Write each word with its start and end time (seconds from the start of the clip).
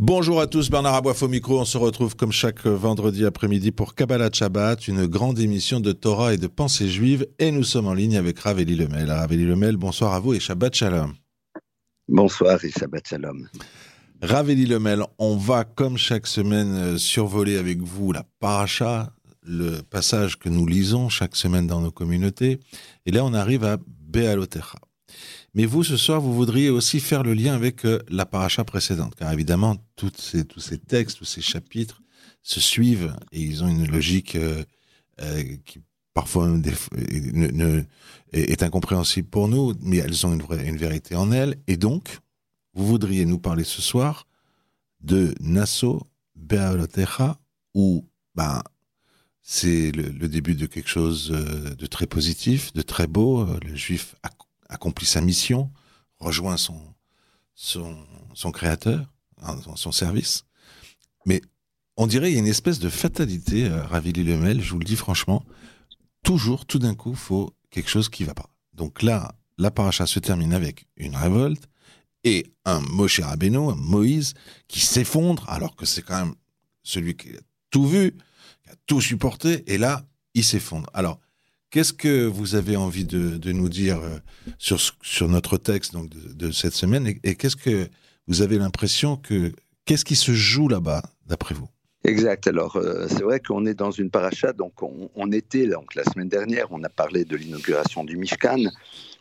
Bonjour 0.00 0.40
à 0.40 0.46
tous, 0.46 0.70
Bernard 0.70 0.94
Aboif 0.94 1.24
au 1.24 1.28
micro. 1.28 1.58
On 1.58 1.64
se 1.64 1.76
retrouve 1.76 2.14
comme 2.14 2.30
chaque 2.30 2.64
vendredi 2.64 3.24
après-midi 3.24 3.72
pour 3.72 3.96
Kabbalah 3.96 4.30
Shabbat, 4.32 4.86
une 4.86 5.06
grande 5.06 5.40
émission 5.40 5.80
de 5.80 5.90
Torah 5.90 6.34
et 6.34 6.36
de 6.36 6.46
pensée 6.46 6.86
juive. 6.86 7.26
Et 7.40 7.50
nous 7.50 7.64
sommes 7.64 7.88
en 7.88 7.94
ligne 7.94 8.16
avec 8.16 8.38
Raveli 8.38 8.76
Lemel. 8.76 9.10
Raveli 9.10 9.44
Lemel, 9.44 9.76
bonsoir 9.76 10.14
à 10.14 10.20
vous 10.20 10.34
et 10.34 10.38
Shabbat 10.38 10.72
Shalom. 10.72 11.14
Bonsoir 12.06 12.64
et 12.64 12.70
Shabbat 12.70 13.08
Shalom. 13.08 13.48
Raveli 14.22 14.66
Lemel, 14.66 15.02
on 15.18 15.36
va 15.36 15.64
comme 15.64 15.98
chaque 15.98 16.28
semaine 16.28 16.96
survoler 16.96 17.58
avec 17.58 17.82
vous 17.82 18.12
la 18.12 18.22
paracha, 18.38 19.12
le 19.42 19.80
passage 19.80 20.38
que 20.38 20.48
nous 20.48 20.68
lisons 20.68 21.08
chaque 21.08 21.34
semaine 21.34 21.66
dans 21.66 21.80
nos 21.80 21.90
communautés. 21.90 22.60
Et 23.04 23.10
là, 23.10 23.24
on 23.24 23.34
arrive 23.34 23.64
à 23.64 23.78
Bealotecha. 24.06 24.78
Mais 25.58 25.66
vous, 25.66 25.82
ce 25.82 25.96
soir, 25.96 26.20
vous 26.20 26.32
voudriez 26.36 26.70
aussi 26.70 27.00
faire 27.00 27.24
le 27.24 27.34
lien 27.34 27.52
avec 27.52 27.84
euh, 27.84 27.98
la 28.08 28.24
paracha 28.26 28.62
précédente, 28.62 29.16
car 29.16 29.32
évidemment, 29.32 29.76
tous 29.96 30.12
ces 30.16 30.78
textes, 30.78 31.18
tous 31.18 31.24
ces 31.24 31.40
chapitres 31.40 32.00
se 32.42 32.60
suivent 32.60 33.12
et 33.32 33.42
ils 33.42 33.64
ont 33.64 33.66
une 33.66 33.90
logique 33.90 34.36
euh, 34.36 34.62
euh, 35.20 35.42
qui 35.64 35.80
parfois 36.14 36.48
est 38.32 38.62
incompréhensible 38.62 39.26
pour 39.26 39.48
nous, 39.48 39.74
mais 39.80 39.96
elles 39.96 40.24
ont 40.28 40.32
une, 40.32 40.44
une 40.64 40.76
vérité 40.76 41.16
en 41.16 41.32
elles. 41.32 41.56
Et 41.66 41.76
donc, 41.76 42.20
vous 42.74 42.86
voudriez 42.86 43.24
nous 43.24 43.40
parler 43.40 43.64
ce 43.64 43.82
soir 43.82 44.28
de 45.00 45.34
Nassau 45.40 46.06
Bealotecha, 46.36 47.36
où 47.74 48.06
ben, 48.36 48.62
c'est 49.42 49.90
le, 49.90 50.28
début 50.28 50.54
de 50.54 50.66
quelque 50.66 50.88
chose 50.88 51.30
de 51.30 51.86
très 51.86 52.06
positif, 52.06 52.72
de 52.74 52.82
très 52.82 53.08
beau. 53.08 53.44
Le 53.64 53.74
juif 53.74 54.14
accomplit 54.68 55.06
sa 55.06 55.20
mission, 55.20 55.70
rejoint 56.18 56.56
son, 56.56 56.80
son, 57.54 58.52
créateur, 58.52 59.12
dans 59.40 59.76
son 59.76 59.92
service. 59.92 60.44
Mais 61.26 61.40
on 61.96 62.06
dirait 62.06 62.28
qu'il 62.28 62.34
y 62.34 62.38
a 62.38 62.42
une 62.42 62.46
espèce 62.46 62.78
de 62.78 62.88
fatalité, 62.88 63.66
euh, 63.66 63.84
Ravili 63.84 64.24
Lemel, 64.24 64.62
je 64.62 64.72
vous 64.72 64.78
le 64.78 64.84
dis 64.84 64.96
franchement, 64.96 65.44
toujours, 66.22 66.66
tout 66.66 66.78
d'un 66.78 66.94
coup, 66.94 67.14
faut 67.14 67.52
quelque 67.70 67.90
chose 67.90 68.08
qui 68.08 68.24
va 68.24 68.34
pas. 68.34 68.48
Donc 68.72 69.02
là, 69.02 69.34
la 69.58 69.70
paracha 69.70 70.06
se 70.06 70.20
termine 70.20 70.52
avec 70.52 70.86
une 70.96 71.16
révolte 71.16 71.68
et 72.24 72.46
un 72.64 72.80
Moshe 72.80 73.20
Rabbeinu, 73.20 73.70
un 73.70 73.74
Moïse, 73.76 74.34
qui 74.68 74.80
s'effondre, 74.80 75.48
alors 75.48 75.76
que 75.76 75.86
c'est 75.86 76.02
quand 76.02 76.18
même 76.18 76.34
celui 76.82 77.16
qui 77.16 77.30
a 77.30 77.40
tout 77.70 77.86
vu, 77.86 78.12
qui 78.64 78.70
a 78.70 78.74
tout 78.86 79.00
supporté, 79.00 79.64
et 79.72 79.78
là, 79.78 80.04
il 80.34 80.44
s'effondre. 80.44 80.88
Alors, 80.94 81.20
Qu'est-ce 81.70 81.92
que 81.92 82.24
vous 82.24 82.54
avez 82.54 82.76
envie 82.76 83.04
de, 83.04 83.52
nous 83.52 83.68
dire 83.68 84.00
euh, 84.00 84.18
sur, 84.58 85.28
notre 85.28 85.58
texte 85.58 85.92
donc 85.92 86.08
de, 86.08 86.50
cette 86.50 86.72
semaine 86.72 87.06
et, 87.22 87.34
qu'est-ce 87.34 87.56
que 87.56 87.88
vous 88.26 88.40
avez 88.40 88.58
l'impression 88.58 89.16
que 89.16 89.52
qu'est-ce 89.84 90.04
qui 90.04 90.16
se 90.16 90.32
joue 90.32 90.68
là-bas 90.68 91.02
d'après 91.26 91.54
vous? 91.54 91.68
Exact. 92.04 92.46
Alors, 92.46 92.76
euh, 92.76 93.06
c'est 93.08 93.22
vrai 93.22 93.40
qu'on 93.40 93.66
est 93.66 93.74
dans 93.74 93.90
une 93.90 94.08
paracha. 94.08 94.52
Donc, 94.52 94.82
on, 94.82 95.32
était, 95.32 95.66
donc, 95.66 95.94
la 95.94 96.04
semaine 96.04 96.28
dernière, 96.28 96.68
on 96.70 96.82
a 96.84 96.88
parlé 96.88 97.24
de 97.24 97.36
l'inauguration 97.36 98.04
du 98.04 98.16
Mishkan. 98.16 98.64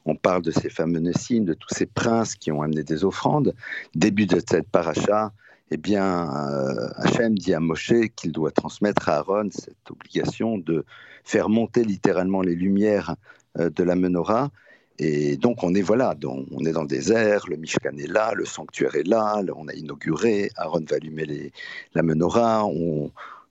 On 0.05 0.15
parle 0.15 0.41
de 0.41 0.51
ces 0.51 0.69
fameux 0.69 1.01
signes, 1.13 1.43
de 1.43 1.53
tous 1.53 1.73
ces 1.73 1.85
princes 1.85 2.35
qui 2.35 2.51
ont 2.51 2.61
amené 2.61 2.83
des 2.83 3.03
offrandes. 3.03 3.53
Début 3.93 4.25
de 4.25 4.39
cette 4.47 4.69
paracha, 4.69 5.33
eh 5.69 5.77
bien, 5.77 6.29
euh, 6.49 6.89
Hachem 6.95 7.37
dit 7.37 7.53
à 7.53 7.59
Moshe 7.59 7.93
qu'il 8.15 8.31
doit 8.31 8.51
transmettre 8.51 9.09
à 9.09 9.17
Aaron 9.17 9.49
cette 9.51 9.91
obligation 9.91 10.57
de 10.57 10.85
faire 11.23 11.49
monter 11.49 11.83
littéralement 11.83 12.41
les 12.41 12.55
lumières 12.55 13.15
euh, 13.59 13.69
de 13.69 13.83
la 13.83 13.95
menorah. 13.95 14.49
Et 14.99 15.37
donc 15.37 15.63
on 15.63 15.75
est 15.75 15.81
voilà, 15.81 16.15
donc 16.15 16.47
on 16.51 16.65
est 16.65 16.71
dans 16.71 16.81
le 16.81 16.87
désert, 16.87 17.47
le 17.47 17.57
Mishkan 17.57 17.97
est 17.97 18.11
là, 18.11 18.33
le 18.33 18.45
sanctuaire 18.45 18.95
est 18.95 19.07
là, 19.07 19.43
on 19.55 19.67
a 19.67 19.73
inauguré, 19.73 20.49
Aaron 20.55 20.83
va 20.89 20.95
allumer 20.95 21.25
les, 21.25 21.51
la 21.93 22.01
menorah, 22.01 22.65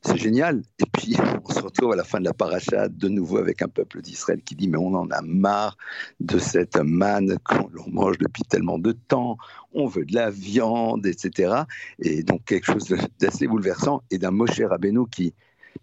c'est 0.07 0.17
génial. 0.17 0.63
Et 0.79 0.85
puis, 0.93 1.17
on 1.45 1.53
se 1.53 1.61
retrouve 1.61 1.93
à 1.93 1.97
la 1.97 2.05
fin 2.05 2.21
de 2.21 2.25
la 2.25 2.33
paracha 2.33 2.89
de 2.89 3.09
nouveau 3.09 3.39
avec 3.39 3.63
un 3.63 3.69
peuple 3.69 4.01
d'Israël 4.01 4.41
qui 4.43 4.55
dit 4.55 4.69
Mais 4.69 4.79
on 4.79 4.95
en 4.95 5.11
a 5.11 5.21
marre 5.23 5.77
de 6.21 6.39
cette 6.39 6.77
manne 6.77 7.39
qu'on 7.45 7.91
mange 7.91 8.19
depuis 8.19 8.43
tellement 8.45 8.79
de 8.79 8.93
temps, 8.93 9.37
on 9.73 9.87
veut 9.87 10.05
de 10.05 10.15
la 10.15 10.31
viande, 10.31 11.07
etc. 11.07 11.63
Et 11.99 12.23
donc, 12.23 12.45
quelque 12.45 12.67
chose 12.67 12.95
d'assez 13.21 13.47
bouleversant 13.47 14.03
et 14.11 14.19
d'un 14.19 14.31
Moshe 14.31 14.61
Rabbeinu 14.61 15.07
qui, 15.11 15.35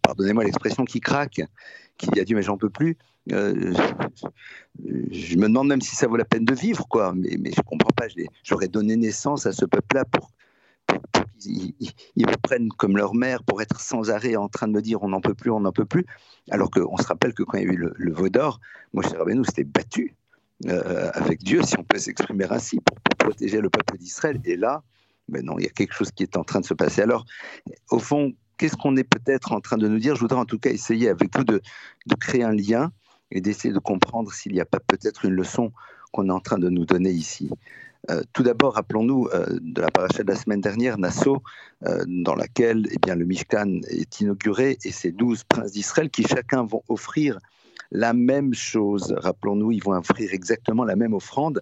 pardonnez-moi 0.02 0.44
l'expression, 0.44 0.86
qui 0.86 1.00
craque, 1.00 1.42
qui 1.98 2.20
a 2.20 2.24
dit 2.24 2.36
Mais 2.36 2.44
j'en 2.44 2.58
peux 2.58 2.70
plus. 2.70 2.98
Euh, 3.32 3.74
je 5.12 5.38
me 5.38 5.48
demande 5.48 5.68
même 5.68 5.82
si 5.82 5.96
ça 5.96 6.08
vaut 6.08 6.18
la 6.18 6.26
peine 6.26 6.44
de 6.44 6.54
vivre, 6.54 6.88
quoi. 6.88 7.14
Mais, 7.16 7.38
mais 7.40 7.52
je 7.56 7.62
comprends 7.62 7.94
pas. 7.96 8.08
J'aurais 8.44 8.68
donné 8.68 8.96
naissance 8.96 9.46
à 9.46 9.54
ce 9.54 9.66
peuple-là 9.66 10.06
pour 10.06 10.33
ils, 11.46 11.74
me 12.18 12.38
prennent 12.38 12.70
comme 12.70 12.98
leur 12.98 13.14
mère 13.16 13.44
pour 13.44 13.62
être 13.62 13.80
sans 13.80 14.10
arrêt 14.10 14.36
en 14.36 14.50
train 14.50 14.68
de 14.68 14.74
me 14.74 14.82
dire 14.82 15.04
on 15.04 15.10
n'en 15.10 15.22
peut 15.22 15.34
plus, 15.34 15.52
on 15.52 15.62
n'en 15.62 15.72
peut 15.72 15.86
plus. 15.86 16.06
Alors 16.52 16.70
qu'on 16.70 16.98
se 16.98 17.08
rappelle 17.08 17.34
que 17.34 17.44
quand 17.44 17.58
il 17.58 17.66
y 17.66 17.70
a 17.70 17.72
eu 17.72 17.78
le, 17.78 17.94
le 17.96 18.14
veau 18.14 18.30
d'or, 18.30 18.60
Moshe 18.94 19.08
Rabbeinu 19.14 19.44
s'était 19.46 19.64
battu 19.64 20.16
euh, 20.68 21.10
avec 21.14 21.44
Dieu, 21.44 21.62
si 21.64 21.78
on 21.78 21.84
peut 21.84 22.00
s'exprimer 22.00 22.46
ainsi, 22.50 22.80
pour, 22.80 22.98
protéger 23.18 23.62
le 23.62 23.70
peuple 23.70 23.98
d'Israël. 23.98 24.40
Et 24.44 24.58
là, 24.58 24.84
ben 25.30 25.46
non, 25.46 25.58
il 25.58 25.64
y 25.64 25.68
a 25.68 25.72
quelque 25.72 25.94
chose 25.94 26.12
qui 26.12 26.24
est 26.24 26.36
en 26.36 26.44
train 26.44 26.60
de 26.60 26.66
se 26.66 26.74
passer. 26.74 27.02
Alors, 27.02 27.26
au 27.90 28.00
fond, 28.00 28.34
qu'est-ce 28.58 28.76
qu'on 28.76 28.98
est 28.98 29.04
peut-être 29.04 29.54
en 29.54 29.62
train 29.62 29.78
de 29.78 29.88
nous 29.88 30.00
dire? 30.00 30.16
Je 30.16 30.22
voudrais 30.22 30.40
en 30.40 30.46
tout 30.46 30.60
cas 30.60 30.72
essayer 30.72 31.08
avec 31.08 31.36
vous 31.38 31.44
de 31.46 31.62
créer 32.20 32.44
un 32.44 32.52
lien 32.52 32.92
et 33.32 33.42
d'essayer 33.42 33.74
de 33.74 33.80
comprendre 33.80 34.32
s'il 34.32 34.54
n'y 34.54 34.62
a 34.62 34.66
pas 34.66 34.80
peut-être 34.80 35.26
une 35.26 35.34
leçon 35.34 35.72
qu'on 36.12 36.30
est 36.30 36.32
en 36.32 36.40
train 36.40 36.60
de 36.60 36.70
nous 36.70 36.86
donner 36.86 37.12
ici. 37.12 37.50
Euh, 38.10 38.22
tout 38.34 38.44
d'abord, 38.44 38.74
rappelons-nous 38.74 39.30
euh, 39.34 39.46
de 39.62 39.82
la 39.82 39.90
paracha 39.90 40.24
de 40.24 40.28
la 40.28 40.36
semaine 40.36 40.60
dernière, 40.60 40.98
Nassau, 40.98 41.42
euh, 41.86 42.04
dans 42.08 42.36
laquelle 42.36 42.88
eh 42.92 43.16
le 43.16 43.24
Mishkan 43.24 43.80
est 43.88 44.20
inauguré 44.20 44.78
et 44.84 44.92
ces 44.92 45.12
douze 45.12 45.44
princes 45.46 45.72
d'Israël 45.72 46.10
qui 46.10 46.24
chacun 46.24 46.66
vont 46.66 46.84
offrir 46.90 47.40
la 47.92 48.14
même 48.14 48.54
chose. 48.54 49.16
Rappelons-nous, 49.18 49.72
ils 49.72 49.84
vont 49.84 49.94
offrir 49.94 50.34
exactement 50.34 50.84
la 50.84 50.98
même 50.98 51.14
offrande 51.14 51.62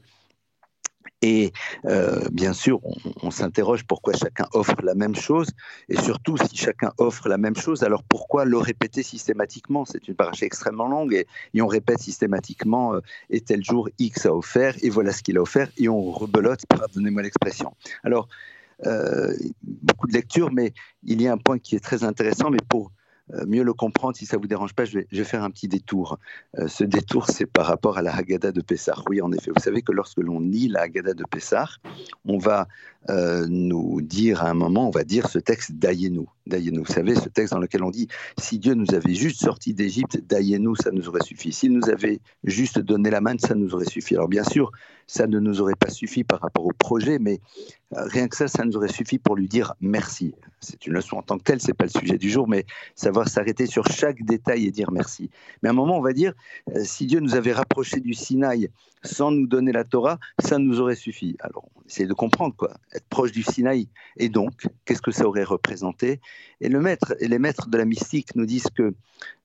et 1.21 1.51
euh, 1.85 2.27
bien 2.31 2.53
sûr, 2.53 2.79
on, 3.21 3.31
s'interroge 3.31 3.83
pourquoi 3.83 4.13
chacun 4.13 4.47
offre 4.53 4.81
la 4.83 4.95
même 4.95 5.15
chose, 5.15 5.49
et 5.87 5.97
surtout 5.97 6.37
si 6.37 6.57
chacun 6.57 6.91
offre 6.97 7.29
la 7.29 7.37
même 7.37 7.55
chose, 7.55 7.83
alors 7.83 8.03
pourquoi 8.03 8.45
le 8.45 8.57
répéter 8.57 9.03
systématiquement? 9.03 9.85
C'est 9.85 10.07
une 10.07 10.15
paracha 10.15 10.45
extrêmement 10.45 10.87
longue, 10.87 11.13
et, 11.13 11.61
on 11.61 11.67
répète 11.67 11.99
systématiquement 11.99 12.95
euh, 12.95 13.01
et 13.29 13.41
tel 13.41 13.63
jour 13.63 13.89
X 13.99 14.25
a 14.25 14.33
offert, 14.33 14.75
et 14.81 14.89
voilà 14.89 15.11
ce 15.11 15.21
qu'il 15.21 15.37
a 15.37 15.41
offert, 15.41 15.69
et 15.77 15.87
on 15.89 16.11
rebelote, 16.11 16.65
pardonnez-moi 16.67 17.21
l'expression. 17.21 17.73
Alors, 18.03 18.27
euh, 18.87 19.35
beaucoup 19.61 20.07
de 20.07 20.13
lectures, 20.13 20.51
mais 20.51 20.73
il 21.03 21.21
y 21.21 21.27
a 21.27 21.33
un 21.33 21.37
point 21.37 21.59
qui 21.59 21.75
est 21.75 21.79
très 21.79 22.03
intéressant, 22.03 22.49
mais 22.49 22.59
pour 22.67 22.91
mieux 23.47 23.63
le 23.63 23.73
comprendre, 23.73 24.15
si 24.15 24.25
ça 24.25 24.37
vous 24.37 24.47
dérange 24.47 24.73
pas, 24.73 24.85
je 24.85 24.99
vais, 24.99 25.23
faire 25.23 25.43
un 25.43 25.49
petit 25.49 25.67
détour. 25.67 26.19
Euh, 26.57 26.67
ce 26.67 26.83
détour, 26.83 27.27
c'est 27.27 27.45
par 27.45 27.65
rapport 27.65 27.97
à 27.97 28.01
la 28.01 28.15
Haggadah 28.15 28.51
de 28.51 28.61
Pessah. 28.61 28.95
Oui, 29.09 29.21
en 29.21 29.31
effet, 29.31 29.51
vous 29.55 29.61
savez 29.61 29.81
que 29.81 29.91
lorsque 29.91 30.19
l'on 30.19 30.39
lit 30.39 30.67
la 30.67 30.81
Haggadah 30.81 31.13
de 31.13 31.23
Pessah, 31.23 31.69
on 32.25 32.37
va 32.37 32.67
euh, 33.09 33.47
nous 33.49 33.99
dire 34.01 34.43
à 34.43 34.49
un 34.49 34.53
moment, 34.53 34.87
on 34.87 34.91
va 34.91 35.03
dire 35.03 35.27
ce 35.27 35.39
texte 35.39 35.71
d'Ayenu. 35.71 36.25
Vous 36.45 36.85
savez, 36.85 37.15
ce 37.15 37.29
texte 37.29 37.53
dans 37.53 37.59
lequel 37.59 37.83
on 37.83 37.89
dit 37.89 38.07
si 38.37 38.59
Dieu 38.59 38.73
nous 38.73 38.93
avait 38.93 39.13
juste 39.13 39.41
sorti 39.41 39.73
d'Égypte, 39.73 40.17
d'Ayenu, 40.27 40.75
ça 40.75 40.91
nous 40.91 41.07
aurait 41.07 41.23
suffi. 41.23 41.51
S'il 41.51 41.73
nous 41.73 41.89
avait 41.89 42.19
juste 42.43 42.79
donné 42.79 43.09
la 43.09 43.21
main, 43.21 43.35
ça 43.39 43.55
nous 43.55 43.73
aurait 43.73 43.85
suffi. 43.85 44.15
Alors 44.15 44.27
bien 44.27 44.43
sûr, 44.43 44.71
ça 45.07 45.27
ne 45.27 45.39
nous 45.39 45.61
aurait 45.61 45.75
pas 45.75 45.89
suffi 45.89 46.23
par 46.23 46.41
rapport 46.41 46.65
au 46.65 46.73
projet, 46.77 47.19
mais 47.19 47.39
rien 47.91 48.27
que 48.27 48.35
ça, 48.35 48.47
ça 48.47 48.63
nous 48.63 48.77
aurait 48.77 48.87
suffi 48.87 49.17
pour 49.17 49.35
lui 49.35 49.47
dire 49.47 49.73
merci. 49.81 50.33
C'est 50.59 50.85
une 50.85 50.93
leçon 50.93 51.17
en 51.17 51.21
tant 51.21 51.37
que 51.37 51.43
telle, 51.43 51.59
c'est 51.59 51.73
pas 51.73 51.85
le 51.85 51.89
sujet 51.89 52.17
du 52.17 52.29
jour, 52.29 52.47
mais 52.47 52.65
savoir 52.95 53.27
s'arrêter 53.27 53.65
sur 53.65 53.85
chaque 53.87 54.23
détail 54.23 54.67
et 54.67 54.71
dire 54.71 54.91
merci. 54.91 55.29
Mais 55.61 55.69
à 55.69 55.71
un 55.71 55.75
moment, 55.75 55.97
on 55.97 56.01
va 56.01 56.13
dire, 56.13 56.33
euh, 56.75 56.83
si 56.83 57.07
Dieu 57.07 57.19
nous 57.19 57.35
avait 57.35 57.53
rapproché 57.53 57.99
du 57.99 58.13
Sinaï 58.13 58.69
sans 59.03 59.31
nous 59.31 59.47
donner 59.47 59.71
la 59.71 59.83
Torah, 59.83 60.19
ça 60.39 60.59
nous 60.59 60.79
aurait 60.79 60.95
suffi. 60.95 61.35
Alors, 61.39 61.67
on 61.75 61.87
essaie 61.87 62.05
de 62.05 62.13
comprendre 62.13 62.55
quoi, 62.55 62.71
être 62.93 63.07
proche 63.09 63.31
du 63.31 63.43
Sinaï. 63.43 63.87
Et 64.17 64.29
donc, 64.29 64.67
qu'est-ce 64.85 65.01
que 65.01 65.11
ça 65.11 65.27
aurait 65.27 65.43
représenté? 65.43 66.19
Et 66.59 66.69
maître 66.69 67.15
les 67.19 67.39
maîtres 67.39 67.69
de 67.69 67.77
la 67.77 67.85
mystique 67.85 68.35
nous 68.35 68.45
disent 68.45 68.69
que 68.75 68.93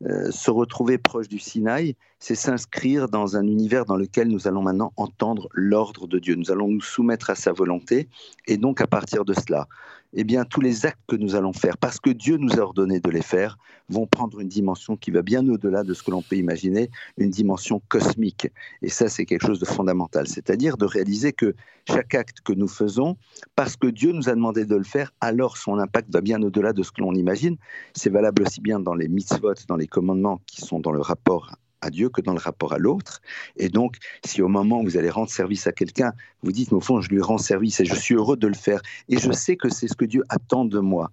euh, 0.04 0.30
se 0.30 0.50
retrouver 0.50 0.98
proche 0.98 1.28
du 1.28 1.38
Sinaï, 1.38 1.96
c'est 2.18 2.34
s'inscrire 2.34 3.08
dans 3.08 3.36
un 3.36 3.46
univers 3.46 3.84
dans 3.84 3.96
lequel 3.96 4.28
nous 4.28 4.48
allons 4.48 4.62
maintenant 4.62 4.92
entendre 4.96 5.48
l'ordre 5.52 6.06
de 6.06 6.18
Dieu. 6.18 6.34
Nous 6.34 6.50
allons 6.50 6.68
nous 6.68 6.80
soumettre 6.80 7.30
à 7.30 7.34
sa 7.34 7.52
volonté. 7.52 8.08
Et 8.46 8.56
donc, 8.56 8.80
à 8.80 8.86
partir 8.86 9.24
de 9.24 9.34
cela, 9.34 9.68
eh 10.12 10.24
bien, 10.24 10.44
tous 10.44 10.60
les 10.60 10.86
actes 10.86 11.00
que 11.06 11.16
nous 11.16 11.34
allons 11.34 11.52
faire, 11.52 11.76
parce 11.78 12.00
que 12.00 12.10
Dieu 12.10 12.36
nous 12.36 12.54
a 12.54 12.62
ordonné 12.62 13.00
de 13.00 13.10
les 13.10 13.22
faire, 13.22 13.58
vont 13.88 14.06
prendre 14.06 14.40
une 14.40 14.48
dimension 14.48 14.96
qui 14.96 15.10
va 15.10 15.22
bien 15.22 15.46
au-delà 15.48 15.84
de 15.84 15.94
ce 15.94 16.02
que 16.02 16.10
l'on 16.10 16.22
peut 16.22 16.36
imaginer, 16.36 16.90
une 17.18 17.30
dimension 17.30 17.80
cosmique. 17.88 18.48
Et 18.82 18.88
ça, 18.88 19.08
c'est 19.08 19.24
quelque 19.24 19.46
chose 19.46 19.60
de 19.60 19.66
fondamental, 19.66 20.26
c'est-à-dire 20.26 20.76
de 20.76 20.84
réaliser 20.84 21.32
que 21.32 21.54
chaque 21.88 22.14
acte 22.14 22.40
que 22.40 22.52
nous 22.52 22.68
faisons, 22.68 23.16
parce 23.54 23.76
que 23.76 23.86
Dieu 23.86 24.12
nous 24.12 24.28
a 24.28 24.34
demandé 24.34 24.64
de 24.64 24.76
le 24.76 24.84
faire, 24.84 25.12
alors 25.20 25.56
son 25.56 25.78
impact 25.78 26.12
va 26.12 26.20
bien 26.20 26.42
au-delà 26.42 26.72
de 26.72 26.82
ce 26.82 26.90
que 26.90 27.00
l'on 27.00 27.14
imagine. 27.14 27.56
C'est 27.94 28.10
valable 28.10 28.42
aussi 28.42 28.60
bien 28.60 28.80
dans 28.80 28.94
les 28.94 29.08
mitzvot, 29.08 29.54
dans 29.68 29.76
les 29.76 29.86
commandements 29.86 30.40
qui 30.46 30.62
sont 30.62 30.80
dans 30.80 30.92
le 30.92 31.00
rapport 31.00 31.56
à 31.80 31.90
Dieu 31.90 32.08
que 32.08 32.20
dans 32.20 32.32
le 32.32 32.38
rapport 32.38 32.72
à 32.72 32.78
l'autre. 32.78 33.20
Et 33.56 33.68
donc, 33.68 33.96
si 34.24 34.42
au 34.42 34.48
moment 34.48 34.80
où 34.80 34.84
vous 34.84 34.96
allez 34.96 35.10
rendre 35.10 35.30
service 35.30 35.66
à 35.66 35.72
quelqu'un, 35.72 36.12
vous 36.42 36.52
dites, 36.52 36.70
mais 36.70 36.78
au 36.78 36.80
fond, 36.80 37.00
je 37.00 37.08
lui 37.10 37.20
rends 37.20 37.38
service 37.38 37.80
et 37.80 37.84
je 37.84 37.94
suis 37.94 38.14
heureux 38.14 38.36
de 38.36 38.46
le 38.46 38.54
faire, 38.54 38.80
et 39.08 39.18
je 39.18 39.32
sais 39.32 39.56
que 39.56 39.68
c'est 39.68 39.88
ce 39.88 39.94
que 39.94 40.04
Dieu 40.04 40.24
attend 40.28 40.64
de 40.64 40.78
moi, 40.78 41.12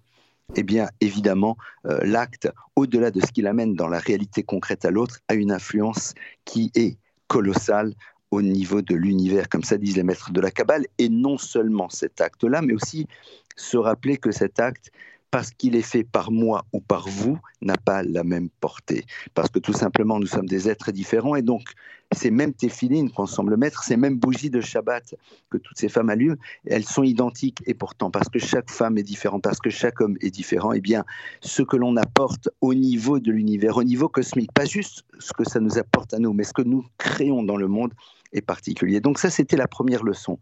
eh 0.55 0.63
bien, 0.63 0.89
évidemment, 1.01 1.57
euh, 1.85 1.99
l'acte, 2.03 2.51
au-delà 2.75 3.11
de 3.11 3.19
ce 3.21 3.31
qu'il 3.31 3.47
amène 3.47 3.75
dans 3.75 3.87
la 3.87 3.99
réalité 3.99 4.43
concrète 4.43 4.85
à 4.85 4.91
l'autre, 4.91 5.19
a 5.27 5.33
une 5.33 5.51
influence 5.51 6.13
qui 6.45 6.71
est 6.75 6.97
colossale 7.27 7.93
au 8.31 8.41
niveau 8.41 8.81
de 8.81 8.95
l'univers, 8.95 9.47
comme 9.47 9.63
ça 9.63 9.77
disent 9.77 9.95
les 9.95 10.03
maîtres 10.03 10.31
de 10.31 10.41
la 10.41 10.51
Kabbale, 10.51 10.85
et 10.97 11.09
non 11.09 11.37
seulement 11.37 11.89
cet 11.89 12.19
acte-là, 12.19 12.61
mais 12.61 12.73
aussi 12.73 13.07
se 13.55 13.77
rappeler 13.77 14.17
que 14.17 14.31
cet 14.31 14.59
acte 14.59 14.91
parce 15.33 15.49
qu'il 15.49 15.75
est 15.75 15.81
fait 15.81 16.03
par 16.03 16.29
moi 16.29 16.63
ou 16.73 16.79
par 16.79 17.07
vous, 17.07 17.39
n'a 17.63 17.75
pas 17.75 18.03
la 18.03 18.23
même 18.23 18.49
portée. 18.59 19.03
Parce 19.33 19.49
que 19.49 19.57
tout 19.57 19.73
simplement, 19.73 20.19
nous 20.19 20.27
sommes 20.27 20.45
des 20.45 20.69
êtres 20.69 20.91
différents 20.91 21.35
et 21.35 21.41
donc 21.41 21.63
ces 22.13 22.31
mêmes 22.31 22.53
téphilines 22.53 23.11
qu'on 23.11 23.25
semble 23.25 23.57
mettre, 23.57 23.83
ces 23.83 23.97
mêmes 23.97 24.17
bougies 24.17 24.49
de 24.49 24.61
Shabbat 24.61 25.15
que 25.49 25.57
toutes 25.57 25.77
ces 25.77 25.89
femmes 25.89 26.09
allument, 26.09 26.37
elles 26.65 26.85
sont 26.85 27.03
identiques 27.03 27.61
et 27.65 27.73
pourtant, 27.73 28.11
parce 28.11 28.29
que 28.29 28.39
chaque 28.39 28.69
femme 28.69 28.97
est 28.97 29.03
différente, 29.03 29.43
parce 29.43 29.59
que 29.59 29.69
chaque 29.69 30.01
homme 30.01 30.17
est 30.21 30.31
différent, 30.31 30.73
eh 30.73 30.81
bien, 30.81 31.03
ce 31.41 31.61
que 31.61 31.77
l'on 31.77 31.95
apporte 31.97 32.49
au 32.61 32.73
niveau 32.73 33.19
de 33.19 33.31
l'univers, 33.31 33.77
au 33.77 33.83
niveau 33.83 34.09
cosmique, 34.09 34.51
pas 34.53 34.65
juste 34.65 35.03
ce 35.19 35.33
que 35.33 35.47
ça 35.47 35.59
nous 35.59 35.77
apporte 35.77 36.13
à 36.13 36.19
nous, 36.19 36.33
mais 36.33 36.43
ce 36.43 36.53
que 36.53 36.61
nous 36.61 36.85
créons 36.97 37.43
dans 37.43 37.57
le 37.57 37.67
monde, 37.67 37.93
particulier. 38.41 38.99
Donc 38.99 39.19
ça, 39.19 39.29
c'était 39.29 39.57
la 39.57 39.67
première 39.67 40.03
leçon. 40.03 40.39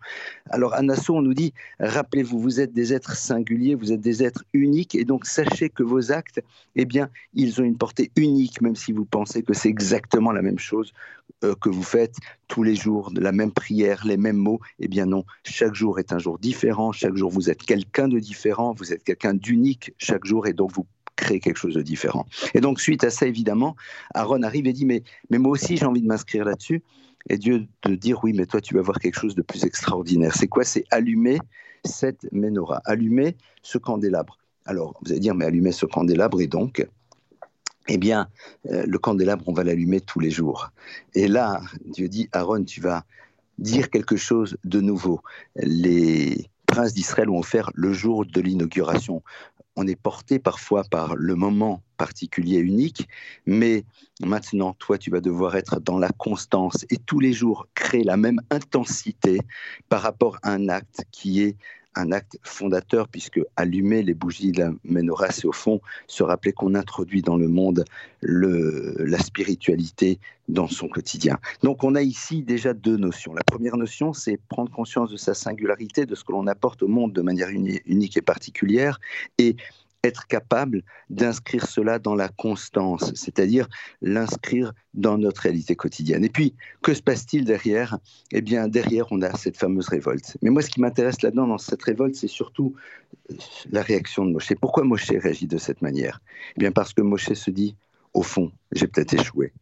Alors 0.49 0.73
à 0.73 0.81
Nassau, 0.81 1.15
on 1.15 1.21
nous 1.21 1.33
dit, 1.33 1.53
rappelez-vous, 1.79 2.39
vous 2.39 2.59
êtes 2.59 2.73
des 2.73 2.93
êtres 2.93 3.15
singuliers, 3.15 3.75
vous 3.75 3.91
êtes 3.91 4.01
des 4.01 4.23
êtres 4.23 4.43
uniques, 4.53 4.95
et 4.95 5.05
donc 5.05 5.25
sachez 5.25 5.69
que 5.69 5.83
vos 5.83 6.11
actes, 6.11 6.41
eh 6.75 6.85
bien, 6.85 7.09
ils 7.33 7.59
ont 7.61 7.63
une 7.63 7.77
portée 7.77 8.11
unique, 8.15 8.61
même 8.61 8.75
si 8.75 8.91
vous 8.91 9.05
pensez 9.05 9.43
que 9.43 9.53
c'est 9.53 9.69
exactement 9.69 10.31
la 10.31 10.41
même 10.41 10.59
chose 10.59 10.93
euh, 11.43 11.55
que 11.61 11.69
vous 11.69 11.83
faites 11.83 12.15
tous 12.47 12.63
les 12.63 12.75
jours, 12.75 13.11
la 13.15 13.31
même 13.31 13.51
prière, 13.51 14.05
les 14.05 14.17
mêmes 14.17 14.37
mots. 14.37 14.59
Eh 14.79 14.87
bien 14.87 15.05
non, 15.05 15.23
chaque 15.43 15.75
jour 15.75 15.99
est 15.99 16.11
un 16.11 16.19
jour 16.19 16.37
différent, 16.39 16.91
chaque 16.91 17.15
jour 17.15 17.31
vous 17.31 17.49
êtes 17.49 17.63
quelqu'un 17.63 18.07
de 18.07 18.19
différent, 18.19 18.73
vous 18.73 18.91
êtes 18.91 19.03
quelqu'un 19.03 19.33
d'unique 19.33 19.93
chaque 19.97 20.25
jour, 20.25 20.47
et 20.47 20.53
donc 20.53 20.71
vous 20.73 20.85
créez 21.15 21.39
quelque 21.39 21.57
chose 21.57 21.75
de 21.75 21.81
différent. 21.81 22.25
Et 22.55 22.61
donc, 22.61 22.81
suite 22.81 23.03
à 23.03 23.11
ça, 23.11 23.27
évidemment, 23.27 23.75
Aaron 24.15 24.41
arrive 24.41 24.65
et 24.65 24.73
dit, 24.73 24.85
mais, 24.85 25.03
mais 25.29 25.37
moi 25.37 25.51
aussi, 25.51 25.77
j'ai 25.77 25.85
envie 25.85 26.01
de 26.01 26.07
m'inscrire 26.07 26.45
là-dessus 26.45 26.81
et 27.29 27.37
Dieu 27.37 27.67
de 27.85 27.95
dire 27.95 28.23
oui, 28.23 28.33
mais 28.33 28.45
toi 28.45 28.61
tu 28.61 28.75
vas 28.75 28.81
voir 28.81 28.99
quelque 28.99 29.19
chose 29.19 29.35
de 29.35 29.41
plus 29.41 29.63
extraordinaire. 29.63 30.35
C'est 30.35 30.47
quoi? 30.47 30.63
C'est 30.63 30.85
allumer 30.91 31.39
cette 31.85 32.31
menorah, 32.31 32.81
allumer 32.85 33.37
ce 33.61 33.77
candélabre. 33.77 34.37
Alors 34.65 34.99
vous 35.03 35.11
allez 35.11 35.19
dire, 35.19 35.35
mais 35.35 35.45
allumer 35.45 35.71
ce 35.71 35.85
candélabre 35.85 36.41
et 36.41 36.47
donc 36.47 36.85
eh 37.87 37.97
bien, 37.97 38.27
euh, 38.69 38.83
le 38.85 38.97
candélabre, 38.99 39.43
on 39.47 39.53
va 39.53 39.63
l'allumer 39.63 40.01
tous 40.01 40.19
les 40.19 40.31
jours. 40.31 40.71
Et 41.13 41.27
là, 41.27 41.61
Dieu 41.85 42.07
dit, 42.07 42.29
Aaron, 42.31 42.63
tu 42.63 42.81
vas 42.81 43.03
dire 43.57 43.89
quelque 43.89 44.17
chose 44.17 44.57
de 44.63 44.81
nouveau. 44.81 45.21
Les 45.55 46.49
princes 46.67 46.93
d'Israël 46.93 47.29
ont 47.29 47.39
offert 47.39 47.69
le 47.73 47.91
jour 47.91 48.25
de 48.25 48.39
l'inauguration 48.39 49.21
on 49.75 49.87
est 49.87 49.95
porté 49.95 50.39
parfois 50.39 50.83
par 50.83 51.15
le 51.15 51.35
moment 51.35 51.81
particulier 51.97 52.57
unique, 52.57 53.07
mais 53.45 53.83
maintenant, 54.21 54.73
toi, 54.73 54.97
tu 54.97 55.09
vas 55.09 55.21
devoir 55.21 55.55
être 55.55 55.79
dans 55.79 55.99
la 55.99 56.09
constance 56.09 56.85
et 56.89 56.97
tous 56.97 57.19
les 57.19 57.33
jours 57.33 57.67
créer 57.73 58.03
la 58.03 58.17
même 58.17 58.41
intensité 58.49 59.39
par 59.87 60.01
rapport 60.01 60.37
à 60.43 60.51
un 60.51 60.67
acte 60.69 61.03
qui 61.11 61.41
est 61.41 61.57
un 61.95 62.11
acte 62.11 62.37
fondateur, 62.43 63.07
puisque 63.07 63.41
allumer 63.55 64.01
les 64.03 64.13
bougies 64.13 64.51
de 64.51 64.59
la 64.59 64.71
menorah, 64.85 65.31
c'est 65.31 65.45
au 65.45 65.51
fond 65.51 65.81
se 66.07 66.23
rappeler 66.23 66.53
qu'on 66.53 66.75
introduit 66.75 67.21
dans 67.21 67.37
le 67.37 67.47
monde 67.47 67.85
le, 68.21 68.95
la 68.99 69.19
spiritualité 69.19 70.19
dans 70.47 70.67
son 70.67 70.87
quotidien. 70.87 71.37
Donc 71.63 71.83
on 71.83 71.95
a 71.95 72.01
ici 72.01 72.43
déjà 72.43 72.73
deux 72.73 72.97
notions. 72.97 73.33
La 73.33 73.43
première 73.43 73.77
notion, 73.77 74.13
c'est 74.13 74.37
prendre 74.37 74.71
conscience 74.71 75.11
de 75.11 75.17
sa 75.17 75.33
singularité, 75.33 76.05
de 76.05 76.15
ce 76.15 76.23
que 76.23 76.31
l'on 76.31 76.47
apporte 76.47 76.83
au 76.83 76.87
monde 76.87 77.13
de 77.13 77.21
manière 77.21 77.49
unique 77.49 78.17
et 78.17 78.21
particulière, 78.21 78.99
et 79.37 79.55
être 80.03 80.27
capable 80.27 80.83
d'inscrire 81.09 81.67
cela 81.67 81.99
dans 81.99 82.15
la 82.15 82.27
constance, 82.27 83.13
c'est-à-dire 83.13 83.67
l'inscrire 84.01 84.73
dans 84.93 85.17
notre 85.17 85.41
réalité 85.41 85.75
quotidienne. 85.75 86.25
Et 86.25 86.29
puis, 86.29 86.55
que 86.81 86.93
se 86.93 87.01
passe-t-il 87.01 87.45
derrière? 87.45 87.99
Eh 88.31 88.41
bien, 88.41 88.67
derrière, 88.67 89.11
on 89.11 89.21
a 89.21 89.35
cette 89.35 89.57
fameuse 89.57 89.87
révolte. 89.89 90.37
Mais 90.41 90.49
moi, 90.49 90.61
ce 90.61 90.69
qui 90.69 90.81
m'intéresse 90.81 91.21
là-dedans, 91.21 91.47
dans 91.47 91.57
cette 91.57 91.83
révolte, 91.83 92.15
c'est 92.15 92.27
surtout 92.27 92.75
la 93.69 93.81
réaction 93.81 94.25
de 94.25 94.31
Moshe. 94.31 94.53
Pourquoi 94.59 94.83
Moshe 94.83 95.09
réagit 95.09 95.47
de 95.47 95.57
cette 95.57 95.81
manière? 95.81 96.21
Eh 96.55 96.59
bien, 96.59 96.71
parce 96.71 96.93
que 96.93 97.01
Moshe 97.01 97.33
se 97.33 97.51
dit, 97.51 97.75
au 98.13 98.23
fond, 98.23 98.51
j'ai 98.71 98.87
peut-être 98.87 99.13
échoué. 99.13 99.53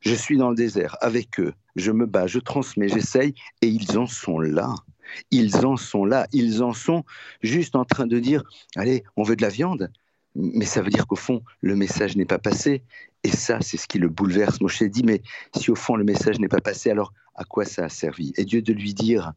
Je 0.00 0.14
suis 0.14 0.38
dans 0.38 0.50
le 0.50 0.56
désert 0.56 0.96
avec 1.00 1.38
eux, 1.40 1.52
je 1.76 1.90
me 1.90 2.06
bats, 2.06 2.26
je 2.26 2.38
transmets, 2.38 2.88
j'essaye, 2.88 3.34
et 3.60 3.68
ils 3.68 3.98
en 3.98 4.06
sont 4.06 4.40
là. 4.40 4.74
Ils 5.30 5.64
en 5.66 5.76
sont 5.76 6.04
là, 6.04 6.26
ils 6.32 6.62
en 6.62 6.72
sont 6.72 7.04
juste 7.42 7.76
en 7.76 7.84
train 7.84 8.06
de 8.06 8.18
dire, 8.18 8.42
allez, 8.76 9.04
on 9.16 9.22
veut 9.22 9.36
de 9.36 9.42
la 9.42 9.48
viande, 9.48 9.90
mais 10.34 10.64
ça 10.64 10.82
veut 10.82 10.90
dire 10.90 11.06
qu'au 11.06 11.16
fond, 11.16 11.42
le 11.60 11.76
message 11.76 12.16
n'est 12.16 12.24
pas 12.24 12.38
passé. 12.38 12.82
Et 13.22 13.30
ça, 13.30 13.58
c'est 13.60 13.76
ce 13.76 13.86
qui 13.86 13.98
le 13.98 14.08
bouleverse. 14.08 14.60
Moshe 14.60 14.82
dit, 14.84 15.02
mais 15.02 15.22
si 15.56 15.70
au 15.70 15.74
fond 15.74 15.96
le 15.96 16.04
message 16.04 16.38
n'est 16.38 16.48
pas 16.48 16.60
passé, 16.60 16.90
alors 16.90 17.12
à 17.34 17.44
quoi 17.44 17.64
ça 17.64 17.84
a 17.84 17.88
servi? 17.88 18.32
Et 18.36 18.44
Dieu 18.44 18.62
de 18.62 18.72
lui 18.72 18.94
dire, 18.94 19.32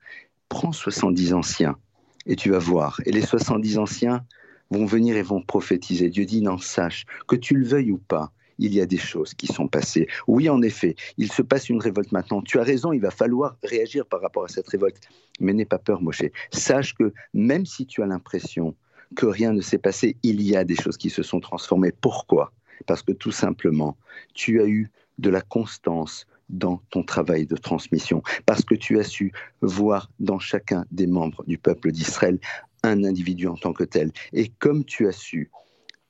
prends 0.50 0.72
70 0.72 1.34
anciens 1.34 1.78
et 2.26 2.36
tu 2.36 2.52
vas 2.52 2.60
voir. 2.60 3.02
Et 3.06 3.12
les 3.12 3.22
70 3.22 3.78
anciens 3.78 4.26
vont 4.70 4.86
venir 4.86 5.16
et 5.18 5.22
vont 5.22 5.42
prophétiser. 5.42 6.10
Dieu 6.10 6.26
dit, 6.26 6.42
non, 6.42 6.58
sache, 6.58 7.06
que 7.28 7.36
tu 7.36 7.56
le 7.56 7.66
veuilles 7.66 7.92
ou 7.92 7.98
pas, 7.98 8.32
il 8.60 8.74
y 8.74 8.82
a 8.82 8.86
des 8.86 8.98
choses 8.98 9.34
qui 9.34 9.48
sont 9.48 9.68
passées. 9.68 10.08
Oui, 10.28 10.50
en 10.50 10.62
effet, 10.62 10.96
il 11.18 11.32
se 11.32 11.42
passe 11.42 11.70
une 11.70 11.82
révolte 11.82 12.12
maintenant. 12.12 12.42
Tu 12.42 12.60
as 12.60 12.64
raison, 12.64 12.94
il 12.94 13.02
va 13.02 13.12
falloir 13.12 13.58
réagir 13.64 14.06
par 14.06 14.22
rapport 14.22 14.46
à 14.46 14.48
cette 14.48 14.68
révolte. 14.68 15.00
Mais 15.40 15.54
n'aie 15.54 15.66
pas 15.66 15.80
peur, 15.80 16.02
Moshe. 16.02 16.24
Sache 16.52 16.94
que 16.96 17.14
même 17.34 17.66
si 17.66 17.86
tu 17.86 18.02
as 18.02 18.06
l'impression 18.06 18.76
que 19.16 19.26
rien 19.26 19.54
ne 19.54 19.62
s'est 19.62 19.78
passé, 19.78 20.18
il 20.24 20.42
y 20.42 20.56
a 20.56 20.64
des 20.64 20.76
choses 20.76 20.98
qui 20.98 21.10
se 21.10 21.24
sont 21.24 21.40
transformées. 21.40 21.92
Pourquoi? 21.92 22.52
Parce 22.86 23.02
que 23.02 23.12
tout 23.12 23.32
simplement, 23.32 23.98
tu 24.34 24.62
as 24.62 24.66
eu 24.66 24.90
de 25.20 25.30
la 25.30 25.42
constance 25.42 26.26
dans 26.50 26.82
ton 26.90 27.04
travail 27.04 27.46
de 27.46 27.56
transmission, 27.56 28.22
parce 28.46 28.64
que 28.64 28.76
tu 28.76 29.00
as 29.00 29.04
su 29.04 29.32
voir 29.62 30.10
dans 30.20 30.40
chacun 30.40 30.86
des 30.92 31.08
membres 31.08 31.44
du 31.48 31.58
peuple 31.58 31.92
d'Israël 31.92 32.40
un 32.84 33.04
individu 33.04 33.48
en 33.48 33.56
tant 33.56 33.74
que 33.74 33.84
tel. 33.84 34.12
Et 34.34 34.50
comme 34.60 34.84
tu 34.84 35.08
as 35.08 35.14
su 35.14 35.50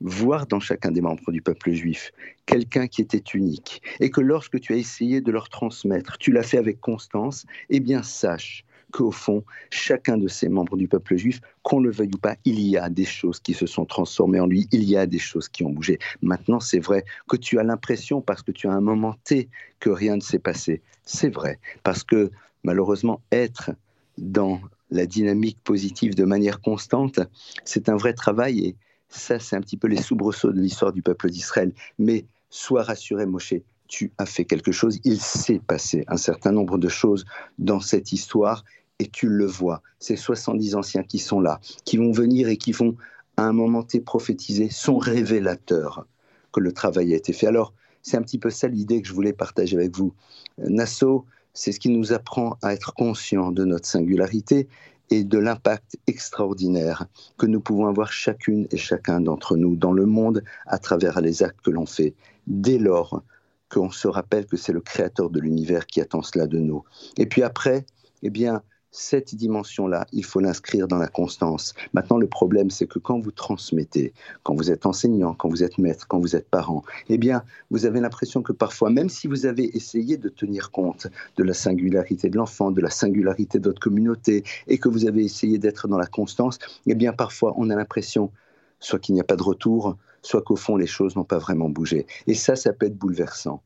voir 0.03 0.45
dans 0.45 0.59
chacun 0.59 0.91
des 0.91 1.01
membres 1.01 1.31
du 1.31 1.41
peuple 1.41 1.71
juif 1.71 2.11
quelqu'un 2.45 2.87
qui 2.87 3.01
était 3.01 3.23
unique, 3.33 3.81
et 3.99 4.09
que 4.09 4.21
lorsque 4.21 4.59
tu 4.59 4.73
as 4.73 4.75
essayé 4.75 5.21
de 5.21 5.31
leur 5.31 5.49
transmettre, 5.49 6.17
tu 6.17 6.31
l'as 6.31 6.43
fait 6.43 6.57
avec 6.57 6.81
constance, 6.81 7.45
eh 7.69 7.79
bien 7.79 8.03
sache 8.03 8.65
qu'au 8.91 9.11
fond, 9.11 9.43
chacun 9.71 10.17
de 10.17 10.27
ces 10.27 10.49
membres 10.49 10.77
du 10.77 10.87
peuple 10.87 11.15
juif, 11.15 11.41
qu'on 11.63 11.79
le 11.79 11.89
veuille 11.89 12.11
ou 12.13 12.17
pas, 12.17 12.35
il 12.45 12.59
y 12.59 12.77
a 12.77 12.89
des 12.89 13.05
choses 13.05 13.39
qui 13.39 13.53
se 13.53 13.65
sont 13.65 13.85
transformées 13.85 14.39
en 14.39 14.45
lui, 14.45 14.67
il 14.71 14.83
y 14.83 14.97
a 14.97 15.07
des 15.07 15.19
choses 15.19 15.49
qui 15.49 15.63
ont 15.63 15.71
bougé. 15.71 15.97
Maintenant, 16.21 16.59
c'est 16.59 16.79
vrai 16.79 17.03
que 17.27 17.37
tu 17.37 17.57
as 17.57 17.63
l'impression, 17.63 18.21
parce 18.21 18.43
que 18.43 18.51
tu 18.51 18.67
as 18.67 18.71
un 18.71 18.81
moment 18.81 19.15
T, 19.23 19.49
que 19.79 19.89
rien 19.89 20.17
ne 20.17 20.21
s'est 20.21 20.37
passé. 20.37 20.81
C'est 21.05 21.33
vrai, 21.33 21.59
parce 21.81 22.03
que 22.03 22.29
malheureusement, 22.63 23.21
être 23.31 23.71
dans 24.17 24.61
la 24.91 25.07
dynamique 25.07 25.57
positive 25.63 26.13
de 26.13 26.25
manière 26.25 26.61
constante, 26.61 27.19
c'est 27.65 27.89
un 27.89 27.95
vrai 27.95 28.13
travail 28.13 28.59
et 28.59 28.75
ça, 29.13 29.39
c'est 29.39 29.55
un 29.55 29.61
petit 29.61 29.77
peu 29.77 29.87
les 29.87 30.01
soubresauts 30.01 30.51
de 30.51 30.59
l'histoire 30.59 30.91
du 30.91 31.01
peuple 31.01 31.29
d'Israël. 31.29 31.71
Mais 31.99 32.25
sois 32.49 32.83
rassuré, 32.83 33.25
Moshe, 33.25 33.53
tu 33.87 34.11
as 34.17 34.25
fait 34.25 34.45
quelque 34.45 34.71
chose. 34.71 34.99
Il 35.03 35.19
s'est 35.19 35.59
passé 35.59 36.03
un 36.07 36.17
certain 36.17 36.51
nombre 36.51 36.77
de 36.77 36.89
choses 36.89 37.25
dans 37.59 37.79
cette 37.79 38.11
histoire 38.11 38.63
et 38.99 39.07
tu 39.07 39.27
le 39.27 39.45
vois. 39.45 39.81
Ces 39.99 40.15
70 40.15 40.75
anciens 40.75 41.03
qui 41.03 41.19
sont 41.19 41.39
là, 41.39 41.59
qui 41.85 41.97
vont 41.97 42.11
venir 42.11 42.47
et 42.47 42.57
qui 42.57 42.71
vont, 42.71 42.95
à 43.37 43.43
un 43.43 43.53
moment 43.53 43.83
T, 43.83 43.99
prophétiser, 43.99 44.69
sont 44.69 44.97
révélateurs 44.97 46.07
que 46.51 46.59
le 46.59 46.71
travail 46.71 47.13
a 47.13 47.17
été 47.17 47.33
fait. 47.33 47.47
Alors, 47.47 47.73
c'est 48.01 48.17
un 48.17 48.21
petit 48.21 48.39
peu 48.39 48.49
ça 48.49 48.67
l'idée 48.67 49.01
que 49.01 49.07
je 49.07 49.13
voulais 49.13 49.33
partager 49.33 49.77
avec 49.77 49.95
vous. 49.95 50.13
Nassau, 50.57 51.25
c'est 51.53 51.71
ce 51.71 51.79
qui 51.79 51.89
nous 51.89 52.13
apprend 52.13 52.57
à 52.61 52.73
être 52.73 52.93
conscients 52.93 53.51
de 53.51 53.63
notre 53.63 53.87
singularité 53.87 54.67
et 55.13 55.23
de 55.23 55.37
l'impact 55.37 55.97
extraordinaire 56.07 57.05
que 57.37 57.45
nous 57.45 57.59
pouvons 57.59 57.85
avoir 57.85 58.11
chacune 58.11 58.67
et 58.71 58.77
chacun 58.77 59.21
d'entre 59.21 59.55
nous 59.55 59.75
dans 59.75 59.93
le 59.93 60.07
monde 60.07 60.43
à 60.65 60.79
travers 60.79 61.21
les 61.21 61.43
actes 61.43 61.61
que 61.61 61.69
l'on 61.69 61.85
fait, 61.85 62.15
dès 62.47 62.79
lors 62.79 63.21
qu'on 63.69 63.91
se 63.91 64.07
rappelle 64.07 64.47
que 64.47 64.57
c'est 64.57 64.73
le 64.73 64.81
créateur 64.81 65.29
de 65.29 65.39
l'univers 65.39 65.85
qui 65.85 66.01
attend 66.01 66.23
cela 66.23 66.47
de 66.47 66.57
nous. 66.57 66.83
Et 67.17 67.27
puis 67.27 67.43
après, 67.43 67.85
eh 68.23 68.31
bien, 68.31 68.63
cette 68.93 69.33
dimension-là, 69.33 70.05
il 70.13 70.23
faut 70.23 70.39
l'inscrire 70.39 70.87
dans 70.87 70.99
la 70.99 71.07
constance. 71.07 71.73
Maintenant, 71.93 72.17
le 72.17 72.27
problème, 72.27 72.69
c'est 72.69 72.85
que 72.85 72.99
quand 72.99 73.19
vous 73.19 73.31
transmettez, 73.31 74.13
quand 74.43 74.53
vous 74.53 74.69
êtes 74.69 74.85
enseignant, 74.85 75.33
quand 75.33 75.49
vous 75.49 75.63
êtes 75.63 75.79
maître, 75.79 76.07
quand 76.07 76.19
vous 76.19 76.35
êtes 76.35 76.47
parent, 76.47 76.83
eh 77.09 77.17
bien, 77.17 77.43
vous 77.71 77.87
avez 77.87 77.99
l'impression 77.99 78.43
que 78.43 78.53
parfois, 78.53 78.91
même 78.91 79.09
si 79.09 79.27
vous 79.27 79.47
avez 79.47 79.75
essayé 79.75 80.17
de 80.17 80.29
tenir 80.29 80.69
compte 80.69 81.07
de 81.37 81.43
la 81.43 81.55
singularité 81.55 82.29
de 82.29 82.37
l'enfant, 82.37 82.69
de 82.69 82.81
la 82.81 82.91
singularité 82.91 83.57
de 83.57 83.67
votre 83.67 83.81
communauté, 83.81 84.43
et 84.67 84.77
que 84.77 84.89
vous 84.89 85.07
avez 85.07 85.23
essayé 85.23 85.57
d'être 85.57 85.87
dans 85.87 85.97
la 85.97 86.05
constance, 86.05 86.59
eh 86.85 86.93
bien, 86.93 87.13
parfois, 87.13 87.55
on 87.57 87.71
a 87.71 87.75
l'impression 87.75 88.31
soit 88.79 88.99
qu'il 88.99 89.15
n'y 89.15 89.21
a 89.21 89.25
pas 89.25 89.37
de 89.37 89.43
retour, 89.43 89.97
soit 90.21 90.43
qu'au 90.43 90.55
fond, 90.55 90.75
les 90.75 90.87
choses 90.87 91.15
n'ont 91.15 91.23
pas 91.23 91.39
vraiment 91.39 91.69
bougé. 91.69 92.05
Et 92.27 92.35
ça, 92.35 92.55
ça 92.55 92.73
peut 92.73 92.85
être 92.85 92.97
bouleversant. 92.97 93.63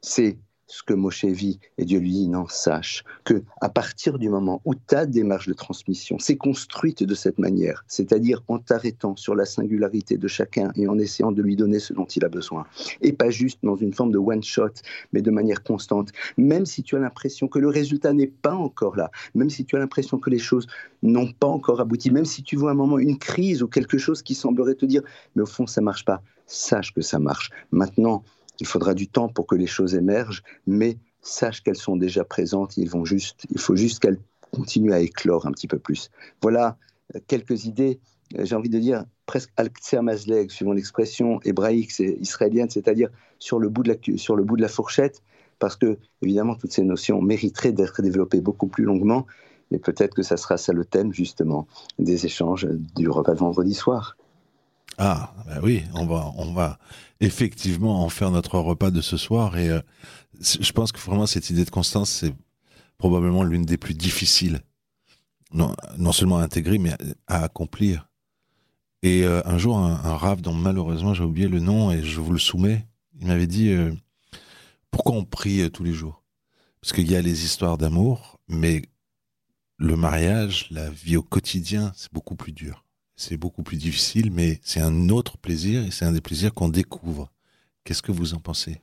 C'est 0.00 0.38
ce 0.70 0.84
que 0.84 0.94
Moshe 0.94 1.24
vit. 1.24 1.58
Et 1.78 1.84
Dieu 1.84 1.98
lui 1.98 2.12
dit, 2.12 2.28
non, 2.28 2.46
sache 2.48 3.02
que 3.24 3.42
à 3.60 3.68
partir 3.68 4.18
du 4.18 4.28
moment 4.28 4.62
où 4.64 4.74
ta 4.74 5.04
démarche 5.04 5.48
de 5.48 5.52
transmission 5.52 6.18
s'est 6.18 6.36
construite 6.36 7.02
de 7.02 7.14
cette 7.14 7.38
manière, 7.38 7.84
c'est-à-dire 7.88 8.42
en 8.46 8.58
t'arrêtant 8.58 9.16
sur 9.16 9.34
la 9.34 9.46
singularité 9.46 10.16
de 10.16 10.28
chacun 10.28 10.70
et 10.76 10.86
en 10.86 10.96
essayant 10.98 11.32
de 11.32 11.42
lui 11.42 11.56
donner 11.56 11.80
ce 11.80 11.92
dont 11.92 12.04
il 12.04 12.24
a 12.24 12.28
besoin, 12.28 12.66
et 13.00 13.12
pas 13.12 13.30
juste 13.30 13.58
dans 13.64 13.74
une 13.74 13.92
forme 13.92 14.12
de 14.12 14.18
one-shot, 14.18 14.74
mais 15.12 15.22
de 15.22 15.30
manière 15.30 15.64
constante, 15.64 16.10
même 16.36 16.66
si 16.66 16.84
tu 16.84 16.94
as 16.94 17.00
l'impression 17.00 17.48
que 17.48 17.58
le 17.58 17.68
résultat 17.68 18.12
n'est 18.12 18.28
pas 18.28 18.54
encore 18.54 18.96
là, 18.96 19.10
même 19.34 19.50
si 19.50 19.64
tu 19.64 19.74
as 19.74 19.80
l'impression 19.80 20.18
que 20.18 20.30
les 20.30 20.38
choses 20.38 20.68
n'ont 21.02 21.32
pas 21.32 21.48
encore 21.48 21.80
abouti, 21.80 22.12
même 22.12 22.24
si 22.24 22.44
tu 22.44 22.56
vois 22.56 22.70
un 22.70 22.74
moment 22.74 22.98
une 22.98 23.18
crise 23.18 23.62
ou 23.62 23.68
quelque 23.68 23.98
chose 23.98 24.22
qui 24.22 24.34
semblerait 24.36 24.76
te 24.76 24.86
dire, 24.86 25.02
mais 25.34 25.42
au 25.42 25.46
fond, 25.46 25.66
ça 25.66 25.80
marche 25.80 26.04
pas, 26.04 26.22
sache 26.46 26.94
que 26.94 27.00
ça 27.00 27.18
marche. 27.18 27.50
Maintenant, 27.72 28.22
il 28.60 28.66
faudra 28.66 28.94
du 28.94 29.08
temps 29.08 29.28
pour 29.28 29.46
que 29.46 29.54
les 29.54 29.66
choses 29.66 29.94
émergent, 29.94 30.42
mais 30.66 30.98
sache 31.22 31.62
qu'elles 31.62 31.76
sont 31.76 31.96
déjà 31.96 32.24
présentes. 32.24 32.76
Ils 32.76 32.88
vont 32.88 33.04
juste, 33.04 33.46
il 33.50 33.58
faut 33.58 33.76
juste 33.76 34.00
qu'elles 34.00 34.18
continuent 34.52 34.92
à 34.92 35.00
éclore 35.00 35.46
un 35.46 35.52
petit 35.52 35.68
peu 35.68 35.78
plus. 35.78 36.10
Voilà 36.42 36.76
euh, 37.14 37.20
quelques 37.26 37.64
idées. 37.64 38.00
Euh, 38.38 38.44
j'ai 38.44 38.54
envie 38.54 38.68
de 38.68 38.78
dire 38.78 39.04
presque 39.26 39.50
al 39.56 39.70
mazleg, 40.02 40.50
suivant 40.50 40.72
l'expression 40.72 41.40
hébraïque 41.42 41.98
et 42.00 42.18
israélienne, 42.20 42.70
c'est-à-dire 42.70 43.08
sur 43.38 43.58
le 43.58 43.68
bout 43.68 43.82
de 43.82 43.90
la 43.90 44.18
sur 44.18 44.36
le 44.36 44.44
bout 44.44 44.56
de 44.56 44.62
la 44.62 44.68
fourchette, 44.68 45.22
parce 45.58 45.76
que 45.76 45.98
évidemment 46.22 46.54
toutes 46.54 46.72
ces 46.72 46.82
notions 46.82 47.22
mériteraient 47.22 47.72
d'être 47.72 48.02
développées 48.02 48.40
beaucoup 48.40 48.66
plus 48.66 48.84
longuement. 48.84 49.26
Mais 49.70 49.78
peut-être 49.78 50.14
que 50.14 50.22
ça 50.22 50.36
sera 50.36 50.56
ça 50.56 50.72
le 50.72 50.84
thème 50.84 51.12
justement 51.12 51.68
des 52.00 52.26
échanges 52.26 52.66
du 52.96 53.08
repas 53.08 53.34
de 53.34 53.38
vendredi 53.38 53.74
soir. 53.74 54.16
Ah, 55.02 55.32
ben 55.46 55.60
oui, 55.62 55.82
on 55.94 56.04
va, 56.04 56.30
on 56.36 56.52
va 56.52 56.78
effectivement 57.20 58.04
en 58.04 58.10
faire 58.10 58.30
notre 58.30 58.58
repas 58.58 58.90
de 58.90 59.00
ce 59.00 59.16
soir. 59.16 59.56
Et 59.56 59.70
euh, 59.70 59.80
je 60.38 60.72
pense 60.72 60.92
que 60.92 61.00
vraiment 61.00 61.24
cette 61.24 61.48
idée 61.48 61.64
de 61.64 61.70
constance, 61.70 62.10
c'est 62.10 62.34
probablement 62.98 63.42
l'une 63.42 63.64
des 63.64 63.78
plus 63.78 63.94
difficiles, 63.94 64.60
non, 65.54 65.74
seulement 66.12 66.36
à 66.36 66.42
intégrer, 66.42 66.76
mais 66.76 66.92
à, 67.28 67.44
accomplir. 67.44 68.10
Et 69.02 69.24
euh, 69.24 69.40
un 69.46 69.56
jour, 69.56 69.78
un, 69.78 70.04
un 70.04 70.36
dont 70.36 70.52
malheureusement 70.52 71.14
j'ai 71.14 71.24
oublié 71.24 71.48
le 71.48 71.60
nom 71.60 71.90
et 71.90 72.04
je 72.04 72.20
vous 72.20 72.32
le 72.32 72.38
soumets, 72.38 72.86
il 73.18 73.26
m'avait 73.26 73.46
dit 73.46 73.70
euh, 73.70 73.94
pourquoi 74.90 75.16
on 75.16 75.24
prie 75.24 75.70
tous 75.70 75.82
les 75.82 75.94
jours? 75.94 76.22
Parce 76.82 76.92
qu'il 76.92 77.10
y 77.10 77.16
a 77.16 77.22
les 77.22 77.46
histoires 77.46 77.78
d'amour, 77.78 78.38
mais 78.48 78.82
le 79.78 79.96
mariage, 79.96 80.66
la 80.70 80.90
vie 80.90 81.16
au 81.16 81.22
quotidien, 81.22 81.90
c'est 81.96 82.12
beaucoup 82.12 82.36
plus 82.36 82.52
dur 82.52 82.84
c'est 83.20 83.36
beaucoup 83.36 83.62
plus 83.62 83.76
difficile, 83.76 84.30
mais 84.32 84.60
c'est 84.62 84.80
un 84.80 85.10
autre 85.10 85.36
plaisir 85.36 85.84
et 85.84 85.90
c'est 85.90 86.04
un 86.04 86.12
des 86.12 86.20
plaisirs 86.20 86.54
qu'on 86.54 86.68
découvre. 86.68 87.30
Qu'est-ce 87.84 88.02
que 88.02 88.12
vous 88.12 88.34
en 88.34 88.38
pensez? 88.38 88.80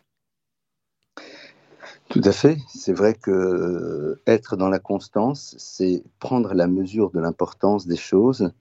Tout 2.10 2.22
à 2.24 2.32
fait. 2.32 2.58
C'est 2.74 2.94
vrai 2.94 3.16
que 3.16 3.32
euh, 3.32 4.22
être 4.28 4.56
dans 4.56 4.70
la 4.70 4.80
constance, 4.80 5.56
c'est 5.58 6.04
prendre 6.20 6.54
la 6.54 6.68
mesure 6.68 7.10
de 7.12 7.20
l'importance 7.20 7.88
des 7.88 7.98
choses 7.98 8.52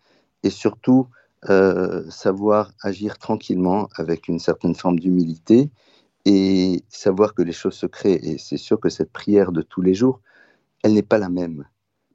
et 0.42 0.50
surtout 0.50 1.09
euh, 1.50 2.09
savoir 2.11 2.73
agir 2.83 3.18
tranquillement 3.18 3.88
avec 3.97 4.28
une 4.28 4.38
certaine 4.38 4.75
forme 4.75 4.99
d'humilité 4.99 5.71
et 6.25 6.83
savoir 6.88 7.35
que 7.35 7.42
les 7.42 7.52
choses 7.52 7.75
se 7.75 7.87
créent. 7.87 8.21
Et 8.23 8.38
c'est 8.38 8.56
sûr 8.56 8.80
que 8.80 8.88
cette 8.88 9.12
prière 9.12 9.52
de 9.52 9.62
tous 9.62 9.83
les 9.83 9.95
jours, 9.95 10.21
elle 10.83 10.95
n'est 10.95 11.02
pas 11.02 11.18
la 11.18 11.28
même 11.28 11.64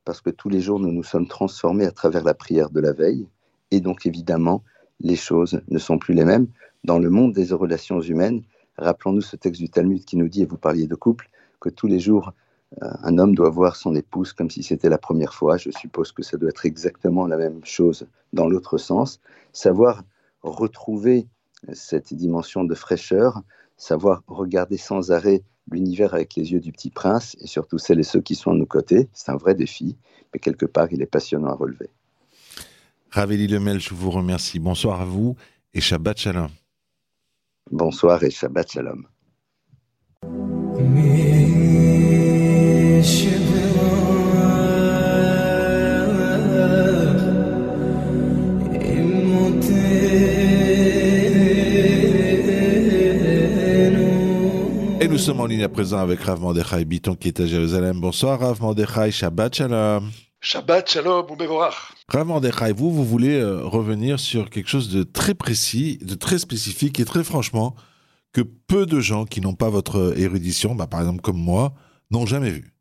parce 0.04 0.22
que 0.22 0.30
tous 0.32 0.50
les 0.50 0.62
jours, 0.62 0.80
nous 0.80 0.92
nous 0.92 1.04
sommes 1.04 1.28
transformés 1.28 1.86
à 1.86 1.92
travers 1.92 2.24
la 2.24 2.34
prière 2.34 2.72
de 2.72 2.82
la 2.82 2.92
veille. 2.92 3.28
Et 3.72 3.80
donc, 3.80 4.06
évidemment, 4.06 4.64
les 5.00 5.16
choses 5.16 5.62
ne 5.70 5.80
sont 5.80 5.98
plus 5.98 6.14
les 6.14 6.26
mêmes. 6.26 6.48
Dans 6.84 7.00
le 7.00 7.10
monde 7.10 7.34
des 7.34 7.54
relations 7.54 8.02
humaines, 8.02 8.44
rappelons-nous 8.78 9.22
ce 9.22 9.36
texte 9.36 9.62
du 9.62 9.70
Talmud 9.70 10.04
qui 10.06 10.18
nous 10.18 10.28
dit, 10.28 10.44
et 10.44 10.46
vous 10.46 10.58
parliez 10.58 10.88
de 10.88 10.96
couple, 10.96 11.30
que 11.60 11.70
tous 11.70 11.88
les 11.88 12.00
jours, 12.00 12.34
euh, 12.82 12.88
un 13.04 13.18
homme 13.18 13.36
doit 13.36 13.50
voir 13.50 13.76
son 13.76 13.96
épouse 13.96 14.34
comme 14.34 14.50
si 14.50 14.64
c'était 14.64 14.90
la 14.90 14.98
première 14.98 15.34
fois. 15.34 15.58
Je 15.58 15.72
suppose 15.72 16.12
que 16.12 16.24
ça 16.24 16.38
doit 16.38 16.50
être 16.50 16.66
exactement 16.66 17.28
la 17.28 17.38
même 17.38 17.64
chose 17.64 18.08
dans 18.34 18.48
l'autre 18.48 18.78
sens. 18.78 19.20
Savoir 19.54 20.04
retrouver 20.42 21.28
cette 21.74 22.14
dimension 22.14 22.64
de 22.64 22.74
fraîcheur, 22.74 23.42
savoir 23.78 24.24
regarder 24.28 24.78
sans 24.78 25.12
arrêt 25.12 25.44
l'univers 25.70 26.14
avec 26.14 26.36
les 26.36 26.52
yeux 26.52 26.60
du 26.60 26.72
petit 26.72 26.90
prince 26.90 27.36
et 27.40 27.48
surtout 27.48 27.78
celles 27.78 28.00
et 28.00 28.04
ceux 28.04 28.22
qui 28.22 28.36
sont 28.36 28.52
à 28.52 28.56
nos 28.56 28.66
côtés, 28.66 29.10
c'est 29.14 29.32
un 29.32 29.38
vrai 29.38 29.54
défi, 29.54 29.98
mais 30.34 30.40
quelque 30.40 30.66
part 30.66 30.92
il 30.92 31.02
est 31.02 31.08
passionnant 31.08 31.50
à 31.50 31.56
relever. 31.56 31.90
Raveli 33.12 33.48
Lemel, 33.48 33.82
je 33.82 33.94
vous 33.94 34.10
remercie. 34.10 34.58
Bonsoir 34.58 35.02
à 35.02 35.06
vous 35.06 35.36
et 35.74 35.82
Shabbat 35.82 36.18
Shalom. 36.18 36.48
Bonsoir 37.70 38.24
et 38.24 38.32
Shabbat 38.32 38.72
Shalom. 38.72 39.06
Et 55.02 55.08
nous 55.10 55.18
sommes 55.18 55.42
en 55.42 55.46
ligne 55.48 55.64
à 55.64 55.70
présent 55.70 56.00
avec 56.00 56.22
Rav 56.22 56.40
Mordechai 56.40 56.86
Biton 56.86 57.16
qui 57.16 57.28
est 57.28 57.42
à 57.42 57.46
Jérusalem. 57.46 58.00
Bonsoir 58.00 58.40
Rav 58.40 58.62
Mordechai, 58.62 59.12
Shabbat 59.12 59.54
Shalom. 59.54 60.10
Shabbat 60.40 60.90
Shalom, 60.90 61.28
Ubevorach. 61.30 61.91
Rav 62.14 62.74
vous, 62.76 62.92
vous 62.92 63.06
voulez 63.06 63.40
euh, 63.40 63.64
revenir 63.64 64.20
sur 64.20 64.50
quelque 64.50 64.68
chose 64.68 64.90
de 64.90 65.04
très 65.04 65.34
précis, 65.34 65.98
de 66.02 66.16
très 66.16 66.40
spécifique 66.40 67.00
et 67.00 67.06
très 67.06 67.24
franchement, 67.24 67.74
que 68.34 68.42
peu 68.42 68.86
de 68.86 69.00
gens 69.00 69.26
qui 69.26 69.40
n'ont 69.40 69.56
pas 69.56 69.70
votre 69.70 70.18
érudition, 70.18 70.76
bah, 70.76 70.88
par 70.88 71.00
exemple 71.00 71.22
comme 71.22 71.40
moi, 71.40 71.74
n'ont 72.12 72.26
jamais 72.26 72.50
vu. 72.50 72.74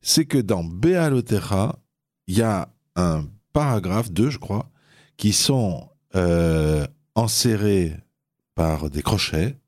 C'est 0.00 0.24
que 0.24 0.38
dans 0.38 0.64
Bealotera, 0.64 1.78
il 2.26 2.38
y 2.38 2.42
a 2.42 2.72
un 2.96 3.26
paragraphe, 3.52 4.10
deux 4.10 4.30
je 4.30 4.38
crois, 4.38 4.70
qui 5.18 5.34
sont 5.34 5.90
euh, 6.14 6.86
enserrés 7.14 7.94
par 8.54 8.88
des 8.88 9.02
crochets, 9.02 9.58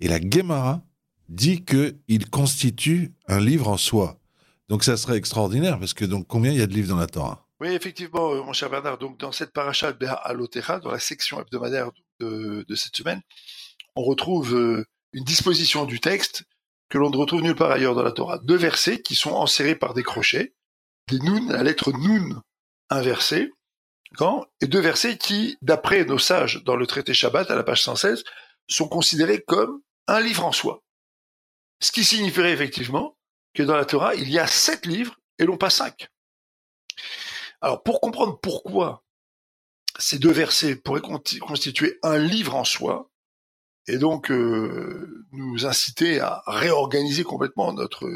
et 0.00 0.08
la 0.08 0.20
Gemara 0.20 0.82
dit 1.30 1.64
qu'il 1.64 2.28
constitue 2.28 3.14
un 3.26 3.40
livre 3.40 3.68
en 3.68 3.78
soi. 3.78 4.20
Donc 4.68 4.84
ça 4.84 4.98
serait 4.98 5.16
extraordinaire, 5.16 5.78
parce 5.78 5.94
que 5.94 6.04
donc 6.04 6.26
combien 6.26 6.52
il 6.52 6.58
y 6.58 6.62
a 6.62 6.66
de 6.66 6.74
livres 6.74 6.90
dans 6.90 6.96
la 6.96 7.06
Torah? 7.06 7.41
Oui, 7.62 7.74
effectivement, 7.74 8.34
euh, 8.34 8.42
mon 8.42 8.52
cher 8.52 8.68
Bernard. 8.68 8.98
Donc, 8.98 9.18
dans 9.18 9.30
cette 9.30 9.52
paracha 9.52 9.92
de 9.92 10.06
Alotecha, 10.24 10.80
dans 10.80 10.90
la 10.90 10.98
section 10.98 11.40
hebdomadaire 11.40 11.90
de, 12.18 12.66
cette 12.74 12.96
semaine, 12.96 13.22
on 13.94 14.02
retrouve 14.02 14.56
euh, 14.56 14.84
une 15.12 15.22
disposition 15.22 15.84
du 15.84 16.00
texte 16.00 16.42
que 16.88 16.98
l'on 16.98 17.08
ne 17.08 17.16
retrouve 17.16 17.42
nulle 17.42 17.54
part 17.54 17.70
ailleurs 17.70 17.94
dans 17.94 18.02
la 18.02 18.10
Torah. 18.10 18.38
Deux 18.38 18.56
versets 18.56 19.00
qui 19.00 19.14
sont 19.14 19.30
enserrés 19.30 19.76
par 19.76 19.94
des 19.94 20.02
crochets, 20.02 20.54
des 21.08 21.20
nun, 21.20 21.52
la 21.52 21.62
lettre 21.62 21.92
nun 21.92 22.42
inversée, 22.90 23.52
et 24.60 24.66
deux 24.66 24.80
versets 24.80 25.16
qui, 25.16 25.56
d'après 25.62 26.04
nos 26.04 26.18
sages 26.18 26.62
dans 26.64 26.76
le 26.76 26.86
traité 26.86 27.14
Shabbat 27.14 27.50
à 27.50 27.54
la 27.54 27.62
page 27.62 27.82
116, 27.82 28.24
sont 28.68 28.88
considérés 28.88 29.40
comme 29.40 29.80
un 30.08 30.20
livre 30.20 30.44
en 30.44 30.52
soi. 30.52 30.82
Ce 31.80 31.92
qui 31.92 32.04
signifierait 32.04 32.52
effectivement 32.52 33.16
que 33.54 33.62
dans 33.62 33.76
la 33.76 33.84
Torah, 33.84 34.14
il 34.14 34.30
y 34.30 34.38
a 34.38 34.46
sept 34.46 34.84
livres 34.84 35.16
et 35.38 35.44
non 35.44 35.56
pas 35.56 35.70
cinq. 35.70 36.08
Alors, 37.62 37.82
pour 37.82 38.00
comprendre 38.00 38.38
pourquoi 38.40 39.04
ces 39.98 40.18
deux 40.18 40.32
versets 40.32 40.76
pourraient 40.76 41.00
constituer 41.00 41.98
un 42.02 42.18
livre 42.18 42.54
en 42.54 42.64
soi, 42.64 43.12
et 43.86 43.98
donc 43.98 44.30
euh, 44.30 45.26
nous 45.32 45.66
inciter 45.66 46.20
à 46.20 46.42
réorganiser 46.46 47.24
complètement 47.24 47.72
notre 47.72 48.06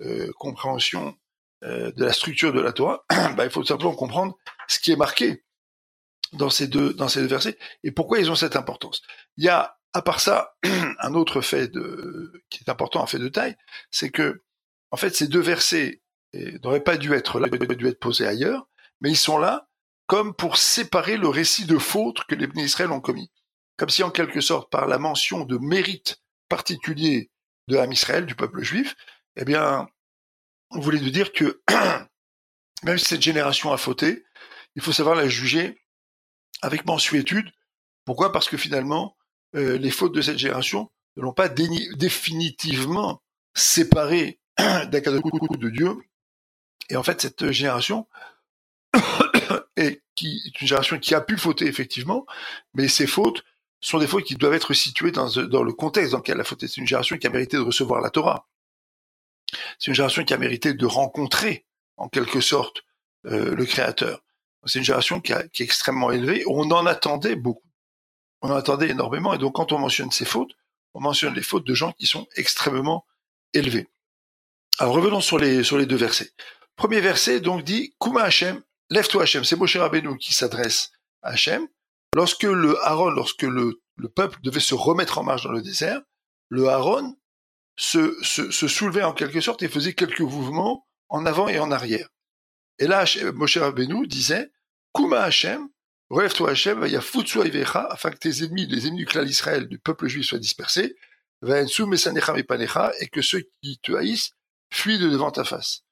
euh, 0.00 0.32
compréhension 0.38 1.16
euh, 1.64 1.92
de 1.92 2.04
la 2.04 2.12
structure 2.12 2.52
de 2.52 2.60
la 2.60 2.72
Torah, 2.72 3.04
bah, 3.36 3.44
il 3.44 3.50
faut 3.50 3.64
simplement 3.64 3.94
comprendre 3.94 4.36
ce 4.68 4.78
qui 4.78 4.92
est 4.92 4.96
marqué 4.96 5.44
dans 6.32 6.50
ces 6.50 6.66
deux 6.66 6.94
dans 6.94 7.08
ces 7.08 7.20
deux 7.20 7.26
versets 7.26 7.58
et 7.82 7.92
pourquoi 7.92 8.18
ils 8.18 8.30
ont 8.30 8.34
cette 8.34 8.56
importance. 8.56 9.02
Il 9.36 9.44
y 9.44 9.48
a 9.48 9.78
à 9.92 10.00
part 10.00 10.20
ça 10.20 10.54
un 11.00 11.14
autre 11.14 11.42
fait 11.42 11.70
qui 12.48 12.64
est 12.64 12.70
important, 12.70 13.02
un 13.02 13.06
fait 13.06 13.18
de 13.18 13.28
taille, 13.28 13.56
c'est 13.90 14.10
que 14.10 14.42
en 14.90 14.96
fait 14.96 15.14
ces 15.14 15.28
deux 15.28 15.40
versets 15.40 16.00
n'auraient 16.62 16.82
pas 16.82 16.96
dû 16.96 17.12
être 17.12 17.38
là, 17.38 17.48
ils 17.52 17.62
auraient 17.62 17.76
dû 17.76 17.86
être 17.86 18.00
posés 18.00 18.26
ailleurs, 18.26 18.66
mais 19.02 19.10
ils 19.10 19.16
sont 19.16 19.36
là 19.36 19.68
comme 20.06 20.34
pour 20.34 20.56
séparer 20.56 21.16
le 21.16 21.28
récit 21.28 21.64
de 21.64 21.78
fautes 21.78 22.24
que 22.24 22.34
les 22.34 22.46
bénis 22.46 22.64
Israël 22.64 22.90
ont 22.90 23.00
commis. 23.00 23.30
Comme 23.76 23.88
si 23.88 24.02
en 24.02 24.10
quelque 24.10 24.40
sorte, 24.40 24.70
par 24.70 24.86
la 24.86 24.98
mention 24.98 25.44
de 25.44 25.58
mérite 25.58 26.22
particulier 26.48 27.30
de 27.68 27.76
l'âme 27.76 27.92
Israël, 27.92 28.26
du 28.26 28.34
peuple 28.34 28.62
juif, 28.62 28.94
eh 29.36 29.44
bien, 29.44 29.88
on 30.70 30.80
voulait 30.80 31.00
nous 31.00 31.10
dire 31.10 31.32
que 31.32 31.62
même 32.82 32.98
si 32.98 33.06
cette 33.06 33.22
génération 33.22 33.72
a 33.72 33.78
fauté, 33.78 34.24
il 34.74 34.82
faut 34.82 34.92
savoir 34.92 35.14
la 35.14 35.28
juger 35.28 35.80
avec 36.60 36.84
mensuétude. 36.86 37.50
Pourquoi? 38.04 38.32
Parce 38.32 38.48
que 38.48 38.56
finalement, 38.56 39.16
euh, 39.54 39.78
les 39.78 39.90
fautes 39.90 40.14
de 40.14 40.20
cette 40.20 40.38
génération 40.38 40.90
ne 41.16 41.22
l'ont 41.22 41.32
pas 41.32 41.48
définitivement 41.48 43.22
séparé 43.54 44.40
d'Akadosh 44.58 45.22
de 45.58 45.70
Dieu. 45.70 45.96
Et 46.90 46.96
en 46.96 47.02
fait, 47.02 47.20
cette 47.20 47.50
génération 47.50 48.06
est, 49.76 50.02
qui, 50.14 50.42
est 50.46 50.60
une 50.60 50.68
génération 50.68 50.98
qui 50.98 51.14
a 51.14 51.20
pu 51.20 51.36
fauter 51.36 51.66
effectivement, 51.66 52.26
mais 52.74 52.88
ces 52.88 53.06
fautes 53.06 53.44
sont 53.80 53.98
des 53.98 54.06
fautes 54.06 54.24
qui 54.24 54.36
doivent 54.36 54.54
être 54.54 54.74
situées 54.74 55.10
dans, 55.10 55.28
dans 55.28 55.62
le 55.62 55.72
contexte 55.72 56.12
dans 56.12 56.18
lequel 56.18 56.36
elle 56.36 56.40
a 56.42 56.44
fauté. 56.44 56.68
C'est 56.68 56.80
une 56.80 56.86
génération 56.86 57.18
qui 57.18 57.26
a 57.26 57.30
mérité 57.30 57.56
de 57.56 57.62
recevoir 57.62 58.00
la 58.00 58.10
Torah. 58.10 58.46
C'est 59.78 59.88
une 59.88 59.94
génération 59.94 60.24
qui 60.24 60.32
a 60.32 60.38
mérité 60.38 60.72
de 60.74 60.86
rencontrer, 60.86 61.66
en 61.96 62.08
quelque 62.08 62.40
sorte, 62.40 62.84
euh, 63.26 63.54
le 63.54 63.64
Créateur. 63.64 64.22
C'est 64.64 64.78
une 64.78 64.84
génération 64.84 65.20
qui, 65.20 65.32
qui, 65.52 65.62
est 65.62 65.66
extrêmement 65.66 66.12
élevée. 66.12 66.44
On 66.46 66.70
en 66.70 66.86
attendait 66.86 67.34
beaucoup. 67.34 67.68
On 68.40 68.50
en 68.50 68.54
attendait 68.54 68.88
énormément. 68.88 69.34
Et 69.34 69.38
donc, 69.38 69.54
quand 69.54 69.72
on 69.72 69.78
mentionne 69.78 70.12
ces 70.12 70.24
fautes, 70.24 70.52
on 70.94 71.00
mentionne 71.00 71.34
les 71.34 71.42
fautes 71.42 71.66
de 71.66 71.74
gens 71.74 71.92
qui 71.92 72.06
sont 72.06 72.28
extrêmement 72.36 73.04
élevés. 73.54 73.88
Alors, 74.78 74.94
revenons 74.94 75.20
sur 75.20 75.38
les, 75.38 75.64
sur 75.64 75.78
les 75.78 75.86
deux 75.86 75.96
versets. 75.96 76.30
Premier 76.76 77.00
verset, 77.00 77.40
donc, 77.40 77.64
dit, 77.64 77.94
Kuma 78.00 78.22
Hachem, 78.22 78.62
lève-toi 78.90 79.22
Hachem. 79.22 79.44
C'est 79.44 79.56
Moshe 79.56 79.76
Rabbeinu 79.76 80.16
qui 80.18 80.32
s'adresse 80.32 80.90
à 81.22 81.30
Hachem. 81.30 81.66
Lorsque 82.14 82.42
le 82.42 82.78
Aaron, 82.84 83.10
lorsque 83.10 83.42
le, 83.42 83.80
le 83.96 84.08
peuple 84.08 84.38
devait 84.42 84.60
se 84.60 84.74
remettre 84.74 85.18
en 85.18 85.22
marche 85.22 85.44
dans 85.44 85.52
le 85.52 85.62
désert, 85.62 86.02
le 86.48 86.68
Aaron 86.68 87.16
se, 87.76 88.22
soulevait 88.68 89.02
en 89.02 89.12
quelque 89.12 89.40
sorte 89.40 89.62
et 89.62 89.68
faisait 89.68 89.94
quelques 89.94 90.20
mouvements 90.20 90.86
en 91.08 91.26
avant 91.26 91.48
et 91.48 91.58
en 91.58 91.70
arrière. 91.70 92.08
Et 92.78 92.86
là, 92.86 93.04
Moshe 93.34 93.56
Rabbeinu 93.56 94.06
disait, 94.06 94.50
Kuma 94.94 95.22
Hachem, 95.22 95.68
relève-toi 96.10 96.50
Hachem, 96.50 96.82
il 96.84 96.92
y 96.92 96.96
a 96.96 97.02
afin 97.90 98.10
que 98.10 98.18
tes 98.18 98.44
ennemis, 98.44 98.66
les 98.66 98.86
ennemis 98.86 98.98
du 98.98 99.06
clan 99.06 99.24
d'Israël, 99.24 99.68
du 99.68 99.78
peuple 99.78 100.08
juif 100.08 100.26
soient 100.26 100.38
dispersés, 100.38 100.94
et 101.44 103.08
que 103.08 103.22
ceux 103.22 103.42
qui 103.62 103.78
te 103.82 103.92
haïssent 103.92 104.32
fuient 104.72 104.98
de 104.98 105.08
devant 105.08 105.30
ta 105.30 105.44
face. 105.44 105.82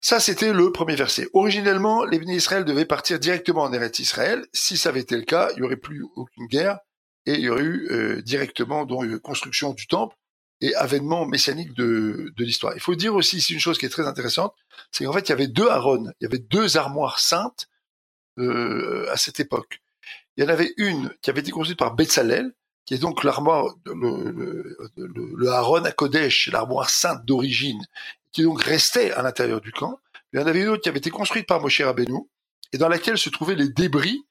Ça, 0.00 0.20
c'était 0.20 0.52
le 0.52 0.70
premier 0.70 0.94
verset. 0.94 1.28
Originellement, 1.32 2.04
les 2.04 2.18
bénis 2.18 2.36
Israël 2.36 2.64
devaient 2.64 2.84
partir 2.84 3.18
directement 3.18 3.62
en 3.62 3.72
Eretz 3.72 3.98
Israël. 3.98 4.46
Si 4.52 4.76
ça 4.76 4.90
avait 4.90 5.00
été 5.00 5.16
le 5.16 5.24
cas, 5.24 5.50
il 5.52 5.60
n'y 5.60 5.66
aurait 5.66 5.76
plus 5.76 6.04
aucune 6.14 6.46
guerre 6.46 6.78
et 7.26 7.34
il 7.34 7.40
y 7.40 7.48
aurait 7.48 7.62
eu 7.62 7.88
euh, 7.90 8.22
directement 8.22 8.86
donc 8.86 9.18
construction 9.18 9.74
du 9.74 9.86
temple 9.86 10.16
et 10.60 10.74
avènement 10.74 11.26
messianique 11.26 11.74
de, 11.74 12.32
l'histoire. 12.38 12.74
Il 12.74 12.80
faut 12.80 12.94
dire 12.94 13.14
aussi 13.14 13.36
ici 13.36 13.54
une 13.54 13.60
chose 13.60 13.78
qui 13.78 13.86
est 13.86 13.90
très 13.90 14.06
intéressante, 14.06 14.54
c'est 14.90 15.04
qu'en 15.04 15.12
fait 15.12 15.28
il 15.28 15.30
y 15.30 15.32
avait 15.32 15.46
deux 15.46 15.68
Aaron, 15.68 16.06
il 16.20 16.24
y 16.24 16.26
avait 16.26 16.38
deux 16.38 16.76
armoires 16.76 17.20
saintes 17.20 17.68
euh, 18.38 19.06
à 19.10 19.16
cette 19.16 19.40
époque. 19.40 19.80
Il 20.36 20.44
y 20.44 20.46
en 20.46 20.50
avait 20.50 20.72
une 20.76 21.12
qui 21.22 21.30
avait 21.30 21.40
été 21.40 21.50
construite 21.50 21.78
par 21.78 21.94
Betzalel, 21.94 22.52
qui 22.86 22.94
est 22.94 22.98
donc 22.98 23.22
l'armoire, 23.24 23.74
le, 23.84 24.30
le, 24.30 24.76
le, 25.36 25.48
Aaron 25.48 25.84
à 25.84 25.92
Kodesh, 25.92 26.48
l'armoire 26.50 26.88
sainte 26.88 27.24
d'origine, 27.24 27.84
qui 28.32 28.42
donc 28.42 28.62
restait 28.62 29.12
à 29.12 29.22
l'intérieur 29.22 29.60
du 29.60 29.72
camp. 29.72 29.98
Il 30.32 30.40
y 30.40 30.42
en 30.42 30.46
avait 30.46 30.62
une 30.62 30.68
autre 30.68 30.82
qui 30.82 30.88
avait 30.88 30.98
été 30.98 31.10
construite 31.10 31.46
par 31.46 31.60
Moshe 31.60 31.80
Rabbeinu, 31.80 32.18
et 32.72 32.78
dans 32.78 32.88
laquelle 32.88 33.18
se 33.18 33.30
trouvaient 33.30 33.54
les 33.54 33.68
débris 33.68 34.22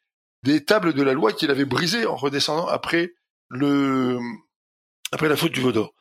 des 0.43 0.63
tables 0.63 0.93
de 0.93 1.03
la 1.03 1.13
loi 1.13 1.33
qu'il 1.33 1.49
avait 1.49 1.65
brisées 1.65 2.05
en 2.05 2.15
redescendant 2.15 2.67
après 2.67 3.13
le 3.49 4.19
après 5.11 5.29
la 5.29 5.37
faute 5.37 5.51
du 5.51 5.61
Vaudor. 5.61 5.93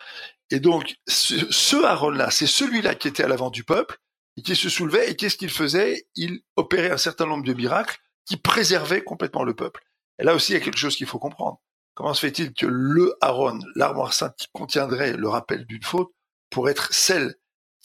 Et 0.51 0.61
donc 0.61 0.97
ce, 1.07 1.85
Aaron-là, 1.85 2.31
c'est 2.31 2.47
celui-là 2.47 2.95
qui 2.95 3.09
était 3.09 3.25
à 3.25 3.29
l'avant 3.29 3.51
du 3.51 3.65
peuple 3.65 3.99
et 4.37 4.43
qui 4.43 4.55
se 4.55 4.69
soulevait. 4.69 5.11
Et 5.11 5.17
qu'est-ce 5.17 5.37
qu'il 5.37 5.51
faisait? 5.51 6.07
Il 6.15 6.41
opérait 6.57 6.91
un 6.91 6.99
certain 6.99 7.27
nombre 7.27 7.45
de 7.45 7.55
miracles 7.55 7.99
qui 8.27 8.37
préservaient 8.37 9.03
complètement 9.03 9.45
le 9.45 9.55
peuple. 9.55 9.85
Et 10.19 10.25
là 10.25 10.35
aussi, 10.35 10.53
il 10.53 10.55
y 10.55 10.59
a 10.59 10.65
quelque 10.65 10.79
chose 10.79 10.97
qu'il 10.97 11.07
faut 11.07 11.19
comprendre. 11.19 11.61
Comment 11.95 12.15
se 12.15 12.21
fait-il 12.21 12.53
que 12.53 12.67
le 12.67 13.17
Aaron, 13.21 13.59
l'armoire 13.75 14.13
sainte 14.13 14.37
qui 14.37 14.49
contiendrait 14.53 15.17
le 15.17 15.29
rappel 15.29 15.65
d'une 15.67 15.83
faute, 15.83 16.11
pour 16.51 16.69
être 16.69 16.93
celle 16.93 17.37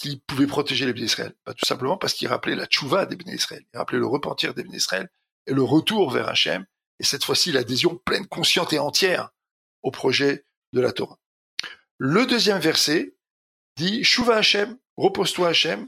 qui 0.01 0.17
pouvait 0.27 0.47
protéger 0.47 0.91
les 0.91 1.01
Israël 1.01 1.33
bah, 1.45 1.53
Tout 1.53 1.65
simplement 1.65 1.97
parce 1.97 2.13
qu'il 2.13 2.27
rappelait 2.27 2.55
la 2.55 2.65
tchouva 2.65 3.05
des 3.05 3.17
Israël, 3.31 3.63
il 3.73 3.77
rappelait 3.77 3.99
le 3.99 4.07
repentir 4.07 4.53
des 4.53 4.63
Israël 4.73 5.07
et 5.47 5.53
le 5.53 5.63
retour 5.63 6.11
vers 6.11 6.27
Hachem, 6.27 6.65
et 6.99 7.03
cette 7.03 7.23
fois-ci 7.23 7.51
l'adhésion 7.51 7.99
pleine, 8.05 8.27
consciente 8.27 8.73
et 8.73 8.79
entière 8.79 9.29
au 9.83 9.91
projet 9.91 10.45
de 10.73 10.81
la 10.81 10.91
Torah. 10.91 11.19
Le 11.97 12.25
deuxième 12.25 12.59
verset 12.59 13.15
dit 13.77 14.03
Shuva 14.03 14.37
Hachem, 14.37 14.77
repose-toi 14.97 15.49
Hachem, 15.49 15.87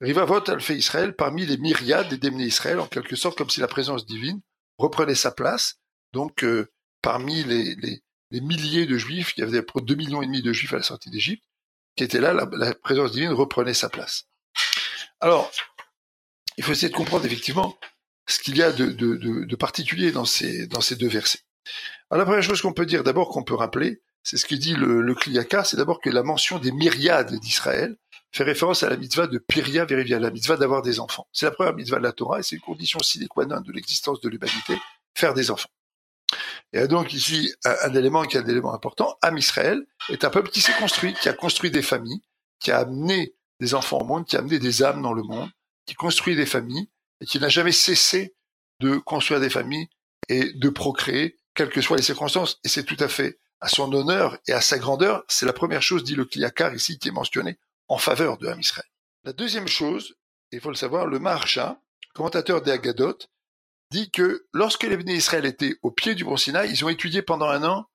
Rivavot 0.00 0.58
fait 0.58 0.76
Israël 0.76 1.14
parmi 1.14 1.46
les 1.46 1.58
myriades 1.58 2.08
des 2.08 2.18
démenés 2.18 2.46
Israël, 2.46 2.80
en 2.80 2.88
quelque 2.88 3.14
sorte 3.14 3.38
comme 3.38 3.50
si 3.50 3.60
la 3.60 3.68
présence 3.68 4.04
divine 4.04 4.40
reprenait 4.78 5.14
sa 5.14 5.30
place. 5.30 5.76
Donc 6.12 6.42
euh, 6.42 6.72
parmi 7.02 7.44
les, 7.44 7.76
les, 7.76 8.40
milliers 8.40 8.86
de 8.86 8.96
juifs, 8.96 9.34
il 9.36 9.40
y 9.40 9.42
avait 9.44 9.58
à 9.58 9.62
peu 9.62 9.66
près 9.66 9.82
2 9.82 9.94
millions 9.94 10.22
et 10.22 10.26
demi 10.26 10.42
de 10.42 10.52
juifs 10.52 10.72
à 10.72 10.78
la 10.78 10.82
sortie 10.82 11.10
d'Égypte, 11.10 11.44
qui 11.96 12.04
étaient 12.04 12.20
là, 12.20 12.32
la, 12.32 12.74
présence 12.74 13.12
divine 13.12 13.32
reprenait 13.32 13.74
sa 13.74 13.88
place. 13.88 14.24
Alors, 15.20 15.50
il 16.56 16.64
faut 16.64 16.72
essayer 16.72 16.88
de 16.88 16.96
comprendre 16.96 17.24
effectivement 17.24 17.76
ce 18.26 18.38
qu'il 18.40 18.56
y 18.56 18.62
a 18.62 18.72
de, 18.72 19.56
particulier 19.56 20.12
dans 20.12 20.24
ces, 20.24 20.66
deux 20.66 21.08
versets. 21.08 21.40
Alors, 22.10 22.20
la 22.20 22.24
première 22.24 22.42
chose 22.42 22.60
qu'on 22.60 22.72
peut 22.72 22.86
dire, 22.86 23.04
d'abord 23.04 23.28
qu'on 23.30 23.44
peut 23.44 23.54
rappeler, 23.54 24.02
c'est 24.22 24.36
ce 24.36 24.46
que 24.46 24.54
dit 24.54 24.74
le, 24.74 25.02
le 25.02 25.16
c'est 25.64 25.76
d'abord 25.76 26.00
que 26.00 26.10
la 26.10 26.22
mention 26.22 26.58
des 26.58 26.72
myriades 26.72 27.34
d'Israël 27.40 27.96
fait 28.32 28.44
référence 28.44 28.82
à 28.82 28.88
la 28.88 28.96
mitzvah 28.96 29.26
de 29.26 29.38
Piria 29.38 29.84
Verivia, 29.84 30.18
la 30.18 30.30
mitzvah 30.30 30.56
d'avoir 30.56 30.82
des 30.82 31.00
enfants. 31.00 31.26
C'est 31.32 31.46
la 31.46 31.52
première 31.52 31.74
mitzvah 31.74 31.98
de 31.98 32.04
la 32.04 32.12
Torah 32.12 32.40
et 32.40 32.42
c'est 32.42 32.56
une 32.56 32.62
condition 32.62 32.98
sine 33.00 33.28
qua 33.28 33.44
non 33.44 33.60
de 33.60 33.72
l'existence 33.72 34.20
de 34.20 34.28
l'humanité, 34.28 34.78
faire 35.14 35.34
des 35.34 35.50
enfants. 35.50 35.68
Et 36.72 36.88
donc 36.88 37.12
ici, 37.12 37.54
un, 37.64 37.94
élément 37.94 38.22
qui 38.24 38.36
est 38.36 38.40
un 38.40 38.46
élément 38.46 38.72
important, 38.72 39.18
Am 39.20 39.36
Israël 39.36 39.84
est 40.08 40.24
un 40.24 40.30
peuple 40.30 40.50
qui 40.50 40.60
s'est 40.60 40.72
construit, 40.78 41.14
qui 41.14 41.28
a 41.28 41.34
construit 41.34 41.70
des 41.70 41.82
familles, 41.82 42.22
qui 42.60 42.70
a 42.70 42.78
amené 42.78 43.34
des 43.60 43.74
enfants 43.74 43.98
au 43.98 44.04
monde, 44.04 44.26
qui 44.26 44.36
a 44.36 44.38
amené 44.38 44.58
des 44.58 44.82
âmes 44.82 45.02
dans 45.02 45.12
le 45.12 45.22
monde, 45.22 45.50
qui 45.86 45.94
construit 45.94 46.34
des 46.34 46.46
familles 46.46 46.88
et 47.20 47.26
qui 47.26 47.38
n'a 47.38 47.48
jamais 47.48 47.72
cessé 47.72 48.34
de 48.80 48.96
construire 48.96 49.40
des 49.40 49.50
familles 49.50 49.88
et 50.28 50.52
de 50.54 50.68
procréer, 50.70 51.36
quelles 51.54 51.68
que 51.68 51.82
soient 51.82 51.98
les 51.98 52.02
circonstances. 52.02 52.58
Et 52.64 52.68
c'est 52.68 52.84
tout 52.84 52.96
à 52.98 53.08
fait 53.08 53.38
à 53.60 53.68
son 53.68 53.92
honneur 53.92 54.38
et 54.48 54.52
à 54.52 54.60
sa 54.60 54.78
grandeur. 54.78 55.24
C'est 55.28 55.46
la 55.46 55.52
première 55.52 55.82
chose, 55.82 56.04
dit 56.04 56.14
le 56.14 56.24
Kliakar 56.24 56.74
ici, 56.74 56.98
qui 56.98 57.08
est 57.08 57.12
mentionné 57.12 57.58
en 57.88 57.98
faveur 57.98 58.38
de 58.38 58.48
Ham 58.48 58.58
Israël. 58.58 58.88
La 59.24 59.32
deuxième 59.32 59.68
chose, 59.68 60.14
il 60.50 60.60
faut 60.60 60.70
le 60.70 60.74
savoir, 60.74 61.06
le 61.06 61.18
Maharsha, 61.18 61.80
commentateur 62.14 62.62
des 62.62 62.72
Agadot, 62.72 63.18
dit 63.92 64.10
que 64.10 64.46
lorsque 64.52 64.82
les 64.82 64.96
Béné 64.96 65.14
Israël 65.14 65.44
étaient 65.44 65.76
au 65.82 65.90
pied 65.90 66.14
du 66.14 66.24
Mont 66.24 66.36
Sinaï, 66.36 66.70
ils 66.70 66.84
ont 66.84 66.88
étudié 66.88 67.22
pendant 67.22 67.46
un 67.46 67.62
an 67.62 67.86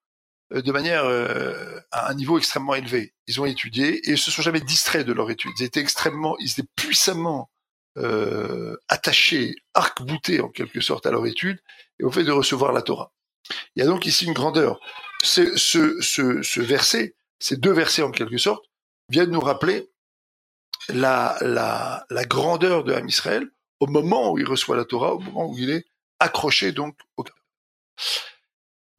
euh, 0.54 0.62
de 0.62 0.72
manière 0.72 1.04
euh, 1.04 1.78
à 1.90 2.10
un 2.10 2.14
niveau 2.14 2.38
extrêmement 2.38 2.74
élevé. 2.74 3.14
Ils 3.26 3.40
ont 3.40 3.44
étudié 3.44 3.96
et 4.08 4.12
ils 4.12 4.18
se 4.18 4.30
sont 4.30 4.40
jamais 4.40 4.60
distraits 4.60 5.06
de 5.06 5.12
leur 5.12 5.30
étude. 5.30 5.50
Ils 5.58 5.64
étaient 5.64 5.80
extrêmement, 5.80 6.36
ils 6.38 6.50
étaient 6.52 6.68
puissamment 6.76 7.50
euh, 7.98 8.76
attachés, 8.88 9.56
arc-boutés 9.74 10.40
en 10.40 10.48
quelque 10.48 10.80
sorte 10.80 11.04
à 11.04 11.10
leur 11.10 11.26
étude 11.26 11.58
et 12.00 12.04
au 12.04 12.10
fait 12.10 12.24
de 12.24 12.32
recevoir 12.32 12.72
la 12.72 12.82
Torah. 12.82 13.12
Il 13.74 13.80
y 13.80 13.82
a 13.82 13.86
donc 13.86 14.06
ici 14.06 14.24
une 14.24 14.32
grandeur. 14.32 14.80
Ce, 15.22 16.60
verset, 16.60 17.16
ces 17.40 17.56
deux 17.56 17.72
versets 17.72 18.02
en 18.02 18.12
quelque 18.12 18.38
sorte, 18.38 18.64
viennent 19.10 19.30
nous 19.30 19.40
rappeler 19.40 19.90
la, 20.88 21.36
la, 21.40 22.06
la 22.08 22.24
grandeur 22.24 22.84
de 22.84 22.92
Ham 22.92 23.08
Israël 23.08 23.50
au 23.80 23.86
moment 23.86 24.32
où 24.32 24.38
il 24.38 24.46
reçoit 24.46 24.76
la 24.76 24.84
Torah, 24.84 25.14
au 25.14 25.20
moment 25.20 25.48
où 25.50 25.58
il 25.58 25.70
est 25.70 25.86
accroché 26.18 26.72
donc 26.72 26.98
au 27.16 27.24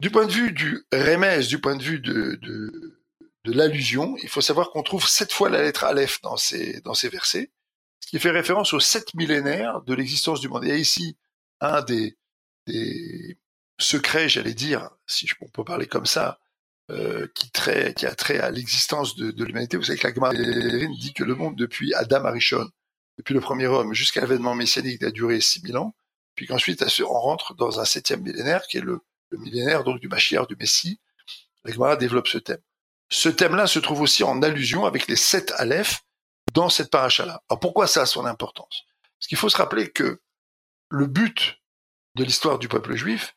Du 0.00 0.10
point 0.10 0.26
de 0.26 0.32
vue 0.32 0.52
du 0.52 0.84
remez, 0.92 1.46
du 1.46 1.60
point 1.60 1.76
de 1.76 1.82
vue 1.82 2.00
de, 2.00 2.36
de, 2.36 2.96
l'allusion, 3.44 4.16
il 4.22 4.28
faut 4.28 4.40
savoir 4.40 4.70
qu'on 4.70 4.82
trouve 4.82 5.06
sept 5.08 5.32
fois 5.32 5.48
la 5.48 5.62
lettre 5.62 5.84
Aleph 5.84 6.20
dans 6.22 6.36
ces, 6.36 6.80
dans 6.82 6.94
ces 6.94 7.08
versets, 7.08 7.50
ce 8.00 8.08
qui 8.08 8.18
fait 8.18 8.30
référence 8.30 8.72
aux 8.72 8.80
sept 8.80 9.14
millénaires 9.14 9.82
de 9.82 9.94
l'existence 9.94 10.40
du 10.40 10.48
monde. 10.48 10.64
Il 10.64 10.68
y 10.68 10.72
a 10.72 10.76
ici 10.76 11.16
un 11.60 11.82
des, 11.82 12.16
des 12.66 13.38
secrets, 13.78 14.28
j'allais 14.28 14.54
dire, 14.54 14.90
si 15.06 15.26
on 15.40 15.48
peut 15.48 15.64
parler 15.64 15.86
comme 15.86 16.06
ça, 16.06 16.38
euh, 16.90 17.28
qui, 17.34 17.50
trait, 17.50 17.94
qui 17.94 18.04
a 18.06 18.14
trait 18.14 18.40
à 18.40 18.50
l'existence 18.50 19.14
de, 19.14 19.30
de 19.30 19.44
l'humanité. 19.44 19.76
Vous 19.76 19.84
savez 19.84 19.98
que 19.98 20.08
la 20.08 20.14
Gemara 20.14 20.34
dit 20.34 21.12
que 21.14 21.22
le 21.22 21.34
monde 21.34 21.56
depuis 21.56 21.94
Adam 21.94 22.24
Arishon, 22.24 22.68
depuis 23.20 23.34
le 23.34 23.40
premier 23.40 23.66
homme 23.66 23.92
jusqu'à 23.92 24.22
l'événement 24.22 24.54
messianique 24.54 25.02
a 25.02 25.10
duré 25.10 25.42
6000 25.42 25.76
ans, 25.76 25.94
puis 26.34 26.46
qu'ensuite 26.46 26.82
on 27.02 27.20
rentre 27.20 27.54
dans 27.54 27.78
un 27.78 27.84
septième 27.84 28.22
millénaire 28.22 28.66
qui 28.66 28.78
est 28.78 28.80
le, 28.80 29.02
millénaire 29.32 29.84
donc 29.84 30.00
du 30.00 30.08
Mashiach, 30.08 30.48
du 30.48 30.56
Messie. 30.56 30.98
La 31.64 31.72
Gemara 31.72 31.96
développe 31.96 32.28
ce 32.28 32.38
thème. 32.38 32.62
Ce 33.10 33.28
thème-là 33.28 33.66
se 33.66 33.78
trouve 33.78 34.00
aussi 34.00 34.24
en 34.24 34.40
allusion 34.40 34.86
avec 34.86 35.06
les 35.06 35.16
sept 35.16 35.52
Aleph 35.58 36.00
dans 36.54 36.70
cette 36.70 36.90
paracha-là. 36.90 37.42
Alors 37.50 37.60
pourquoi 37.60 37.86
ça 37.86 38.02
a 38.02 38.06
son 38.06 38.24
importance? 38.24 38.84
Parce 39.18 39.26
qu'il 39.28 39.36
faut 39.36 39.50
se 39.50 39.58
rappeler 39.58 39.90
que 39.90 40.22
le 40.88 41.06
but 41.06 41.60
de 42.14 42.24
l'histoire 42.24 42.58
du 42.58 42.68
peuple 42.68 42.96
juif 42.96 43.36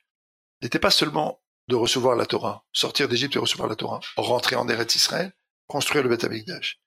n'était 0.62 0.80
pas 0.80 0.91
seulement 0.91 1.41
de 1.67 1.76
recevoir 1.76 2.15
la 2.15 2.26
Torah, 2.26 2.63
sortir 2.72 3.10
d'Égypte 3.10 3.36
et 3.36 3.39
recevoir 3.39 3.67
la 3.67 3.76
Torah, 3.76 4.00
rentrer 4.15 4.56
en 4.56 4.69
Eretz 4.69 4.96
Israël, 4.96 5.34
construire 5.67 6.04
le 6.04 6.10
Beth 6.10 6.24
Amikdash. 6.24 6.80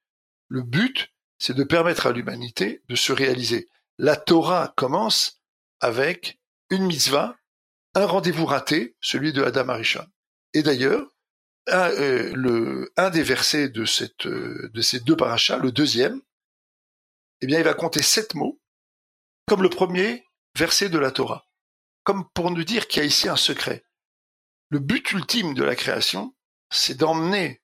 Le 0.49 0.63
but, 0.63 1.11
c'est 1.39 1.55
de 1.55 1.65
permettre 1.65 2.07
à 2.07 2.13
l'humanité 2.13 2.83
de 2.89 2.97
se 2.97 3.13
réaliser. 3.13 3.69
La 3.99 4.17
Torah 4.17 4.73
commence 4.77 5.41
avec 5.81 6.39
une 6.71 6.87
mitzvah, 6.87 7.37
un 7.95 8.07
rendez-vous 8.07 8.47
raté, 8.47 8.97
celui 9.01 9.33
de 9.33 9.43
Adam 9.43 9.69
Arishon. 9.69 10.07
Et 10.55 10.63
d'ailleurs, 10.63 11.07
un, 11.69 11.91
euh, 11.91 13.11
des 13.11 13.23
versets 13.23 13.73
euh, 13.77 14.71
de 14.73 14.81
ces 14.81 15.01
deux 15.01 15.17
parachas, 15.17 15.59
le 15.59 15.73
deuxième, 15.73 16.21
eh 17.41 17.47
bien, 17.47 17.59
il 17.59 17.65
va 17.65 17.75
compter 17.75 18.03
sept 18.03 18.35
mots, 18.35 18.61
comme 19.47 19.63
le 19.63 19.71
premier 19.71 20.25
verset 20.57 20.89
de 20.89 20.99
la 20.99 21.11
Torah, 21.11 21.47
comme 22.03 22.29
pour 22.31 22.51
nous 22.51 22.65
dire 22.65 22.89
qu'il 22.89 23.03
y 23.03 23.05
a 23.05 23.09
ici 23.09 23.29
un 23.29 23.37
secret. 23.37 23.85
Le 24.71 24.79
but 24.79 25.13
ultime 25.13 25.55
de 25.55 25.63
la 25.63 25.77
création, 25.77 26.35
c'est 26.71 26.97
d'emmener 26.97 27.63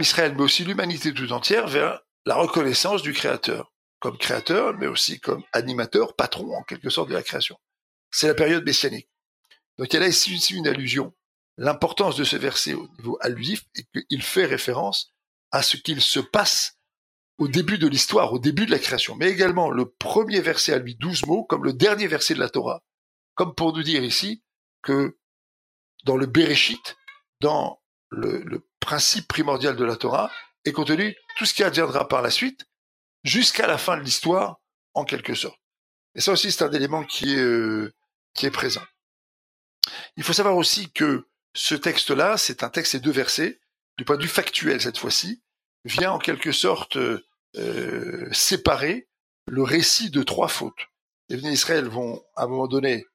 Israël, 0.00 0.34
mais 0.34 0.42
aussi 0.42 0.64
l'humanité 0.64 1.12
tout 1.12 1.32
entière, 1.32 1.66
vers 1.68 2.00
la 2.24 2.36
reconnaissance 2.36 3.02
du 3.02 3.12
Créateur, 3.12 3.72
comme 3.98 4.18
créateur, 4.18 4.76
mais 4.78 4.88
aussi 4.88 5.20
comme 5.20 5.44
animateur, 5.52 6.16
patron 6.16 6.54
en 6.56 6.62
quelque 6.64 6.90
sorte 6.90 7.08
de 7.08 7.14
la 7.14 7.22
création. 7.22 7.56
C'est 8.10 8.26
la 8.26 8.34
période 8.34 8.64
messianique. 8.64 9.08
Donc 9.78 9.92
il 9.92 9.94
y 9.94 9.96
a 9.96 10.00
là 10.00 10.08
ici 10.08 10.54
une 10.54 10.66
allusion. 10.66 11.14
L'importance 11.56 12.16
de 12.16 12.24
ce 12.24 12.36
verset 12.36 12.74
au 12.74 12.88
niveau 12.98 13.16
allusif 13.20 13.64
est 13.76 13.86
qu'il 14.08 14.22
fait 14.22 14.44
référence 14.44 15.12
à 15.52 15.62
ce 15.62 15.76
qu'il 15.76 16.00
se 16.00 16.18
passe 16.18 16.78
au 17.38 17.46
début 17.48 17.78
de 17.78 17.86
l'histoire, 17.86 18.32
au 18.32 18.38
début 18.38 18.66
de 18.66 18.70
la 18.70 18.78
création, 18.78 19.14
mais 19.16 19.30
également 19.30 19.70
le 19.70 19.88
premier 19.88 20.40
verset 20.40 20.72
à 20.72 20.78
lui, 20.78 20.96
douze 20.96 21.24
mots, 21.26 21.44
comme 21.44 21.64
le 21.64 21.72
dernier 21.72 22.06
verset 22.06 22.34
de 22.34 22.40
la 22.40 22.48
Torah, 22.48 22.82
comme 23.34 23.54
pour 23.54 23.72
nous 23.72 23.82
dire 23.82 24.02
ici 24.04 24.42
que 24.82 25.16
dans 26.04 26.16
le 26.16 26.26
Bereshit, 26.26 26.96
dans 27.40 27.80
le 28.10 28.66
principe 28.80 29.28
primordial 29.28 29.76
de 29.76 29.84
la 29.84 29.96
Torah, 29.96 30.30
est 30.64 30.72
contenu 30.72 31.16
tout 31.36 31.44
ce 31.44 31.54
qui 31.54 31.64
adviendra 31.64 32.08
par 32.08 32.22
la 32.22 32.30
suite, 32.30 32.66
jusqu'à 33.24 33.66
la 33.66 33.78
fin 33.78 33.96
de 33.96 34.02
l'histoire, 34.02 34.60
en 34.94 35.04
quelque 35.04 35.34
sorte. 35.34 35.58
Et 36.14 36.20
ça 36.20 36.32
aussi, 36.32 36.52
c'est 36.52 36.64
un 36.64 36.72
élément 36.72 37.04
qui 37.04 37.34
est, 37.34 37.38
euh, 37.38 37.92
qui 38.34 38.46
est 38.46 38.50
présent. 38.50 38.82
Il 40.16 40.22
faut 40.22 40.32
savoir 40.32 40.56
aussi 40.56 40.92
que 40.92 41.26
ce 41.54 41.74
texte-là, 41.74 42.36
c'est 42.36 42.62
un 42.62 42.70
texte 42.70 42.94
et 42.94 43.00
deux 43.00 43.10
versets, 43.10 43.60
du 43.98 44.04
point 44.04 44.16
de 44.16 44.22
vue 44.22 44.28
factuel 44.28 44.80
cette 44.80 44.98
fois-ci, 44.98 45.42
vient 45.84 46.12
en 46.12 46.18
quelque 46.18 46.52
sorte 46.52 46.96
euh, 46.96 48.28
séparer 48.32 49.08
le 49.46 49.62
récit 49.62 50.10
de 50.10 50.22
trois 50.22 50.48
fautes. 50.48 50.88
Les 51.28 51.36
venus 51.36 51.52
d'Israël 51.52 51.88
vont, 51.88 52.22
à 52.36 52.44
un 52.44 52.46
moment 52.46 52.68
donné, 52.68 53.06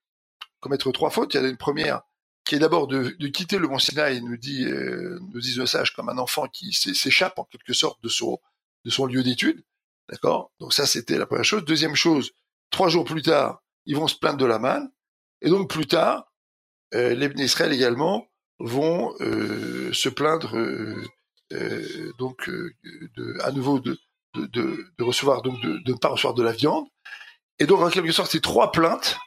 commettre 0.59 0.91
trois 0.91 1.09
fautes. 1.09 1.33
Il 1.33 1.37
y 1.37 1.39
en 1.39 1.45
a 1.45 1.49
une 1.49 1.57
première 1.57 2.01
qui 2.47 2.55
est 2.55 2.59
d'abord 2.59 2.87
de, 2.87 3.15
de, 3.19 3.27
quitter 3.27 3.59
le 3.59 3.67
mont 3.67 3.77
Sinaï, 3.77 4.21
nous 4.21 4.37
dit, 4.37 4.63
euh, 4.65 5.19
nous 5.33 5.39
disent 5.41 5.57
le 5.57 5.65
sage, 5.65 5.93
comme 5.93 6.09
un 6.09 6.17
enfant 6.17 6.47
qui 6.47 6.71
s'échappe 6.73 7.37
en 7.37 7.43
quelque 7.43 7.73
sorte 7.73 8.01
de 8.01 8.09
son, 8.09 8.39
de 8.85 8.89
son 8.89 9.05
lieu 9.05 9.21
d'étude. 9.21 9.63
D'accord? 10.09 10.51
Donc 10.59 10.73
ça, 10.73 10.85
c'était 10.85 11.17
la 11.17 11.25
première 11.25 11.43
chose. 11.43 11.65
Deuxième 11.65 11.95
chose, 11.95 12.31
trois 12.69 12.87
jours 12.87 13.03
plus 13.03 13.21
tard, 13.21 13.61
ils 13.85 13.95
vont 13.95 14.07
se 14.07 14.15
plaindre 14.15 14.37
de 14.37 14.45
la 14.45 14.59
manne. 14.59 14.89
Et 15.41 15.49
donc 15.49 15.69
plus 15.69 15.87
tard, 15.87 16.31
euh, 16.93 17.13
les 17.13 17.27
Israël 17.43 17.73
également 17.73 18.27
vont 18.59 19.13
euh, 19.19 19.91
se 19.93 20.09
plaindre 20.09 20.57
euh, 20.57 21.03
euh 21.53 22.11
donc 22.17 22.49
euh, 22.49 22.73
de, 23.15 23.37
à 23.43 23.51
nouveau 23.51 23.79
de, 23.79 23.99
de, 24.35 24.47
de, 24.97 25.03
recevoir 25.03 25.41
donc 25.41 25.61
de, 25.61 25.77
de 25.79 25.91
ne 25.91 25.97
pas 25.97 26.09
recevoir 26.09 26.33
de 26.33 26.43
la 26.43 26.53
viande. 26.53 26.85
Et 27.59 27.65
donc 27.65 27.81
en 27.81 27.89
quelque 27.89 28.11
sorte, 28.11 28.31
ces 28.31 28.41
trois 28.41 28.71
plaintes 28.71 29.17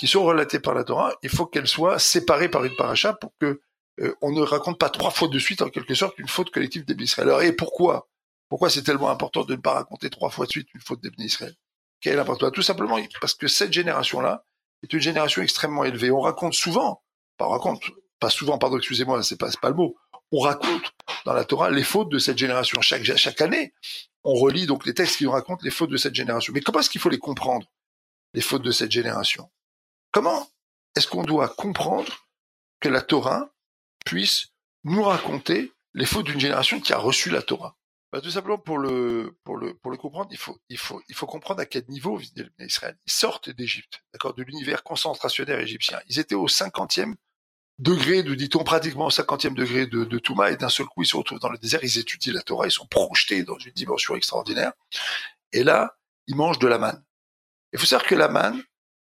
qui 0.00 0.06
sont 0.06 0.24
relatées 0.24 0.60
par 0.60 0.72
la 0.72 0.82
Torah, 0.82 1.12
il 1.22 1.28
faut 1.28 1.44
qu'elles 1.44 1.68
soient 1.68 1.98
séparées 1.98 2.48
par 2.48 2.64
une 2.64 2.74
paracha 2.74 3.12
pour 3.12 3.34
que 3.38 3.60
euh, 4.00 4.14
on 4.22 4.32
ne 4.32 4.40
raconte 4.40 4.78
pas 4.78 4.88
trois 4.88 5.10
fois 5.10 5.28
de 5.28 5.38
suite 5.38 5.60
en 5.60 5.68
quelque 5.68 5.94
sorte 5.94 6.18
une 6.18 6.26
faute 6.26 6.50
collective 6.50 6.86
des 6.86 6.94
Israël. 7.04 7.28
Alors 7.28 7.42
et 7.42 7.52
pourquoi? 7.52 8.08
Pourquoi 8.48 8.70
c'est 8.70 8.82
tellement 8.82 9.10
important 9.10 9.44
de 9.44 9.54
ne 9.54 9.60
pas 9.60 9.74
raconter 9.74 10.08
trois 10.08 10.30
fois 10.30 10.46
de 10.46 10.52
suite 10.52 10.68
une 10.72 10.80
faute 10.80 11.02
des 11.02 11.10
Israël? 11.18 11.54
Quelle 12.00 12.14
est 12.14 12.16
l'importance? 12.16 12.50
Tout 12.52 12.62
simplement 12.62 12.98
parce 13.20 13.34
que 13.34 13.46
cette 13.46 13.74
génération-là 13.74 14.42
est 14.82 14.90
une 14.90 15.00
génération 15.00 15.42
extrêmement 15.42 15.84
élevée. 15.84 16.10
On 16.10 16.20
raconte 16.20 16.54
souvent, 16.54 17.02
pas 17.36 17.46
on 17.46 17.50
raconte, 17.50 17.82
pas 18.20 18.30
souvent, 18.30 18.56
pardon, 18.56 18.78
excusez-moi, 18.78 19.22
c'est 19.22 19.38
pas, 19.38 19.50
pas 19.60 19.68
le 19.68 19.74
mot. 19.74 19.98
On 20.32 20.38
raconte 20.38 20.94
dans 21.26 21.34
la 21.34 21.44
Torah 21.44 21.70
les 21.70 21.84
fautes 21.84 22.08
de 22.08 22.18
cette 22.18 22.38
génération. 22.38 22.80
Chaque, 22.80 23.04
chaque 23.04 23.42
année, 23.42 23.74
on 24.24 24.32
relit 24.32 24.64
donc 24.64 24.86
les 24.86 24.94
textes 24.94 25.18
qui 25.18 25.24
nous 25.24 25.30
racontent 25.30 25.60
les 25.62 25.70
fautes 25.70 25.90
de 25.90 25.98
cette 25.98 26.14
génération. 26.14 26.54
Mais 26.54 26.62
comment 26.62 26.80
est-ce 26.80 26.88
qu'il 26.88 27.02
faut 27.02 27.10
les 27.10 27.18
comprendre, 27.18 27.66
les 28.32 28.40
fautes 28.40 28.62
de 28.62 28.70
cette 28.70 28.92
génération? 28.92 29.50
Comment 30.12 30.48
est-ce 30.96 31.06
qu'on 31.06 31.22
doit 31.22 31.48
comprendre 31.48 32.26
que 32.80 32.88
la 32.88 33.02
Torah 33.02 33.50
puisse 34.04 34.48
nous 34.84 35.02
raconter 35.02 35.72
les 35.94 36.06
fautes 36.06 36.26
d'une 36.26 36.40
génération 36.40 36.80
qui 36.80 36.92
a 36.92 36.98
reçu 36.98 37.30
la 37.30 37.42
Torah? 37.42 37.76
Bah, 38.12 38.20
Tout 38.20 38.30
simplement 38.30 38.58
pour 38.58 38.78
le, 38.78 39.38
pour 39.44 39.56
le, 39.56 39.74
pour 39.74 39.90
le 39.90 39.96
comprendre, 39.96 40.30
il 40.32 40.38
faut, 40.38 40.58
il, 40.68 40.78
faut, 40.78 41.00
il 41.08 41.14
faut 41.14 41.26
comprendre 41.26 41.60
à 41.60 41.66
quel 41.66 41.84
niveau 41.88 42.20
Israël. 42.58 42.98
Ils 43.06 43.12
sortent 43.12 43.50
d'Égypte, 43.50 44.02
d'accord, 44.12 44.34
de 44.34 44.42
l'univers 44.42 44.82
concentrationnaire 44.82 45.60
égyptien. 45.60 46.00
Ils 46.08 46.18
étaient 46.18 46.34
au 46.34 46.48
cinquantième 46.48 47.14
degré, 47.78 48.22
nous 48.22 48.36
dit-on 48.36 48.64
pratiquement 48.64 49.06
au 49.06 49.10
cinquantième 49.10 49.54
degré 49.54 49.86
de, 49.86 50.04
de 50.04 50.18
Touma, 50.18 50.50
et 50.50 50.56
d'un 50.56 50.68
seul 50.68 50.86
coup 50.86 51.02
ils 51.02 51.06
se 51.06 51.16
retrouvent 51.16 51.38
dans 51.38 51.48
le 51.48 51.58
désert, 51.58 51.80
ils 51.82 51.98
étudient 51.98 52.34
la 52.34 52.42
Torah, 52.42 52.66
ils 52.66 52.72
sont 52.72 52.86
projetés 52.86 53.42
dans 53.42 53.58
une 53.58 53.72
dimension 53.72 54.14
extraordinaire, 54.16 54.72
et 55.52 55.64
là, 55.64 55.96
ils 56.26 56.36
mangent 56.36 56.58
de 56.58 56.68
la 56.68 56.78
manne. 56.78 57.02
Il 57.72 57.78
faut 57.78 57.86
savoir 57.86 58.06
que 58.06 58.14
la 58.14 58.28
manne, 58.28 58.62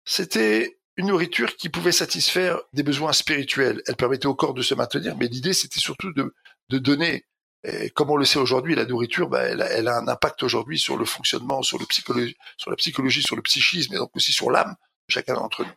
c'était 0.06 0.80
une 0.98 1.08
nourriture 1.08 1.56
qui 1.56 1.70
pouvait 1.70 1.92
satisfaire 1.92 2.60
des 2.74 2.84
besoins 2.84 3.14
spirituels. 3.14 3.82
Elle 3.88 3.96
permettait 3.96 4.28
au 4.28 4.36
corps 4.36 4.54
de 4.54 4.62
se 4.62 4.74
maintenir, 4.74 5.16
mais 5.18 5.28
l'idée 5.28 5.54
c'était 5.54 5.80
surtout 5.80 6.12
de, 6.14 6.34
de 6.70 6.78
donner, 6.78 7.26
et 7.64 7.90
comme 7.92 8.10
on 8.10 8.16
le 8.16 8.26
sait 8.26 8.40
aujourd'hui, 8.40 8.76
la 8.76 8.86
nourriture, 8.86 9.30
bah, 9.30 9.44
elle, 9.44 9.66
elle, 9.70 9.88
a, 9.88 9.98
un 9.98 10.08
impact 10.08 10.44
aujourd'hui 10.44 10.80
sur 10.80 10.98
le 10.98 11.06
fonctionnement, 11.06 11.62
sur, 11.62 11.78
le 11.80 11.86
psychologie, 11.86 12.36
sur 12.58 12.72
la 12.72 12.76
psychologie, 12.76 13.22
sur 13.22 13.36
le 13.36 13.42
psychisme, 13.42 13.94
et 13.94 13.98
donc 13.98 14.16
aussi 14.16 14.32
sur 14.32 14.50
l'âme 14.50 14.76
de 15.08 15.14
chacun 15.14 15.36
d'entre 15.36 15.64
nous. 15.64 15.72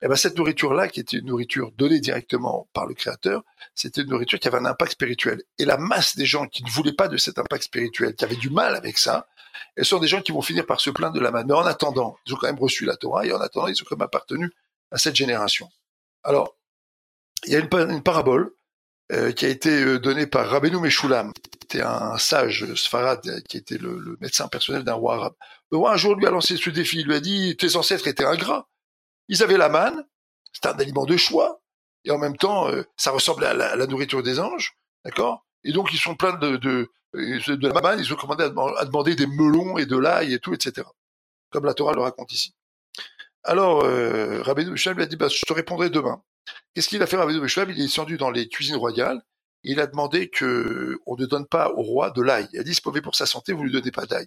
Et 0.00 0.08
ben 0.08 0.14
cette 0.14 0.36
nourriture-là, 0.36 0.88
qui 0.88 1.00
était 1.00 1.16
une 1.16 1.26
nourriture 1.26 1.72
donnée 1.72 2.00
directement 2.00 2.68
par 2.72 2.86
le 2.86 2.94
Créateur, 2.94 3.42
c'était 3.74 4.02
une 4.02 4.10
nourriture 4.10 4.38
qui 4.38 4.46
avait 4.46 4.58
un 4.58 4.64
impact 4.66 4.92
spirituel. 4.92 5.42
Et 5.58 5.64
la 5.64 5.76
masse 5.76 6.16
des 6.16 6.26
gens 6.26 6.46
qui 6.46 6.62
ne 6.62 6.70
voulaient 6.70 6.92
pas 6.92 7.08
de 7.08 7.16
cet 7.16 7.38
impact 7.38 7.64
spirituel, 7.64 8.14
qui 8.14 8.24
avaient 8.24 8.36
du 8.36 8.50
mal 8.50 8.76
avec 8.76 8.98
ça, 8.98 9.26
elles 9.76 9.84
sont 9.84 9.98
des 9.98 10.08
gens 10.08 10.22
qui 10.22 10.32
vont 10.32 10.42
finir 10.42 10.66
par 10.66 10.80
se 10.80 10.90
plaindre 10.90 11.14
de 11.14 11.20
la 11.20 11.30
manne. 11.30 11.46
Mais 11.46 11.54
en 11.54 11.66
attendant, 11.66 12.16
ils 12.26 12.34
ont 12.34 12.36
quand 12.36 12.46
même 12.46 12.58
reçu 12.58 12.84
la 12.84 12.96
Torah, 12.96 13.26
et 13.26 13.32
en 13.32 13.40
attendant, 13.40 13.68
ils 13.68 13.80
ont 13.82 13.86
quand 13.88 13.96
même 13.96 14.06
appartenu 14.06 14.50
à 14.90 14.98
cette 14.98 15.16
génération. 15.16 15.68
Alors, 16.22 16.56
il 17.44 17.52
y 17.52 17.56
a 17.56 17.58
une, 17.58 18.02
parabole 18.02 18.52
euh, 19.10 19.32
qui 19.32 19.46
a 19.46 19.48
été 19.48 19.70
euh, 19.70 19.98
donnée 19.98 20.26
par 20.26 20.48
Rabbeinu 20.48 20.78
Meshulam, 20.78 21.32
qui 21.32 21.58
était 21.64 21.82
un 21.82 22.16
sage 22.18 22.72
sfarad, 22.74 23.20
qui 23.48 23.56
était 23.56 23.78
le, 23.78 24.16
médecin 24.20 24.48
personnel 24.48 24.84
d'un 24.84 24.94
roi 24.94 25.14
arabe. 25.16 25.34
Le 25.70 25.78
roi 25.78 25.92
un 25.92 25.96
jour 25.96 26.14
lui 26.14 26.26
a 26.26 26.30
lancé 26.30 26.56
ce 26.56 26.70
défi, 26.70 27.00
il 27.00 27.06
lui 27.06 27.14
a 27.14 27.20
dit, 27.20 27.56
tes 27.56 27.76
ancêtres 27.76 28.06
étaient 28.06 28.24
ingrats, 28.24 28.68
ils 29.28 29.42
avaient 29.42 29.56
la 29.56 29.68
manne, 29.68 30.06
c'est 30.52 30.66
un 30.66 30.78
aliment 30.78 31.06
de 31.06 31.16
choix, 31.16 31.62
et 32.04 32.10
en 32.10 32.18
même 32.18 32.36
temps, 32.36 32.68
euh, 32.68 32.84
ça 32.96 33.10
ressemble 33.10 33.44
à 33.44 33.54
la, 33.54 33.72
à 33.72 33.76
la, 33.76 33.86
nourriture 33.86 34.22
des 34.22 34.38
anges, 34.38 34.76
d'accord? 35.04 35.44
Et 35.64 35.72
donc, 35.72 35.92
ils 35.92 35.98
sont 35.98 36.14
pleins 36.14 36.36
de, 36.36 36.56
de, 36.56 36.90
de 37.14 37.68
la 37.68 37.80
manne, 37.80 38.00
ils 38.00 38.12
ont 38.12 38.16
commandé 38.16 38.44
à, 38.44 38.48
demander 38.48 39.14
des 39.14 39.26
melons 39.26 39.78
et 39.78 39.86
de 39.86 39.96
l'ail 39.96 40.32
et 40.32 40.38
tout, 40.38 40.54
etc. 40.54 40.86
Comme 41.50 41.64
la 41.64 41.74
Torah 41.74 41.92
le 41.92 42.00
raconte 42.00 42.32
ici. 42.32 42.54
Alors, 43.44 43.84
euh, 43.84 44.42
Rabbi 44.42 44.66
Meshulam 44.66 44.96
lui 44.96 45.04
a 45.04 45.06
dit, 45.06 45.16
bah, 45.16 45.28
je 45.28 45.44
te 45.44 45.52
répondrai 45.52 45.90
demain. 45.90 46.22
Qu'est-ce 46.74 46.88
qu'il 46.88 47.02
a 47.02 47.06
fait, 47.06 47.16
Rabbi 47.16 47.38
Meshulam 47.40 47.70
Il 47.70 47.78
est 47.78 47.84
descendu 47.84 48.16
dans 48.16 48.30
les 48.30 48.48
cuisines 48.48 48.76
royales, 48.76 49.20
et 49.64 49.72
il 49.72 49.80
a 49.80 49.86
demandé 49.86 50.28
que 50.28 50.98
on 51.06 51.16
ne 51.16 51.26
donne 51.26 51.46
pas 51.46 51.70
au 51.70 51.82
roi 51.82 52.10
de 52.10 52.22
l'ail. 52.22 52.48
Il 52.52 52.60
a 52.60 52.62
dit, 52.62 52.78
pour 52.80 53.14
sa 53.14 53.26
santé, 53.26 53.52
vous 53.52 53.64
lui 53.64 53.72
donnez 53.72 53.90
pas 53.90 54.06
d'ail. 54.06 54.26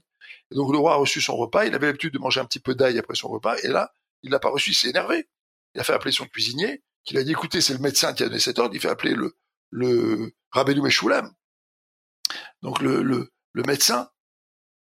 donc, 0.52 0.72
le 0.72 0.78
roi 0.78 0.94
a 0.94 0.98
reçu 0.98 1.22
son 1.22 1.36
repas, 1.36 1.66
il 1.66 1.74
avait 1.76 1.88
l'habitude 1.88 2.14
de 2.14 2.20
manger 2.20 2.40
un 2.40 2.46
petit 2.46 2.60
peu 2.60 2.76
d'ail 2.76 2.98
après 3.00 3.16
son 3.16 3.30
repas, 3.30 3.56
et 3.64 3.68
là, 3.68 3.92
il 4.24 4.32
l'a 4.32 4.40
pas 4.40 4.50
reçu, 4.50 4.72
il 4.72 4.76
s'est 4.76 4.90
énervé. 4.90 5.28
Il 5.74 5.82
a 5.82 5.84
fait 5.84 5.94
appeler 5.94 6.12
son 6.12 6.26
cuisinier, 6.26 6.84
qui 7.04 7.18
a 7.18 7.24
dit, 7.24 7.32
écoutez, 7.32 7.62
c'est 7.62 7.74
le 7.74 7.80
médecin 7.80 8.14
qui 8.14 8.24
a 8.24 8.28
donné 8.28 8.40
cet 8.40 8.60
ordre, 8.60 8.74
il 8.76 8.82
fait 8.82 8.90
appeler 8.90 9.14
le, 9.14 9.36
le 9.76 10.32
Rabbeinu 10.52 10.82
Meshulam, 10.82 11.34
donc 12.62 12.82
le, 12.82 13.04
le, 13.04 13.64
médecin, 13.68 14.10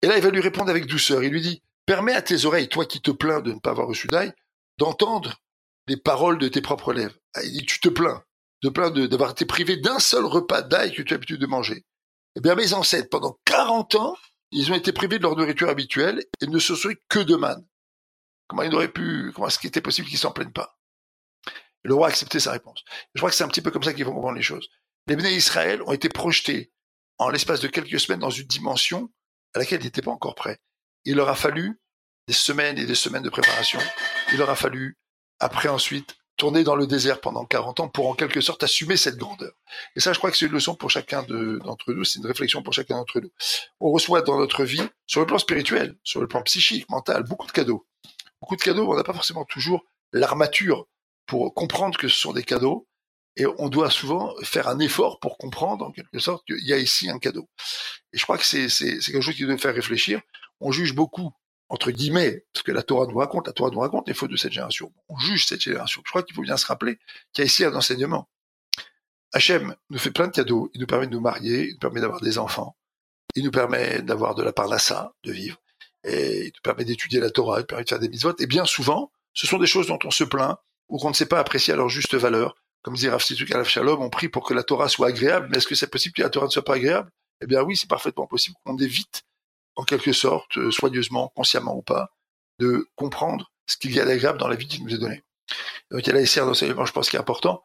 et 0.01 0.08
là, 0.08 0.17
il 0.17 0.23
va 0.23 0.29
lui 0.29 0.41
répondre 0.41 0.69
avec 0.69 0.86
douceur. 0.86 1.23
Il 1.23 1.31
lui 1.31 1.41
dit, 1.41 1.62
permets 1.86 2.13
à 2.13 2.21
tes 2.21 2.45
oreilles, 2.45 2.69
toi 2.69 2.86
qui 2.86 3.01
te 3.01 3.12
plains 3.12 3.41
de 3.41 3.51
ne 3.51 3.60
pas 3.60 3.71
avoir 3.71 3.88
reçu 3.88 4.08
d'ail, 4.08 4.34
d'entendre 4.77 5.41
les 5.88 5.97
paroles 5.97 6.38
de 6.38 6.47
tes 6.47 6.62
propres 6.62 6.93
lèvres. 6.93 7.15
Ah, 7.34 7.43
il 7.43 7.51
dit, 7.51 7.65
tu 7.65 7.79
te 7.79 7.89
plains, 7.89 8.23
de 8.63 8.69
plains 8.69 8.89
d'avoir 8.89 9.31
été 9.31 9.45
privé 9.45 9.77
d'un 9.77 9.99
seul 9.99 10.25
repas 10.25 10.62
d'ail 10.62 10.93
que 10.93 11.01
tu 11.01 11.13
as 11.13 11.17
l'habitude 11.17 11.41
de 11.41 11.45
manger. 11.45 11.86
Eh 12.36 12.41
bien, 12.41 12.55
mes 12.55 12.73
ancêtres, 12.73 13.10
pendant 13.10 13.38
40 13.45 13.95
ans, 13.95 14.15
ils 14.51 14.71
ont 14.71 14.75
été 14.75 14.93
privés 14.93 15.17
de 15.17 15.23
leur 15.23 15.36
nourriture 15.36 15.69
habituelle 15.69 16.23
et 16.41 16.47
ne 16.47 16.60
se 16.60 16.75
sont 16.75 16.93
que 17.10 17.19
de 17.19 17.36
manne. 17.36 17.65
Comment 18.47 18.63
il 18.63 18.73
aurait 18.75 18.91
pu, 18.91 19.31
comment 19.34 19.47
est-ce 19.47 19.60
qu'il 19.60 19.67
était 19.67 19.81
possible 19.81 20.08
qu'ils 20.08 20.17
s'en 20.17 20.31
plaignent 20.31 20.51
pas? 20.51 20.77
Le 21.84 21.93
roi 21.93 22.08
a 22.08 22.10
accepté 22.10 22.39
sa 22.39 22.51
réponse. 22.51 22.84
Je 23.13 23.19
crois 23.19 23.29
que 23.29 23.36
c'est 23.36 23.43
un 23.43 23.47
petit 23.47 23.62
peu 23.62 23.71
comme 23.71 23.84
ça 23.84 23.93
qu'ils 23.93 24.05
vont 24.05 24.13
comprendre 24.13 24.38
les 24.38 24.41
choses. 24.41 24.69
Les 25.08 25.15
béné 25.15 25.34
Israël 25.34 25.84
ont 25.84 25.91
été 25.91 26.10
projetés 26.10 26.72
en 27.20 27.30
l'espace 27.30 27.62
de 27.62 27.68
quelques 27.68 28.00
semaines 28.00 28.20
dans 28.20 28.32
une 28.32 28.48
dimension 28.48 29.12
à 29.54 29.60
laquelle 29.60 29.82
ils 29.82 29.86
n'étaient 29.86 30.02
pas 30.02 30.12
encore 30.12 30.34
prêts. 30.34 30.60
Il 31.06 31.15
leur 31.15 31.30
a 31.30 31.36
fallu 31.36 31.80
des 32.28 32.34
semaines 32.34 32.80
et 32.80 32.86
des 32.86 32.96
semaines 32.96 33.22
de 33.22 33.30
préparation. 33.30 33.80
Il 34.32 34.39
leur 34.39 34.50
a 34.50 34.56
fallu, 34.56 34.98
après 35.39 35.70
ensuite, 35.70 36.15
tourner 36.38 36.63
dans 36.63 36.76
le 36.76 36.88
désert 36.88 37.22
pendant 37.22 37.46
40 37.46 37.80
ans 37.82 37.88
pour 37.88 38.08
en 38.08 38.15
quelque 38.15 38.41
sorte 38.41 38.63
assumer 38.63 38.98
cette 38.98 39.18
grandeur. 39.18 39.54
Et 39.96 40.00
ça, 40.00 40.12
je 40.12 40.18
crois 40.18 40.32
que 40.32 40.38
c'est 40.38 40.48
une 40.48 40.52
leçon 40.52 40.76
pour 40.76 40.89
chacun 40.89 41.22
d'entre 41.24 41.94
nous, 41.94 42.04
c'est 42.04 42.20
une 42.20 42.26
réflexion 42.26 42.63
pour 42.63 42.74
chacun 42.74 42.98
d'entre 42.98 43.20
nous. 43.20 43.32
On 43.80 43.91
reçoit 43.91 44.24
dans 44.24 44.39
notre 44.39 44.63
vie, 44.65 44.82
sur 45.06 45.22
le 45.22 45.28
plan 45.28 45.38
spirituel, 45.38 45.96
sur 46.04 46.20
le 46.20 46.28
plan 46.28 46.41
psychique, 46.41 46.89
mental, 46.89 47.24
beaucoup 47.24 47.48
de 47.48 47.52
cadeaux. 47.52 47.86
Beaucoup 48.41 48.56
de 48.56 48.62
cadeaux, 48.62 48.91
on 48.91 48.96
n'a 48.96 49.04
pas 49.04 49.13
forcément 49.13 49.46
toujours 49.46 49.86
l'armature 50.12 50.88
pour 51.26 51.54
comprendre 51.54 51.98
que 51.98 52.08
ce 52.08 52.18
sont 52.18 52.34
des 52.34 52.44
cadeaux, 52.44 52.88
et 53.38 53.45
on 53.45 53.69
doit 53.69 53.89
souvent 53.89 54.34
faire 54.43 54.67
un 54.67 54.80
effort 54.80 55.19
pour 55.19 55.38
comprendre, 55.38 55.86
en 55.86 55.91
quelque 55.91 56.19
sorte, 56.19 56.45
qu'il 56.45 56.65
y 56.65 56.74
a 56.74 56.78
ici 56.78 57.10
un 57.10 57.19
cadeau. 57.19 57.50
Et 58.13 58.17
je 58.17 58.24
crois 58.24 58.38
que 58.38 58.45
c'est 58.45 58.67
quelque 58.67 59.21
chose 59.21 59.36
qui 59.36 59.43
doit 59.43 59.54
nous 59.54 59.60
faire 59.60 59.76
réfléchir. 59.76 60.21
On 60.62 60.71
juge 60.71 60.93
beaucoup 60.93 61.32
entre 61.69 61.91
guillemets, 61.91 62.45
parce 62.54 62.63
que 62.63 62.71
la 62.71 62.84
Torah 62.84 63.08
nous 63.08 63.17
raconte, 63.17 63.48
la 63.48 63.54
Torah 63.54 63.71
nous 63.71 63.80
raconte 63.80 64.08
les 64.08 64.13
fautes 64.13 64.32
de 64.32 64.38
cette 64.38 64.52
génération. 64.52 64.93
On 65.10 65.17
juge 65.17 65.48
cette 65.48 65.62
génération. 65.62 66.02
Je 66.06 66.12
crois 66.12 66.24
qu'il 66.24 66.36
faut 66.36 66.41
bien 66.41 66.58
se 66.58 66.65
rappeler 66.65 66.98
qu'il 67.34 67.41
y 67.41 67.41
a 67.41 67.45
ici 67.45 67.65
un 67.65 67.74
enseignement. 67.74 68.30
Hachem 69.34 69.76
nous 69.89 69.98
fait 69.98 70.12
plein 70.12 70.28
de 70.28 70.32
cadeaux. 70.32 70.69
Il 70.74 70.82
nous 70.82 70.88
permet 70.88 71.08
de 71.08 71.12
nous 71.12 71.21
marier, 71.21 71.67
il 71.67 71.74
nous 71.74 71.80
permet 71.80 72.02
d'avoir 72.02 72.21
des 72.21 72.38
enfants, 72.38 72.78
il 73.36 73.43
nous 73.43 73.52
permet 73.52 74.02
d'avoir 74.02 74.36
de 74.36 74.43
la 74.43 74.54
parnassa, 74.54 75.13
de 75.24 75.32
vivre, 75.32 75.58
et 76.04 76.41
il 76.43 76.52
nous 76.56 76.62
permet 76.63 76.86
d'étudier 76.86 77.19
la 77.19 77.32
Torah, 77.32 77.58
il 77.58 77.62
nous 77.62 77.65
permet 77.65 77.84
de 77.84 77.89
faire 77.89 78.00
des 78.00 78.10
mitzvot. 78.10 78.36
Et 78.39 78.48
bien 78.48 78.65
souvent, 78.65 79.12
ce 79.34 79.48
sont 79.48 79.58
des 79.58 79.67
choses 79.67 79.88
dont 79.88 80.00
on 80.04 80.12
se 80.12 80.24
plaint 80.24 80.58
ou 80.88 81.00
qu'on 81.00 81.10
ne 81.10 81.15
sait 81.15 81.26
pas 81.26 81.39
apprécier 81.39 81.74
à 81.74 81.78
leur 81.78 81.89
juste 81.89 82.13
valeur. 82.13 82.56
Comme 82.86 82.93
disait 82.93 83.10
Rav 83.10 83.24
Situk 83.24 83.52
Shalom, 83.63 84.00
on 84.00 84.12
prie 84.12 84.30
pour 84.30 84.43
que 84.43 84.54
la 84.54 84.62
Torah 84.62 84.88
soit 84.89 85.08
agréable, 85.08 85.48
mais 85.50 85.58
est-ce 85.58 85.65
que 85.65 85.74
c'est 85.74 85.89
possible 85.89 86.13
que 86.13 86.21
la 86.21 86.30
Torah 86.30 86.45
ne 86.45 86.52
soit 86.52 86.63
pas 86.63 86.76
agréable? 86.76 87.10
Eh 87.41 87.48
bien 87.48 87.63
oui, 87.63 87.76
c'est 87.76 87.89
parfaitement 87.89 88.28
possible 88.28 88.56
qu'on 88.63 88.78
évite 88.78 89.24
en 89.76 89.84
quelque 89.84 90.13
sorte, 90.13 90.60
euh, 90.60 90.69
soigneusement, 90.69 91.34
consciemment 91.36 91.76
ou 91.76 91.82
pas, 91.82 92.12
de 92.60 92.88
comprendre 92.93 93.52
ce 93.65 93.78
qu'il 93.78 93.91
y 93.91 94.00
a 94.00 94.06
d'agréable 94.06 94.38
dans 94.38 94.48
la 94.48 94.56
vie 94.56 94.67
qui 94.67 94.84
nous 94.84 94.93
est 94.93 95.00
donnée. 95.00 95.24
Donc 95.89 96.06
il 96.06 96.10
y 96.10 96.10
a 96.12 96.13
la 96.13 96.24
SR 96.28 96.45
d'enseignement, 96.45 96.86
je 96.86 96.91
pense, 96.91 97.10
qui 97.10 97.15
est 97.15 97.19
important. 97.19 97.63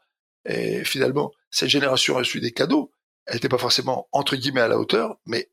Et 0.48 0.85
finalement, 0.85 1.33
cette 1.50 1.68
génération 1.68 2.14
a 2.14 2.20
reçu 2.20 2.40
des 2.40 2.52
cadeaux. 2.52 2.90
Elle 3.26 3.35
n'était 3.35 3.50
pas 3.50 3.59
forcément, 3.59 4.09
entre 4.12 4.37
guillemets, 4.37 4.62
à 4.62 4.68
la 4.68 4.78
hauteur, 4.78 5.16
mais 5.26 5.50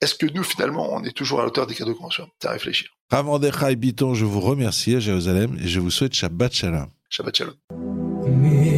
est-ce 0.00 0.16
que 0.16 0.26
nous, 0.26 0.42
finalement, 0.42 0.92
on 0.92 1.04
est 1.04 1.16
toujours 1.16 1.38
à 1.38 1.42
la 1.42 1.48
hauteur 1.50 1.68
des 1.68 1.76
cadeaux 1.76 1.94
qu'on 1.94 2.08
reçoit? 2.08 2.26
C'est 2.42 2.48
à 2.48 2.50
réfléchir. 2.50 2.90
Ravandechai 3.12 3.76
Biton, 3.76 4.14
je 4.14 4.24
vous 4.24 4.40
remercie 4.40 4.96
à 4.96 4.98
Jérusalem 4.98 5.56
et 5.62 5.68
je 5.68 5.78
vous 5.78 5.92
souhaite 5.92 6.14
Shabbat 6.14 6.52
Shalom. 6.52 6.88
Shabbat 7.10 7.36
Shalom. 7.36 8.73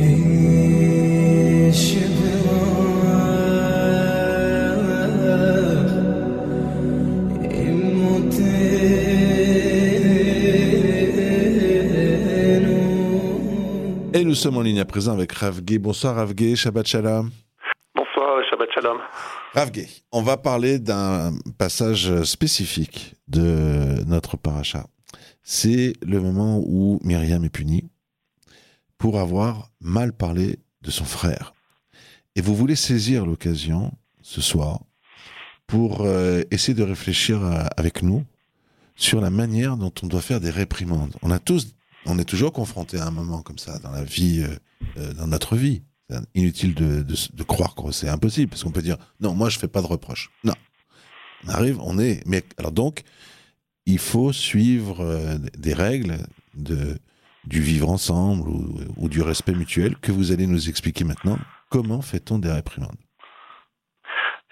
Nous 14.27 14.35
sommes 14.35 14.57
en 14.57 14.63
ligne 14.63 14.81
à 14.81 14.85
présent 14.85 15.13
avec 15.13 15.31
Ravgé. 15.31 15.79
Bonsoir 15.79 16.17
Ravgé, 16.17 16.57
Shabbat 16.57 16.85
Shalom. 16.85 17.31
Bonsoir, 17.95 18.43
Shabbat 18.51 18.69
Shalom. 18.75 18.99
Ravgé, 19.55 19.87
on 20.11 20.21
va 20.21 20.37
parler 20.37 20.81
d'un 20.81 21.33
passage 21.59 22.25
spécifique 22.25 23.15
de 23.29 24.05
notre 24.05 24.37
paracha. 24.37 24.87
C'est 25.45 25.93
le 26.05 26.21
moment 26.21 26.59
où 26.59 26.99
Myriam 27.05 27.45
est 27.45 27.51
punie 27.51 27.89
pour 28.99 29.21
avoir 29.21 29.71
mal 29.81 30.13
parlé 30.13 30.59
de 30.83 30.91
son 30.91 31.05
frère. 31.05 31.55
Et 32.35 32.41
vous 32.41 32.57
voulez 32.57 32.77
saisir 32.77 33.27
l'occasion 33.27 33.93
ce 34.23 34.41
soir 34.41 34.81
pour 35.69 36.01
euh, 36.01 36.43
essayer 36.51 36.75
de 36.75 36.83
réfléchir 36.83 37.45
euh, 37.45 37.63
avec 37.77 38.03
nous 38.03 38.25
sur 38.97 39.21
la 39.21 39.31
manière 39.31 39.77
dont 39.77 39.93
on 40.03 40.09
doit 40.09 40.21
faire 40.21 40.41
des 40.41 40.51
réprimandes. 40.51 41.15
On 41.23 41.31
a 41.31 41.39
tous 41.39 41.76
on 42.09 42.19
est 42.19 42.29
toujours 42.29 42.53
confronté 42.53 42.99
à 42.99 43.07
un 43.07 43.11
moment 43.11 43.43
comme 43.43 43.59
ça 43.59 43.79
dans 43.79 43.91
la 43.91 44.05
vie, 44.05 44.45
euh, 44.45 44.57
euh, 44.99 45.13
dans 45.15 45.27
notre 45.27 45.57
vie. 45.57 45.83
Inutile 46.37 46.73
de, 46.77 47.43
croire 47.43 47.75
que 47.75 47.91
c'est 47.91 48.09
impossible, 48.09 48.51
parce 48.51 48.63
qu'on 48.63 48.71
peut 48.71 48.81
dire 48.81 48.97
non, 49.19 49.35
moi 49.35 49.49
je 49.49 49.59
fais 49.59 49.67
pas 49.67 49.83
de 49.83 49.89
reproches. 49.89 50.31
Non, 50.45 50.53
on 51.45 51.51
arrive, 51.51 51.81
on 51.81 51.99
est. 51.99 52.23
Alors 52.61 52.71
donc, 52.71 53.03
il 53.87 53.99
faut 53.99 54.33
suivre 54.33 55.01
euh, 55.01 55.37
des 55.59 55.75
règles 55.75 56.19
de 56.55 56.95
du 57.43 57.61
vivre 57.61 57.89
ensemble 57.89 58.49
ou, 58.97 59.09
du 59.09 59.23
respect 59.23 59.53
mutuel 59.53 59.97
que 59.99 60.11
vous 60.11 60.33
allez 60.33 60.49
nous 60.49 60.69
expliquer 60.69 61.05
maintenant. 61.05 61.39
Comment 61.71 62.03
fait-on 62.03 62.39
des 62.39 62.51
réprimandes? 62.51 62.99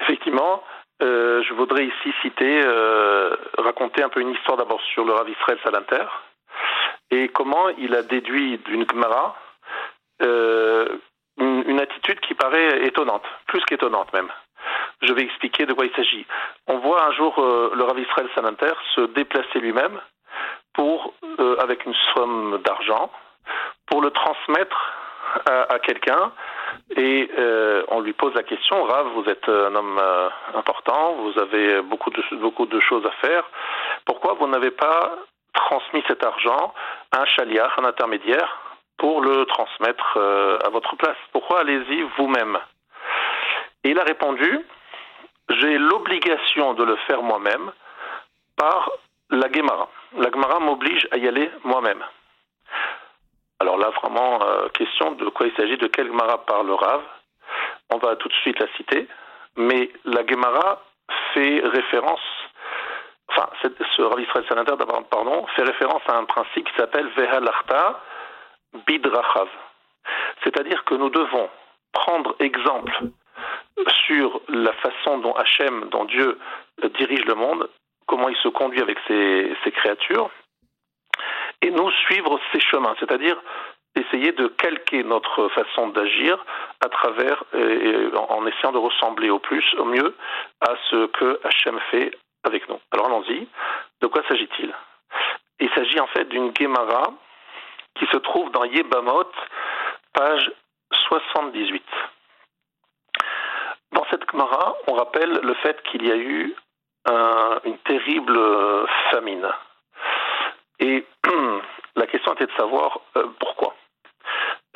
Effectivement, 0.01 0.62
je 1.01 1.55
voudrais 1.55 1.87
ici 1.87 2.14
citer, 2.23 2.61
raconter 3.59 4.05
un 4.05 4.09
peu 4.09 4.21
une 4.21 4.31
histoire 4.31 4.57
d'abord 4.57 4.81
sur 4.93 5.05
le 5.05 5.12
Rav 5.12 5.29
Israël 5.29 5.59
Salanter, 5.64 6.07
et 7.14 7.29
comment 7.29 7.68
il 7.79 7.94
a 7.94 8.03
déduit 8.03 8.59
d'une 8.59 8.87
Gemara 8.88 9.37
euh, 10.22 10.98
une, 11.38 11.81
attitude 11.81 12.20
qui 12.20 12.35
paraît 12.35 12.87
étonnante, 12.87 13.24
plus 13.48 13.62
qu'étonnante 13.64 14.12
même. 14.12 14.29
Je 15.03 15.12
vais 15.12 15.22
expliquer 15.22 15.66
de 15.66 15.72
quoi 15.72 15.85
il 15.85 15.94
s'agit. 15.94 16.24
On 16.68 16.79
voit 16.79 17.05
un 17.05 17.12
jour 17.12 17.35
euh, 17.38 17.72
le 17.74 17.83
Rav 17.83 17.98
Israël 17.98 18.29
Salanter 18.35 18.72
se 18.94 19.03
déplacer 19.03 19.59
lui-même 19.59 20.00
euh, 20.79 21.57
avec 21.59 21.85
une 21.85 21.94
somme 22.14 22.61
d'argent, 22.64 23.11
pour 23.87 24.00
le 24.00 24.11
transmettre 24.11 24.92
à, 25.46 25.79
quelqu'un 25.81 26.33
et 26.96 27.29
on 27.88 28.00
lui 28.00 28.12
pose 28.12 28.35
la 28.35 28.44
question 28.44 28.85
Rav, 28.85 29.09
vous 29.14 29.29
êtes 29.29 29.48
un 29.48 29.74
homme 29.74 30.00
important, 30.55 31.14
vous 31.14 31.38
avez 31.38 31.83
beaucoup 31.83 32.11
de 32.66 32.81
choses 32.81 33.05
à 33.05 33.11
faire. 33.27 33.44
Pourquoi 34.05 34.35
vous 34.35 34.46
n'avez 34.46 34.70
pas 34.70 35.18
transmis 35.55 36.03
cet 36.07 36.25
argent 36.25 36.75
à 37.12 37.23
un 37.23 37.27
chaliar, 37.27 37.73
un 37.79 37.85
intermédiaire, 37.85 38.59
pour 38.97 39.21
le 39.21 39.45
transmettre 39.47 40.14
euh, 40.17 40.59
à 40.64 40.69
votre 40.71 40.97
place. 40.97 41.17
Pourquoi 41.33 41.61
allez-y 41.61 42.03
vous-même? 42.17 42.59
Et 43.83 43.90
il 43.90 43.99
a 43.99 44.05
répondu, 44.05 44.61
j'ai 45.51 45.79
l'obligation 45.79 46.75
de 46.75 46.85
le 46.85 46.97
faire 47.07 47.23
moi-même 47.23 47.73
par 48.57 48.90
la 49.31 49.51
Gemara. 49.53 49.88
La 50.17 50.31
Gemara 50.31 50.61
m'oblige 50.61 51.09
à 51.11 51.17
y 51.17 51.27
aller 51.27 51.51
moi-même. 51.64 52.03
Alors 53.61 53.79
là, 53.79 53.90
vraiment, 53.90 54.40
euh, 54.43 54.69
question 54.69 55.12
de 55.12 55.29
quoi 55.29 55.47
il 55.47 55.55
s'agit, 55.55 55.77
de 55.77 55.87
quelle 55.87 56.09
Gemara 56.09 56.45
parle 56.45 56.71
Rav. 56.71 57.03
On 57.90 57.99
va 57.99 58.17
tout 58.17 58.29
de 58.29 58.35
suite 58.35 58.59
la 58.59 58.67
citer. 58.77 59.09
Mais 59.57 59.90
la 60.05 60.27
Gemara 60.27 60.83
fait 61.33 61.61
référence 61.64 62.21
enfin, 63.29 63.49
ce 63.63 64.03
Rav 64.03 64.21
Israël 64.21 64.45
pardon, 65.11 65.47
fait 65.57 65.63
référence 65.63 66.03
à 66.09 66.17
un 66.17 66.25
principe 66.25 66.69
qui 66.69 66.77
s'appelle 66.77 67.09
Vehalachta 67.17 68.01
Bidrachav. 68.87 69.49
C'est-à-dire 70.43 70.85
que 70.85 70.95
nous 70.95 71.11
devons 71.11 71.49
prendre 71.93 72.35
exemple 72.41 72.93
sur 74.07 74.41
la 74.49 74.73
façon 74.75 75.19
dont 75.19 75.33
Hachem, 75.35 75.89
dont 75.91 76.05
Dieu 76.05 76.39
dirige 76.99 77.25
le 77.25 77.35
monde, 77.35 77.69
comment 78.07 78.29
il 78.29 78.37
se 78.37 78.49
conduit 78.49 78.83
avec 78.83 78.99
ses, 79.09 79.73
créatures, 79.73 80.31
et 81.63 81.71
nous 81.71 81.91
suivre 81.91 82.39
ses 82.53 82.61
chemins, 82.61 82.95
c'est-à-dire 83.01 83.41
essayer 83.97 84.33
de 84.33 84.49
calquer 84.49 85.05
notre 85.05 85.49
façon 85.49 85.89
d'agir 85.89 86.45
à 86.85 86.89
travers, 86.89 87.45
en 87.55 88.47
essayant 88.47 88.73
de 88.73 88.79
ressembler 88.79 89.31
au 89.31 89.39
plus, 89.39 89.65
au 89.79 89.85
mieux, 89.85 90.15
à 90.61 90.75
ce 90.91 91.07
que 91.07 91.41
Hachem 91.45 91.79
fait 91.91 92.11
avec 92.44 92.68
nous. 92.68 92.78
Alors 92.92 93.07
allons-y. 93.07 93.46
De 94.00 94.07
quoi 94.07 94.22
s'agit-il? 94.28 94.72
Il 95.61 95.70
s'agit 95.70 96.00
en 96.00 96.07
fait 96.09 96.24
d'une 96.26 96.52
Gemara 96.57 97.12
qui 97.96 98.07
se 98.07 98.16
trouve 98.16 98.50
dans 98.50 98.64
Yebamot, 98.64 99.30
page 100.12 100.50
78. 101.09 101.83
Dans 103.92 104.04
cette 104.11 104.28
Gemara, 104.30 104.74
on 104.88 104.94
rappelle 104.94 105.40
le 105.42 105.54
fait 105.54 105.80
qu'il 105.85 106.07
y 106.07 106.11
a 106.11 106.16
eu 106.16 106.54
une 107.64 107.78
terrible 107.85 108.38
famine. 109.11 109.48
Et 110.80 111.07
la 111.96 112.07
question 112.07 112.35
était 112.35 112.46
de 112.46 112.52
savoir 112.57 113.00
euh, 113.16 113.26
pourquoi. 113.38 113.74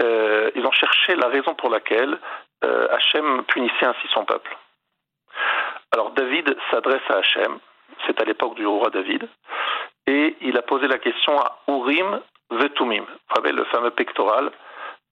Euh, 0.01 0.51
ils 0.55 0.65
ont 0.65 0.73
cherché 0.73 1.17
la 1.17 1.29
raison 1.29 1.55
pour 1.55 1.71
laquelle 1.71 2.19
euh, 2.65 2.89
Hachem 2.91 3.45
punissait 3.45 3.87
ainsi 3.87 4.07
son 4.13 4.25
peuple. 4.25 4.57
Alors 5.93 6.11
David 6.11 6.57
s'adresse 6.71 7.09
à 7.09 7.19
Hachem, 7.19 7.59
c'est 8.07 8.21
à 8.21 8.25
l'époque 8.25 8.55
du 8.57 8.67
roi 8.67 8.91
David, 8.91 9.29
et 10.07 10.37
il 10.41 10.57
a 10.57 10.63
posé 10.63 10.87
la 10.87 10.99
question 10.99 11.39
à 11.39 11.59
Urim 11.69 12.21
Vetumim, 12.51 13.05
le 13.45 13.65
fameux 13.65 13.91
pectoral 13.91 14.51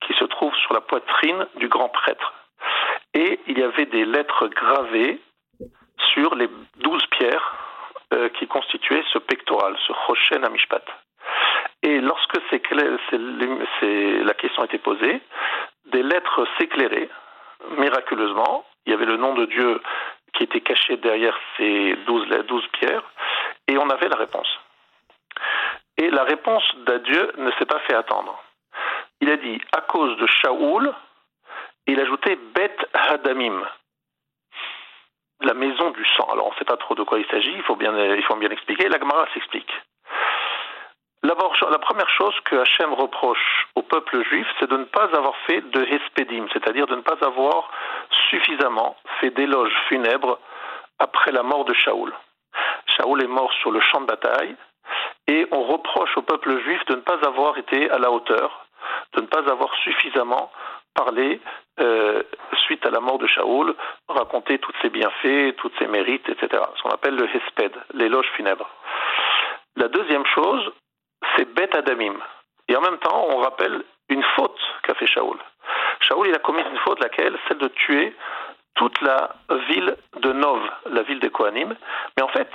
qui 0.02 0.12
se 0.14 0.24
trouve 0.24 0.54
sur 0.56 0.74
la 0.74 0.80
poitrine 0.80 1.46
du 1.56 1.68
grand 1.68 1.88
prêtre. 1.88 2.34
Et 3.14 3.40
il 3.46 3.58
y 3.58 3.62
avait 3.62 3.86
des 3.86 4.04
lettres 4.04 4.48
gravées 4.48 5.20
sur 6.12 6.34
les 6.34 6.48
douze 6.76 7.04
pierres 7.10 7.54
euh, 8.14 8.28
qui 8.30 8.46
constituaient 8.46 9.04
ce 9.12 9.18
pectoral, 9.18 9.76
ce 9.86 9.92
Choshen 10.06 10.44
Amishpat. 10.44 10.84
Et 11.82 12.00
lorsque 12.00 12.36
la 13.12 14.34
question 14.34 14.64
été 14.64 14.78
posée, 14.78 15.20
des 15.86 16.02
lettres 16.02 16.46
s'éclairaient 16.58 17.08
miraculeusement. 17.78 18.64
Il 18.86 18.92
y 18.92 18.94
avait 18.94 19.06
le 19.06 19.16
nom 19.16 19.34
de 19.34 19.46
Dieu 19.46 19.80
qui 20.36 20.44
était 20.44 20.60
caché 20.60 20.96
derrière 20.96 21.36
ces 21.56 21.96
douze, 22.06 22.66
pierres, 22.72 23.02
et 23.68 23.78
on 23.78 23.88
avait 23.90 24.08
la 24.08 24.16
réponse. 24.16 24.48
Et 25.98 26.10
la 26.10 26.24
réponse 26.24 26.64
d'Adieu 26.86 27.32
ne 27.38 27.50
s'est 27.52 27.66
pas 27.66 27.80
fait 27.80 27.94
attendre. 27.94 28.42
Il 29.20 29.30
a 29.30 29.36
dit 29.36 29.60
Shaoul, 30.26 30.92
il 31.86 32.00
ajoutait 32.00 32.36
Bet 32.54 32.76
Hadamim, 32.92 33.66
la 35.40 35.54
maison 35.54 35.90
du 35.90 36.04
sang. 36.16 36.28
Alors 36.30 36.48
on 36.48 36.52
ne 36.52 36.56
sait 36.56 36.64
pas 36.64 36.76
trop 36.76 36.94
de 36.94 37.02
quoi 37.02 37.18
il 37.18 37.26
s'agit, 37.26 37.52
il 37.52 37.62
faut 37.62 37.76
bien, 37.76 37.96
il 38.14 38.22
faut 38.24 38.40
expliquer. 38.40 38.88
La 38.88 38.98
Gemara 38.98 39.26
s'explique. 39.32 39.72
La 41.26 41.78
première 41.78 42.08
chose 42.10 42.34
que 42.44 42.54
Hachem 42.54 42.94
reproche 42.94 43.66
au 43.74 43.82
peuple 43.82 44.22
juif, 44.24 44.46
c'est 44.60 44.70
de 44.70 44.76
ne 44.76 44.84
pas 44.84 45.08
avoir 45.12 45.34
fait 45.46 45.60
de 45.60 45.82
hespédim, 45.82 46.46
c'est-à-dire 46.52 46.86
de 46.86 46.94
ne 46.94 47.00
pas 47.00 47.16
avoir 47.20 47.68
suffisamment 48.30 48.96
fait 49.18 49.30
d'éloges 49.30 49.74
funèbres 49.88 50.38
après 51.00 51.32
la 51.32 51.42
mort 51.42 51.64
de 51.64 51.74
Shaoul. 51.74 52.12
Shaoul 52.96 53.24
est 53.24 53.28
mort 53.28 53.52
sur 53.54 53.72
le 53.72 53.80
champ 53.80 54.00
de 54.02 54.06
bataille 54.06 54.54
et 55.26 55.48
on 55.50 55.64
reproche 55.64 56.16
au 56.16 56.22
peuple 56.22 56.60
juif 56.62 56.84
de 56.86 56.94
ne 56.94 57.00
pas 57.00 57.18
avoir 57.26 57.58
été 57.58 57.90
à 57.90 57.98
la 57.98 58.12
hauteur, 58.12 58.64
de 59.14 59.22
ne 59.22 59.26
pas 59.26 59.50
avoir 59.50 59.74
suffisamment 59.82 60.52
parlé 60.94 61.40
euh, 61.80 62.22
suite 62.66 62.86
à 62.86 62.90
la 62.90 63.00
mort 63.00 63.18
de 63.18 63.26
Shaoul, 63.26 63.74
raconter 64.08 64.58
tous 64.60 64.72
ses 64.80 64.90
bienfaits, 64.90 65.56
tous 65.56 65.72
ses 65.80 65.88
mérites, 65.88 66.28
etc. 66.28 66.62
Ce 66.76 66.82
qu'on 66.82 66.90
appelle 66.90 67.16
le 67.16 67.28
hesped, 67.34 67.72
l'éloge 67.94 68.30
funèbre. 68.36 68.70
La 69.74 69.88
deuxième 69.88 70.24
chose, 70.26 70.72
c'est 71.36 71.52
bête 71.54 71.74
Adamim. 71.74 72.14
Et 72.68 72.76
en 72.76 72.80
même 72.80 72.98
temps, 72.98 73.26
on 73.30 73.38
rappelle 73.38 73.82
une 74.08 74.24
faute 74.36 74.58
qu'a 74.82 74.94
fait 74.94 75.06
Shaoul. 75.06 75.38
Shaoul, 76.00 76.28
il 76.28 76.34
a 76.34 76.38
commis 76.38 76.62
une 76.62 76.78
faute, 76.78 77.00
laquelle? 77.00 77.36
Celle 77.48 77.58
de 77.58 77.68
tuer 77.68 78.14
toute 78.74 79.00
la 79.00 79.34
ville 79.68 79.96
de 80.20 80.32
Nov, 80.32 80.60
la 80.90 81.02
ville 81.02 81.20
des 81.20 81.30
Kohanim. 81.30 81.74
Mais 82.16 82.22
en 82.22 82.28
fait, 82.28 82.48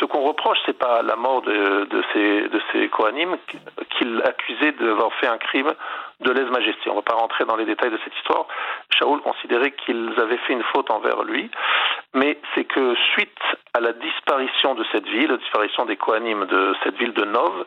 ce 0.00 0.06
qu'on 0.06 0.22
reproche, 0.22 0.58
c'est 0.64 0.78
pas 0.78 1.02
la 1.02 1.14
mort 1.14 1.42
de, 1.42 2.02
ces, 2.12 2.48
de 2.48 2.60
ces 2.72 2.88
Kohanim 2.88 3.36
qu'il 3.90 4.22
accusait 4.24 4.72
d'avoir 4.72 5.12
fait 5.14 5.26
un 5.26 5.36
crime 5.36 5.72
de 6.20 6.30
lèse-majesté. 6.30 6.88
On 6.88 6.92
ne 6.92 6.98
va 6.98 7.02
pas 7.02 7.16
rentrer 7.16 7.44
dans 7.44 7.56
les 7.56 7.66
détails 7.66 7.90
de 7.90 7.98
cette 8.02 8.16
histoire. 8.16 8.46
Shaoul 8.98 9.20
considérait 9.20 9.72
qu'ils 9.72 10.14
avaient 10.18 10.38
fait 10.38 10.54
une 10.54 10.62
faute 10.72 10.90
envers 10.90 11.22
lui, 11.22 11.50
mais 12.14 12.38
c'est 12.54 12.64
que 12.64 12.94
suite 13.12 13.38
à 13.74 13.80
la 13.80 13.92
disparition 13.92 14.74
de 14.74 14.84
cette 14.90 15.06
ville, 15.06 15.30
la 15.30 15.36
disparition 15.36 15.84
des 15.84 15.96
Kohanim 15.96 16.46
de 16.46 16.74
cette 16.82 16.96
ville 16.96 17.12
de 17.12 17.24
Nov, 17.24 17.66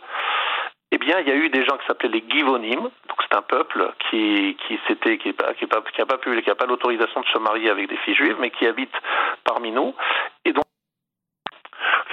eh 0.91 0.97
bien, 0.97 1.19
il 1.19 1.27
y 1.27 1.31
a 1.31 1.35
eu 1.35 1.49
des 1.49 1.65
gens 1.65 1.77
qui 1.77 1.87
s'appelaient 1.87 2.09
les 2.09 2.23
Givonim, 2.29 2.81
donc 2.81 3.19
c'est 3.21 3.35
un 3.35 3.41
peuple 3.41 3.91
qui 4.09 4.55
s'était 4.87 5.17
qui 5.17 5.29
n'a 5.29 5.53
qui, 5.55 5.65
pas 5.65 5.81
qui 5.81 6.01
a 6.51 6.55
pas 6.55 6.65
l'autorisation 6.67 7.21
de 7.21 7.25
se 7.25 7.39
marier 7.39 7.71
avec 7.71 7.89
des 7.89 7.97
filles 7.97 8.13
juives, 8.13 8.37
mais 8.39 8.51
qui 8.51 8.67
habitent 8.67 9.01
parmi 9.43 9.71
nous, 9.71 9.95
et 10.45 10.53
donc 10.53 10.63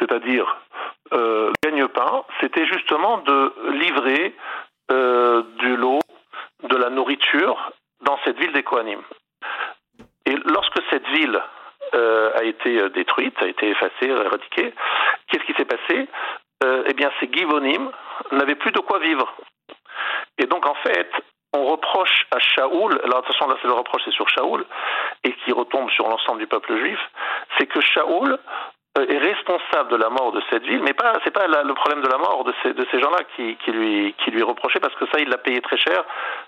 c'est-à-dire 0.01 0.57
euh, 1.13 1.53
gagne-pain, 1.63 2.25
c'était 2.41 2.67
justement 2.67 3.19
de 3.19 3.55
livrer 3.71 4.35
euh, 4.91 5.43
du 5.59 5.77
lot, 5.77 6.01
de 6.65 6.77
la 6.77 6.91
nourriture 6.91 7.73
dans 8.03 8.19
cette 8.25 8.39
ville 8.39 8.53
des 8.53 8.63
Kohanim. 8.63 9.01
Et 10.27 10.35
lorsque 10.47 10.81
cette 10.91 11.07
ville 11.09 11.41
euh, 11.95 12.33
a 12.35 12.43
été 12.43 12.89
détruite, 12.91 13.41
a 13.41 13.47
été 13.47 13.71
effacée, 13.71 14.09
éradiquée, 14.09 14.75
qu'est-ce 15.29 15.45
qui 15.45 15.55
s'est 15.55 15.65
passé? 15.65 16.09
Eh 16.87 16.93
bien, 16.93 17.11
ces 17.19 17.31
Givonim 17.33 17.91
n'avaient 18.33 18.55
plus 18.55 18.73
de 18.73 18.81
quoi 18.81 18.99
vivre. 18.99 19.33
Et 20.37 20.45
donc, 20.45 20.67
en 20.67 20.75
fait, 20.75 21.11
on 21.53 21.65
reproche 21.65 22.27
à 22.31 22.39
Shaoul, 22.39 23.01
alors 23.03 23.19
attention 23.19 23.49
là 23.49 23.57
c'est 23.61 23.67
le 23.67 23.75
reproche 23.75 24.03
c'est 24.05 24.13
sur 24.13 24.29
Shaoul, 24.29 24.65
et 25.25 25.33
qui 25.33 25.53
retombe 25.53 25.91
sur 25.91 26.09
l'ensemble 26.09 26.39
du 26.39 26.47
peuple 26.47 26.77
juif, 26.77 27.01
c'est 27.59 27.67
que 27.67 27.81
Shaoul 27.81 28.39
est 28.99 29.19
responsable 29.19 29.91
de 29.91 29.97
la 29.97 30.11
mort 30.11 30.33
de 30.33 30.43
cette 30.51 30.65
ville, 30.65 30.83
mais 30.83 30.95
pas 30.95 31.13
c'est 31.23 31.31
pas 31.31 31.47
le 31.47 31.75
problème 31.75 32.03
de 32.03 32.09
la 32.09 32.19
mort 32.19 32.45
de 32.45 32.53
ces, 32.63 33.01
gens-là 33.01 33.21
qui, 33.37 33.57
lui 33.71 34.43
reprochait 34.43 34.81
parce 34.81 34.95
que 34.97 35.07
ça 35.13 35.21
il 35.21 35.29
l'a 35.29 35.39
payé 35.39 35.61
très 35.61 35.77
cher 35.77 36.05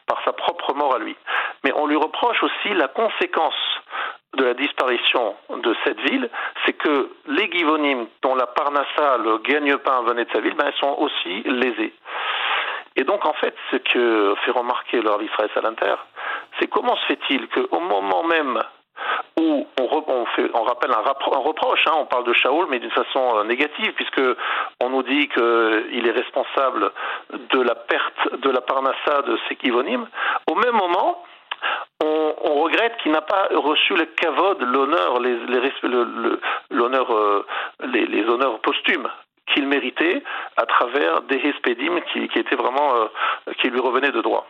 par 0.06 0.22
sa 0.24 0.32
propre 0.32 0.74
mort 0.74 0.94
à 0.94 0.98
lui. 0.98 1.16
Mais 1.64 1.72
on 1.76 1.86
lui 1.86 1.96
reproche 1.96 2.42
aussi 2.42 2.74
la 2.74 2.88
conséquence 2.88 3.54
de 4.34 4.44
la 4.44 4.54
disparition 4.54 5.36
de 5.50 5.76
cette 5.84 6.00
ville, 6.00 6.28
c'est 6.64 6.72
que 6.72 7.10
les 7.26 7.50
Givonim 7.52 8.06
dont 8.22 8.34
la 8.34 8.46
Parnassa, 8.46 9.18
le 9.18 9.38
gagne-pain 9.38 10.02
venait 10.02 10.24
de 10.24 10.32
sa 10.32 10.40
ville, 10.40 10.54
ben, 10.54 10.66
elles 10.66 10.80
sont 10.80 10.96
aussi 10.98 11.42
lésées. 11.44 11.92
Et 12.96 13.04
donc 13.04 13.24
en 13.26 13.34
fait, 13.34 13.54
ce 13.70 13.76
que 13.76 14.34
fait 14.44 14.50
remarquer 14.50 15.00
leur 15.00 15.22
Israël 15.22 15.50
Salanter, 15.54 15.94
c'est 16.58 16.66
comment 16.66 16.96
se 16.96 17.06
fait-il 17.06 17.48
qu'au 17.48 17.80
moment 17.80 18.24
même 18.24 18.62
où 19.40 19.66
on, 19.78 20.62
rappelle 20.64 20.90
un, 20.90 21.38
reproche, 21.40 21.86
hein, 21.86 21.94
on 21.98 22.06
parle 22.06 22.24
de 22.24 22.32
Shaoul, 22.32 22.66
mais 22.68 22.78
d'une 22.78 22.90
façon 22.90 23.38
euh, 23.38 23.44
négative, 23.44 23.92
puisque 23.94 24.20
on 24.80 24.90
nous 24.90 25.02
dit 25.02 25.28
qu'il 25.28 26.06
est 26.06 26.12
responsable 26.12 26.92
de 27.30 27.60
la 27.60 27.74
perte 27.74 28.40
de 28.40 28.50
la 28.50 28.60
parnassa 28.60 29.22
de 29.22 29.38
Sekivonim. 29.48 30.06
Au 30.50 30.54
même 30.54 30.74
moment, 30.74 31.24
on, 32.02 32.62
regrette 32.62 32.96
qu'il 32.98 33.12
n'a 33.12 33.22
pas 33.22 33.48
reçu 33.54 33.94
le 33.94 34.04
kavod, 34.04 34.60
l'honneur, 34.62 35.20
les, 35.20 35.36
l'honneur, 36.70 37.14
euh, 37.14 37.46
les, 37.84 38.24
honneurs 38.24 38.60
posthumes 38.60 39.08
qu'il 39.52 39.66
méritait 39.66 40.22
à 40.56 40.66
travers 40.66 41.22
des 41.22 41.36
hespédim 41.36 42.00
qui, 42.12 42.24
étaient 42.38 42.56
vraiment, 42.56 42.94
euh, 42.94 43.52
qui 43.60 43.68
lui 43.68 43.80
revenaient 43.80 44.12
de 44.12 44.20
droit. 44.20 44.46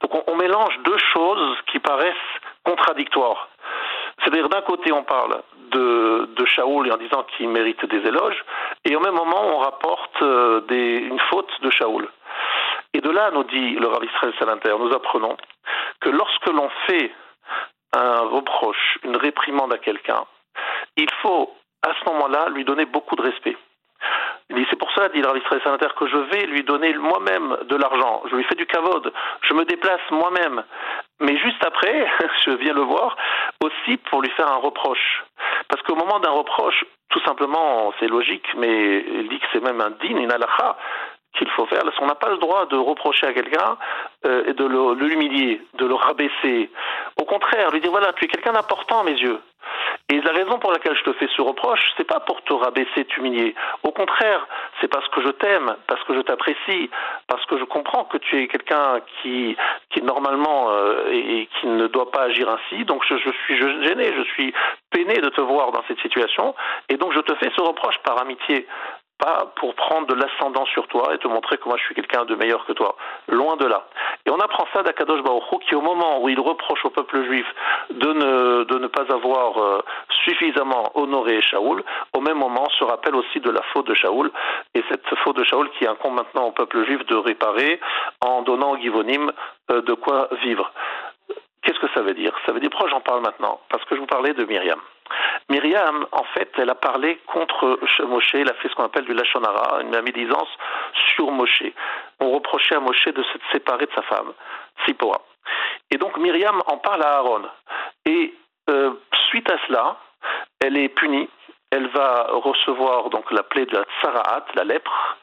Donc 0.00 0.14
on, 0.14 0.32
on 0.32 0.36
mélange 0.36 0.78
deux 0.84 0.98
choses 1.12 1.56
qui 1.70 1.78
paraissent 1.78 2.14
contradictoires. 2.64 3.48
C'est-à-dire 4.24 4.48
d'un 4.48 4.62
côté 4.62 4.90
on 4.92 5.04
parle 5.04 5.42
de, 5.70 6.30
de 6.34 6.44
Shaoul 6.46 6.90
en 6.90 6.96
disant 6.96 7.24
qu'il 7.24 7.48
mérite 7.48 7.84
des 7.86 8.08
éloges, 8.08 8.44
et 8.84 8.96
au 8.96 9.00
même 9.00 9.14
moment 9.14 9.42
on 9.54 9.58
rapporte 9.58 10.22
euh, 10.22 10.60
une 10.70 11.20
faute 11.30 11.52
de 11.62 11.70
Shaoul. 11.70 12.08
Et 12.94 13.00
de 13.00 13.10
là, 13.10 13.30
nous 13.32 13.44
dit 13.44 13.70
le 13.72 13.88
Rav 13.88 14.04
Israël 14.04 14.32
Salinter, 14.38 14.74
nous 14.78 14.94
apprenons 14.94 15.36
que 16.00 16.10
lorsque 16.10 16.46
l'on 16.46 16.70
fait 16.86 17.12
un 17.92 18.20
reproche, 18.20 18.98
une 19.02 19.16
réprimande 19.16 19.72
à 19.72 19.78
quelqu'un, 19.78 20.24
il 20.96 21.10
faut 21.20 21.52
à 21.82 21.92
ce 21.98 22.10
moment-là 22.10 22.48
lui 22.50 22.64
donner 22.64 22.86
beaucoup 22.86 23.16
de 23.16 23.22
respect. 23.22 23.56
C'est 24.50 24.78
pour 24.78 24.92
ça, 24.92 25.08
dit 25.08 25.22
le 25.22 25.60
Sanitaire, 25.62 25.94
que 25.94 26.06
je 26.06 26.16
vais 26.16 26.46
lui 26.46 26.64
donner 26.64 26.92
moi-même 26.94 27.56
de 27.68 27.76
l'argent. 27.76 28.22
Je 28.30 28.36
lui 28.36 28.44
fais 28.44 28.54
du 28.54 28.66
cavode. 28.66 29.12
Je 29.48 29.54
me 29.54 29.64
déplace 29.64 30.00
moi-même. 30.10 30.62
Mais 31.20 31.36
juste 31.38 31.64
après, 31.64 32.06
je 32.44 32.50
viens 32.50 32.74
le 32.74 32.82
voir 32.82 33.16
aussi 33.62 33.96
pour 34.10 34.20
lui 34.20 34.30
faire 34.30 34.48
un 34.48 34.56
reproche. 34.56 35.24
Parce 35.68 35.82
qu'au 35.82 35.94
moment 35.94 36.20
d'un 36.20 36.30
reproche, 36.30 36.84
tout 37.08 37.20
simplement, 37.20 37.92
c'est 37.98 38.08
logique, 38.08 38.46
mais 38.56 38.98
il 38.98 39.28
dit 39.28 39.38
que 39.38 39.46
c'est 39.52 39.62
même 39.62 39.80
un 39.80 39.90
din, 39.90 40.16
une 40.16 40.32
halakha 40.32 40.76
qu'il 41.38 41.48
faut 41.50 41.66
faire. 41.66 41.82
On 42.00 42.06
n'a 42.06 42.14
pas 42.14 42.30
le 42.30 42.38
droit 42.38 42.66
de 42.66 42.76
reprocher 42.76 43.26
à 43.26 43.32
quelqu'un 43.32 43.76
euh, 44.24 44.44
et 44.46 44.52
de 44.52 44.64
l'humilier, 44.94 45.60
de 45.74 45.86
le 45.86 45.94
rabaisser. 45.94 46.70
Au 47.20 47.24
contraire, 47.24 47.70
lui 47.70 47.80
dire 47.80 47.90
voilà, 47.90 48.12
tu 48.12 48.24
es 48.24 48.28
quelqu'un 48.28 48.52
d'important 48.52 49.00
à 49.00 49.04
mes 49.04 49.18
yeux. 49.18 49.40
Et 50.10 50.20
la 50.20 50.32
raison 50.32 50.58
pour 50.58 50.70
laquelle 50.70 50.96
je 50.96 51.02
te 51.02 51.12
fais 51.14 51.28
ce 51.34 51.40
reproche, 51.40 51.80
c'est 51.96 52.06
pas 52.06 52.20
pour 52.20 52.42
te 52.42 52.52
rabaisser, 52.52 53.04
t'humilier. 53.06 53.54
Au 53.82 53.90
contraire, 53.90 54.46
c'est 54.80 54.88
parce 54.88 55.08
que 55.08 55.22
je 55.22 55.30
t'aime, 55.30 55.76
parce 55.86 56.02
que 56.04 56.14
je 56.14 56.20
t'apprécie, 56.20 56.90
parce 57.26 57.44
que 57.46 57.58
je 57.58 57.64
comprends 57.64 58.04
que 58.04 58.18
tu 58.18 58.42
es 58.42 58.48
quelqu'un 58.48 59.00
qui, 59.22 59.56
qui 59.90 60.02
normalement 60.02 60.70
euh, 60.70 61.10
et, 61.10 61.48
qui 61.58 61.66
ne 61.66 61.86
doit 61.86 62.10
pas 62.10 62.24
agir 62.24 62.48
ainsi. 62.48 62.84
Donc 62.84 63.02
je, 63.08 63.16
je 63.16 63.30
suis 63.44 63.56
gêné, 63.56 64.12
je 64.16 64.22
suis 64.34 64.52
peiné 64.90 65.14
de 65.14 65.30
te 65.30 65.40
voir 65.40 65.72
dans 65.72 65.82
cette 65.88 66.00
situation, 66.00 66.54
et 66.88 66.96
donc 66.96 67.12
je 67.12 67.20
te 67.20 67.34
fais 67.36 67.50
ce 67.56 67.62
reproche 67.62 67.98
par 68.04 68.20
amitié 68.20 68.66
pas 69.18 69.52
pour 69.56 69.74
prendre 69.74 70.06
de 70.06 70.14
l'ascendant 70.14 70.66
sur 70.66 70.86
toi 70.88 71.14
et 71.14 71.18
te 71.18 71.28
montrer 71.28 71.56
que 71.58 71.68
moi 71.68 71.76
je 71.78 71.84
suis 71.84 71.94
quelqu'un 71.94 72.24
de 72.24 72.34
meilleur 72.34 72.64
que 72.66 72.72
toi. 72.72 72.96
Loin 73.28 73.56
de 73.56 73.66
là. 73.66 73.86
Et 74.26 74.30
on 74.30 74.38
apprend 74.38 74.66
ça 74.72 74.82
d'Akadosh 74.82 75.22
Baruch 75.22 75.44
qui 75.68 75.74
au 75.74 75.80
moment 75.80 76.22
où 76.22 76.28
il 76.28 76.40
reproche 76.40 76.84
au 76.84 76.90
peuple 76.90 77.24
juif 77.24 77.46
de 77.90 78.12
ne, 78.12 78.64
de 78.64 78.78
ne 78.78 78.86
pas 78.86 79.04
avoir 79.12 79.58
euh, 79.58 79.82
suffisamment 80.24 80.90
honoré 80.94 81.40
Shaoul, 81.42 81.82
au 82.12 82.20
même 82.20 82.38
moment 82.38 82.68
se 82.78 82.84
rappelle 82.84 83.14
aussi 83.14 83.40
de 83.40 83.50
la 83.50 83.62
faute 83.72 83.86
de 83.86 83.94
Shaoul 83.94 84.30
et 84.74 84.82
cette 84.88 85.06
faute 85.22 85.36
de 85.36 85.44
Shaoul 85.44 85.70
qui 85.78 85.86
incombe 85.86 86.14
maintenant 86.14 86.46
au 86.46 86.52
peuple 86.52 86.84
juif 86.84 87.04
de 87.06 87.16
réparer 87.16 87.80
en 88.20 88.42
donnant 88.42 88.72
au 88.72 88.76
Givonim 88.78 89.30
euh, 89.70 89.82
de 89.82 89.94
quoi 89.94 90.28
vivre. 90.42 90.72
Qu'est-ce 91.62 91.78
que 91.78 91.92
ça 91.94 92.02
veut 92.02 92.14
dire? 92.14 92.32
Ça 92.44 92.52
veut 92.52 92.60
dire 92.60 92.70
pourquoi 92.70 92.90
j'en 92.90 93.00
parle 93.00 93.22
maintenant? 93.22 93.60
Parce 93.70 93.84
que 93.84 93.94
je 93.94 94.00
vous 94.00 94.06
parlais 94.06 94.34
de 94.34 94.44
Myriam. 94.44 94.80
Myriam, 95.48 96.06
en 96.12 96.24
fait, 96.34 96.50
elle 96.56 96.70
a 96.70 96.74
parlé 96.74 97.18
contre 97.26 97.78
Moshe, 98.04 98.34
elle 98.34 98.48
a 98.48 98.54
fait 98.54 98.68
ce 98.68 98.74
qu'on 98.74 98.84
appelle 98.84 99.04
du 99.04 99.14
Lachonara, 99.14 99.82
une 99.82 100.00
médisance 100.00 100.48
sur 101.14 101.30
Moshe. 101.30 101.64
On 102.20 102.30
reprochait 102.30 102.76
à 102.76 102.80
Moshe 102.80 103.04
de 103.04 103.22
se 103.22 103.38
séparer 103.52 103.86
de 103.86 103.92
sa 103.94 104.02
femme, 104.02 104.32
Sipora. 104.84 105.20
Et 105.90 105.98
donc 105.98 106.16
Myriam 106.16 106.62
en 106.66 106.78
parle 106.78 107.02
à 107.02 107.18
Aaron. 107.18 107.42
Et 108.06 108.34
euh, 108.70 108.94
suite 109.28 109.50
à 109.50 109.58
cela, 109.66 109.96
elle 110.60 110.76
est 110.76 110.88
punie, 110.88 111.28
elle 111.70 111.88
va 111.88 112.28
recevoir 112.30 113.10
donc 113.10 113.30
la 113.30 113.42
plaie 113.42 113.66
de 113.66 113.76
la 113.76 113.84
tsaraat, 114.00 114.46
la 114.54 114.64
lèpre, 114.64 115.16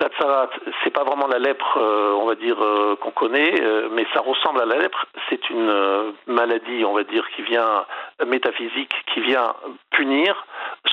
la 0.00 0.08
tsarat, 0.10 0.50
c'est 0.82 0.90
pas 0.90 1.04
vraiment 1.04 1.26
la 1.26 1.38
lèpre, 1.38 1.76
euh, 1.76 2.12
on 2.20 2.26
va 2.26 2.34
dire, 2.34 2.56
euh, 2.62 2.96
qu'on 2.96 3.10
connaît, 3.10 3.60
euh, 3.60 3.88
mais 3.90 4.06
ça 4.12 4.20
ressemble 4.20 4.60
à 4.60 4.66
la 4.66 4.78
lèpre. 4.78 5.06
C'est 5.28 5.50
une 5.50 6.14
maladie, 6.26 6.84
on 6.84 6.92
va 6.92 7.04
dire, 7.04 7.28
qui 7.30 7.42
vient 7.42 7.84
métaphysique, 8.26 8.94
qui 9.12 9.20
vient 9.20 9.54
punir 9.90 10.46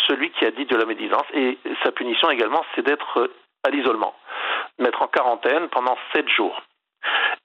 celui 0.07 0.31
qui 0.31 0.45
a 0.45 0.51
dit 0.51 0.65
de 0.65 0.75
la 0.75 0.85
médisance. 0.85 1.25
Et 1.33 1.57
sa 1.83 1.91
punition 1.91 2.29
également, 2.29 2.63
c'est 2.73 2.83
d'être 2.83 3.29
à 3.63 3.69
l'isolement, 3.69 4.13
mettre 4.79 5.01
en 5.01 5.07
quarantaine 5.07 5.67
pendant 5.69 5.97
sept 6.13 6.27
jours. 6.29 6.61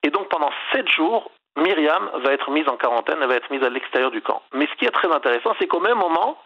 Et 0.03 0.11
donc 0.11 0.29
pendant 0.29 0.51
sept 0.73 0.89
jours, 0.89 1.31
Myriam 1.57 2.11
va 2.25 2.33
être 2.33 2.51
mise 2.51 2.69
en 2.69 2.77
quarantaine, 2.77 3.19
elle 3.21 3.29
va 3.29 3.35
être 3.35 3.51
mise 3.51 3.63
à 3.63 3.71
l'extérieur 3.71 4.11
du 4.11 4.23
camp. 4.23 4.43
Mais 4.55 4.67
ce 4.67 4.75
qui 4.79 4.87
est 4.87 4.91
très 4.91 5.13
intéressant, 5.13 5.55
c'est 5.59 5.67
qu'au 5.67 5.81
même 5.81 5.99
moment, 5.99 6.39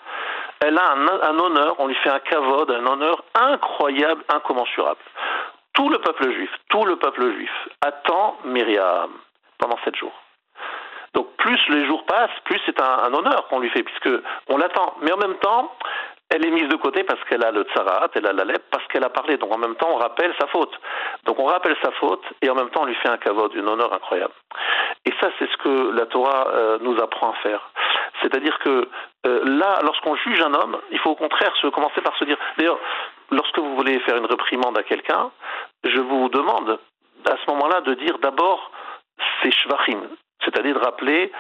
elle 0.67 0.79
a 0.79 0.93
un, 0.93 1.39
honneur, 1.39 1.77
on 1.79 1.87
lui 1.87 1.95
fait 1.97 2.11
un 2.11 2.21
kavod, 2.21 2.71
un 2.71 2.87
honneur 2.87 3.23
incroyable, 3.35 4.25
incommensurable. 4.29 5.01
Tout 5.75 5.89
le 5.89 5.99
peuple 5.99 6.31
juif, 6.33 6.51
tout 6.69 6.85
le 6.85 6.97
peuple 6.97 7.33
juif 7.33 7.51
attend 7.85 8.39
Myriam 8.45 9.11
pendant 9.59 9.77
sept 9.85 9.97
jours. 9.97 10.15
Donc 11.15 11.29
plus 11.37 11.61
les 11.69 11.87
jours 11.87 12.05
passent, 12.07 12.39
plus 12.45 12.61
c'est 12.67 12.81
un, 12.81 13.13
honneur 13.13 13.47
qu'on 13.49 13.61
lui 13.61 13.71
fait, 13.71 13.83
puisque 13.83 14.11
on 14.49 14.57
l'attend. 14.57 14.95
Mais 15.03 15.13
en 15.13 15.17
même 15.17 15.37
temps, 15.37 15.73
elle 16.31 16.45
est 16.47 16.51
mise 16.51 16.69
de 16.69 16.77
côté 16.77 17.05
parce 17.05 17.23
qu'elle 17.25 17.45
a 17.45 17.53
le 17.53 17.65
tsarat, 17.65 18.09
elle 18.15 18.27
a 18.27 18.33
la 18.33 18.45
lèpre, 18.45 18.65
parce 18.71 18.87
qu'elle 18.89 19.05
a 19.05 19.11
parlé. 19.11 19.37
Donc 19.37 19.55
en 19.55 19.59
même 19.59 19.77
temps, 19.77 19.91
on 19.93 19.97
rappelle 19.97 20.35
sa 20.41 20.49
faute. 20.49 20.73
Donc 21.25 21.39
on 21.39 21.45
rappelle 21.45 21.77
sa 21.83 21.93
faute 21.93 22.25
et 22.43 22.51
en 22.51 22.55
même 22.55 22.71
temps, 22.71 22.83
on 22.83 22.87
lui 22.87 22.97
fait 22.97 23.09
un 23.09 23.19
kavod, 23.19 23.55
une 23.55 23.69
honneur 23.69 23.93
incroyable. 23.93 24.35
Et 25.05 25.13
ça, 25.21 25.29
c'est 25.39 25.49
ce 25.51 25.57
que 25.59 25.93
la 25.93 26.07
Torah 26.07 26.49
euh, 26.49 26.79
nous 26.81 27.01
apprend 27.01 27.31
à 27.31 27.35
faire. 27.35 27.71
C'est-à-dire 28.25 28.59
que 28.61 28.89
euh, 29.27 29.45
là, 29.45 29.81
lorsqu'on 29.83 30.17
juge 30.17 30.41
un 30.41 30.55
homme, 30.55 30.79
il 30.91 30.99
faut 30.99 31.11
au 31.11 31.15
contraire 31.15 31.55
se 31.61 31.67
commencer 31.67 32.01
par 32.01 32.17
se 32.17 32.25
dire. 32.25 32.39
D'ailleurs, 32.57 32.79
lorsque 33.31 33.59
vous 33.59 33.77
voulez 33.77 34.01
faire 34.01 34.17
une 34.17 34.25
réprimande 34.25 34.79
à 34.79 34.83
quelqu'un, 34.83 35.31
je 35.85 36.01
vous 36.01 36.31
demande 36.31 36.79
à 37.31 37.37
ce 37.37 37.51
moment-là 37.51 37.83
de 37.83 37.95
dire 37.95 38.19
d'abord 38.19 38.71
ses 39.43 39.51
shvachim, 39.51 40.01
c'est-à-dire 40.43 40.75
de 40.75 40.85
rappeler 40.85 41.31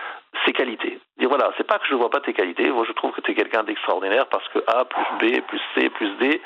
ses 0.44 0.52
qualités. 0.52 1.00
Dire 1.18 1.28
voilà, 1.30 1.52
c'est 1.56 1.66
pas 1.66 1.78
que 1.78 1.86
je 1.86 1.94
vois 1.94 2.10
pas 2.10 2.20
tes 2.20 2.34
qualités, 2.34 2.70
moi 2.70 2.84
je 2.86 2.92
trouve 2.92 3.12
que 3.12 3.22
tu 3.22 3.30
es 3.30 3.34
quelqu'un 3.34 3.62
d'extraordinaire 3.62 4.26
parce 4.26 4.46
que 4.48 4.58
A 4.66 4.84
plus 4.84 5.06
B 5.20 5.40
plus 5.40 5.60
C 5.74 5.88
plus 5.88 6.10
D. 6.18 6.42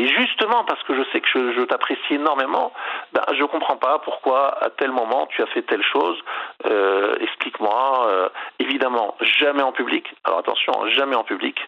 Et 0.00 0.08
justement 0.08 0.64
parce 0.64 0.82
que 0.84 0.94
je 0.94 1.02
sais 1.12 1.20
que 1.20 1.52
je, 1.52 1.60
t'apprécie 1.64 2.14
énormément, 2.14 2.72
ben, 3.12 3.22
je 3.34 3.42
ne 3.42 3.46
comprends 3.48 3.76
pas 3.76 3.98
pourquoi 3.98 4.56
à 4.64 4.70
tel 4.70 4.92
moment 4.92 5.26
tu 5.26 5.42
as 5.42 5.46
fait 5.48 5.60
telle 5.60 5.82
chose. 5.82 6.18
Euh, 6.64 7.16
explique-moi. 7.20 8.06
Euh, 8.08 8.28
évidemment, 8.60 9.14
jamais 9.20 9.62
en 9.62 9.72
public. 9.72 10.06
Alors 10.24 10.38
attention, 10.38 10.72
jamais 10.96 11.16
en 11.16 11.24
public. 11.24 11.60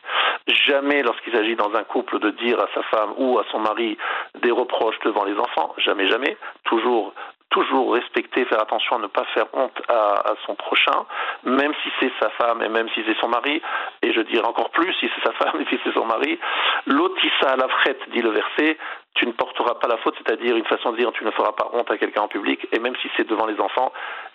Jamais 0.66 1.03
lorsqu'il 1.03 1.35
s'agit 1.35 1.57
dans 1.57 1.74
un 1.74 1.85
couple 1.85 2.20
de 2.20 2.30
dire 2.30 2.59
à 2.59 2.68
sa 2.74 2.83
femme 2.85 3.12
ou 3.18 3.39
à 3.39 3.45
son 3.51 3.59
mari 3.59 3.99
des 4.41 4.51
reproches 4.51 4.99
devant 5.05 5.24
les 5.24 5.39
enfants. 5.39 5.74
Jamais, 5.76 6.09
jamais. 6.09 6.39
Toujours 6.64 7.12
toujours 7.53 7.93
respecter, 7.95 8.45
faire 8.47 8.61
attention 8.61 8.97
à 8.97 8.99
ne 8.99 9.07
pas 9.07 9.24
faire 9.35 9.47
honte 9.53 9.80
à, 9.89 10.35
son 10.47 10.55
prochain, 10.55 11.05
même 11.45 11.72
si 11.83 11.91
c'est 12.01 12.12
sa 12.20 12.30
femme 12.30 12.62
et 12.62 12.68
même 12.68 12.89
si 12.95 13.03
c'est 13.07 13.16
son 13.20 13.28
mari, 13.28 13.62
et 14.03 14.12
je 14.12 14.20
dirais 14.22 14.47
encore 14.47 14.70
plus 14.70 14.93
si 14.95 15.09
c'est 15.14 15.22
sa 15.22 15.33
femme 15.33 15.61
et 15.61 15.66
si 15.66 15.78
c'est 15.85 15.93
son 15.93 16.07
mari. 16.07 16.39
L'otissa 16.87 17.51
à 17.51 17.57
la 17.57 17.68
frette, 17.68 18.01
dit 18.11 18.22
le 18.22 18.30
verset, 18.30 18.78
tu 19.14 19.26
ne 19.26 19.33
porteras 19.33 19.74
pas 19.74 19.89
la 19.89 19.99
faute, 19.99 20.14
c'est-à-dire 20.18 20.57
une 20.57 20.64
façon 20.64 20.93
de 20.93 20.97
dire 20.97 21.12
tu 21.12 21.24
ne 21.24 21.30
feras 21.30 21.53
pas 21.53 21.70
honte 21.74 21.91
à 21.91 21.99
quelqu'un 21.99 22.22
en 22.22 22.28
public, 22.28 22.66
et 22.72 22.78
même 22.78 22.97
si 23.03 23.11
c'est 23.16 23.28
devant 23.28 23.47
les 23.47 23.61
enfants, 23.61 23.93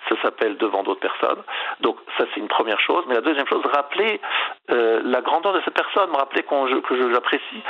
ça 0.08 0.16
s'appelle 0.22 0.56
devant 0.58 0.84
d'autres 0.84 1.00
personnes. 1.00 1.42
Donc 1.82 1.98
ça 2.18 2.26
c'est 2.34 2.40
une 2.40 2.48
première 2.48 2.80
chose. 2.80 3.04
Mais 3.08 3.16
la 3.16 3.22
deuxième 3.22 3.48
chose, 3.48 3.64
rappeler 3.74 4.22
euh, 4.70 5.02
la 5.04 5.22
grandeur 5.22 5.54
de 5.54 5.62
cette 5.66 5.74
personne, 5.74 6.16
rappeler 6.16 6.44
que 6.44 6.96
je 6.96 7.08
l'apprécie, 7.08 7.64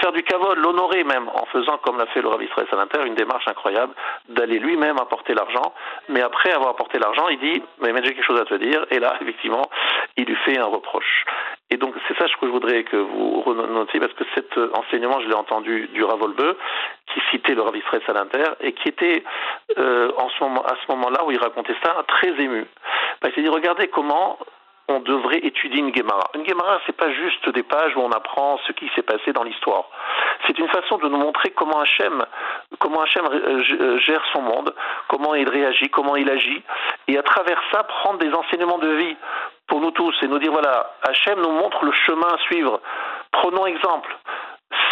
faire 0.00 0.12
du 0.12 0.22
cavol, 0.22 0.58
l'honorer 0.58 1.04
même, 1.04 1.28
en 1.28 1.44
faisant 1.46 1.78
comme 1.78 1.98
l'a 1.98 2.06
fait 2.06 2.22
le 2.22 2.28
Rav 2.28 2.42
Israël 2.42 2.66
Salanter, 2.70 3.04
une 3.06 3.14
démarche 3.14 3.46
incroyable, 3.48 3.92
d'aller 4.28 4.58
lui-même 4.58 4.98
apporter 4.98 5.34
l'argent, 5.34 5.74
mais 6.08 6.22
après 6.22 6.52
avoir 6.52 6.70
apporté 6.70 6.98
l'argent, 6.98 7.28
il 7.28 7.38
dit, 7.38 7.62
mais 7.80 7.92
j'ai 7.96 8.14
quelque 8.14 8.24
chose 8.24 8.40
à 8.40 8.44
te 8.44 8.54
dire, 8.54 8.86
et 8.90 8.98
là, 8.98 9.16
effectivement, 9.20 9.68
il 10.16 10.24
lui 10.24 10.36
fait 10.44 10.58
un 10.58 10.66
reproche. 10.66 11.24
Et 11.70 11.78
donc 11.78 11.94
c'est 12.06 12.16
ça 12.16 12.26
que 12.26 12.46
je 12.46 12.52
voudrais 12.52 12.84
que 12.84 12.96
vous 12.96 13.40
renotiez, 13.40 13.98
parce 13.98 14.12
que 14.12 14.24
cet 14.34 14.56
enseignement, 14.74 15.20
je 15.20 15.28
l'ai 15.28 15.34
entendu 15.34 15.88
du 15.92 16.04
Rav 16.04 16.20
qui 17.12 17.20
citait 17.30 17.54
le 17.54 17.62
Rav 17.62 17.76
Israël 17.76 18.02
Salanter, 18.06 18.50
et 18.60 18.72
qui 18.72 18.88
était 18.88 19.24
euh, 19.78 20.12
en 20.16 20.28
ce 20.28 20.44
moment, 20.44 20.62
à 20.64 20.74
ce 20.76 20.92
moment-là 20.92 21.24
où 21.24 21.32
il 21.32 21.38
racontait 21.38 21.76
ça, 21.82 22.04
très 22.06 22.30
ému. 22.40 22.66
Bah, 23.20 23.28
il 23.28 23.34
s'est 23.34 23.42
dit, 23.42 23.48
regardez 23.48 23.88
comment 23.88 24.38
on 24.88 25.00
devrait 25.00 25.38
étudier 25.38 25.80
une 25.80 25.94
Gemara. 25.94 26.30
Une 26.34 26.46
Gemara, 26.46 26.80
c'est 26.86 26.96
pas 26.96 27.10
juste 27.12 27.48
des 27.48 27.62
pages 27.62 27.96
où 27.96 28.00
on 28.00 28.10
apprend 28.10 28.58
ce 28.66 28.72
qui 28.72 28.88
s'est 28.94 29.02
passé 29.02 29.32
dans 29.32 29.42
l'histoire. 29.42 29.86
C'est 30.46 30.58
une 30.58 30.68
façon 30.68 30.98
de 30.98 31.08
nous 31.08 31.16
montrer 31.16 31.50
comment 31.50 31.80
Hachem, 31.80 32.24
comment 32.78 33.00
Hachem 33.00 33.24
euh, 33.26 33.62
euh, 33.80 33.98
gère 33.98 34.22
son 34.32 34.42
monde, 34.42 34.72
comment 35.08 35.34
il 35.34 35.48
réagit, 35.48 35.88
comment 35.90 36.14
il 36.14 36.30
agit, 36.30 36.62
et 37.08 37.18
à 37.18 37.22
travers 37.22 37.60
ça 37.72 37.82
prendre 37.82 38.18
des 38.18 38.32
enseignements 38.32 38.78
de 38.78 38.88
vie 38.88 39.16
pour 39.66 39.80
nous 39.80 39.90
tous 39.90 40.14
et 40.22 40.28
nous 40.28 40.38
dire 40.38 40.52
voilà, 40.52 40.94
Hachem 41.02 41.40
nous 41.40 41.52
montre 41.52 41.84
le 41.84 41.92
chemin 41.92 42.28
à 42.28 42.38
suivre. 42.38 42.80
Prenons 43.32 43.66
exemple 43.66 44.16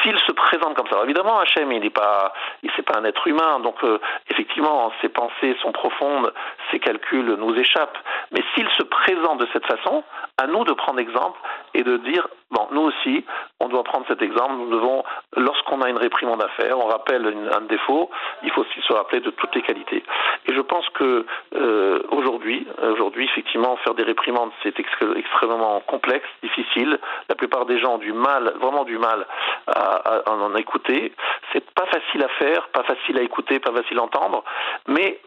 s'il 0.04 0.18
se 0.20 0.32
présente 0.32 0.74
comme 0.74 0.88
ça, 0.88 1.00
évidemment, 1.02 1.38
Hachem, 1.38 1.72
il 1.72 1.80
n'est 1.80 1.90
pas, 1.90 2.32
il 2.62 2.70
c'est 2.76 2.82
pas 2.82 2.98
un 2.98 3.04
être 3.04 3.26
humain, 3.26 3.60
donc 3.60 3.82
euh, 3.84 3.98
effectivement, 4.30 4.92
ses 5.00 5.08
pensées 5.08 5.56
sont 5.62 5.72
profondes, 5.72 6.32
ses 6.70 6.78
calculs 6.78 7.34
nous 7.38 7.54
échappent. 7.56 7.98
Mais 8.30 8.42
s'il 8.54 8.68
se 8.70 8.82
présente 8.82 9.38
de 9.38 9.48
cette 9.52 9.66
façon, 9.66 10.04
à 10.38 10.46
nous 10.46 10.64
de 10.64 10.72
prendre 10.72 10.98
exemple 10.98 11.38
et 11.74 11.82
de 11.82 11.96
dire, 11.98 12.26
bon, 12.50 12.66
nous 12.72 12.82
aussi, 12.82 13.24
on 13.60 13.68
doit 13.68 13.84
prendre 13.84 14.04
cet 14.08 14.20
exemple. 14.20 14.54
Nous 14.54 14.70
devons, 14.70 15.04
lorsqu'on 15.36 15.80
a 15.80 15.88
une 15.88 15.96
réprimande 15.96 16.42
à 16.42 16.48
faire, 16.48 16.78
on 16.78 16.86
rappelle 16.86 17.34
un 17.52 17.60
défaut, 17.62 18.10
il 18.42 18.50
faut 18.50 18.62
aussi 18.62 18.80
se 18.86 18.92
rappeler 18.92 19.20
de 19.20 19.30
toutes 19.30 19.54
les 19.54 19.62
qualités. 19.62 20.02
Et 20.46 20.54
je 20.54 20.60
pense 20.60 20.88
que 20.90 21.24
euh, 21.54 22.02
aujourd'hui, 22.10 22.66
aujourd'hui, 22.82 23.24
effectivement, 23.24 23.76
faire 23.78 23.94
des 23.94 24.02
réprimandes, 24.02 24.50
c'est 24.62 24.74
extrêmement 24.78 25.80
complexe, 25.86 26.26
difficile. 26.42 26.98
La 27.28 27.34
plupart 27.34 27.66
des 27.66 27.78
gens 27.78 27.94
ont 27.94 27.98
du 27.98 28.12
mal, 28.12 28.52
vraiment 28.60 28.84
du 28.84 28.98
mal 28.98 29.26
à, 29.66 29.93
en 30.26 30.54
écouter. 30.56 31.12
C'est 31.52 31.68
pas 31.70 31.86
facile 31.86 32.22
à 32.22 32.28
faire, 32.28 32.68
pas 32.68 32.82
facile 32.84 33.18
à 33.18 33.22
écouter, 33.22 33.58
pas 33.60 33.72
facile 33.72 33.98
à 33.98 34.02
entendre, 34.02 34.44
mais 34.86 35.20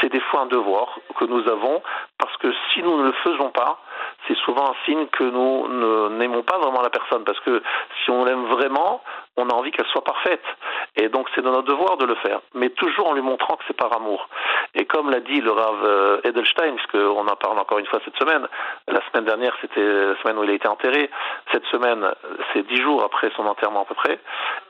c'est 0.00 0.10
des 0.10 0.20
fois 0.20 0.42
un 0.42 0.46
devoir 0.46 0.98
que 1.18 1.24
nous 1.24 1.48
avons 1.48 1.82
parce 2.18 2.36
que 2.38 2.52
si 2.72 2.82
nous 2.82 2.96
ne 2.98 3.06
le 3.06 3.12
faisons 3.24 3.50
pas, 3.50 3.80
c'est 4.26 4.36
souvent 4.38 4.70
un 4.70 4.74
signe 4.84 5.06
que 5.08 5.24
nous 5.24 6.08
n'aimons 6.16 6.42
pas 6.42 6.58
vraiment 6.58 6.82
la 6.82 6.90
personne 6.90 7.24
parce 7.24 7.40
que 7.40 7.62
si 8.02 8.10
on 8.10 8.24
l'aime 8.24 8.46
vraiment, 8.46 9.02
on 9.36 9.48
a 9.48 9.54
envie 9.54 9.70
qu'elle 9.70 9.86
soit 9.86 10.04
parfaite 10.04 10.44
et 10.96 11.08
donc 11.08 11.28
c'est 11.34 11.42
de 11.42 11.50
notre 11.50 11.68
devoir 11.68 11.96
de 11.96 12.06
le 12.06 12.14
faire, 12.16 12.40
mais 12.54 12.70
toujours 12.70 13.08
en 13.08 13.14
lui 13.14 13.22
montrant 13.22 13.56
que 13.56 13.64
c'est 13.66 13.76
par 13.76 13.94
amour. 13.94 14.28
Et 14.74 14.84
comme 14.86 15.10
l'a 15.10 15.20
dit 15.20 15.40
le 15.40 15.50
Rav 15.50 15.84
euh, 15.84 16.20
Edelstein, 16.24 16.74
puisqu'on 16.76 17.26
en 17.26 17.36
parle 17.36 17.58
encore 17.58 17.78
une 17.78 17.86
fois 17.86 18.00
cette 18.04 18.16
semaine, 18.16 18.46
la 18.88 19.00
semaine 19.10 19.24
dernière 19.24 19.54
c'était 19.60 19.80
la 19.82 20.16
semaine 20.22 20.38
où 20.38 20.44
il 20.44 20.50
a 20.50 20.54
été 20.54 20.68
enterré, 20.68 21.10
cette 21.52 21.64
semaine 21.66 22.10
c'est 22.52 22.66
dix 22.66 22.80
jours 22.80 23.02
après 23.04 23.30
son 23.36 23.46
enterrement 23.46 23.82
à 23.82 23.84
peu 23.86 23.94
près, 23.94 24.18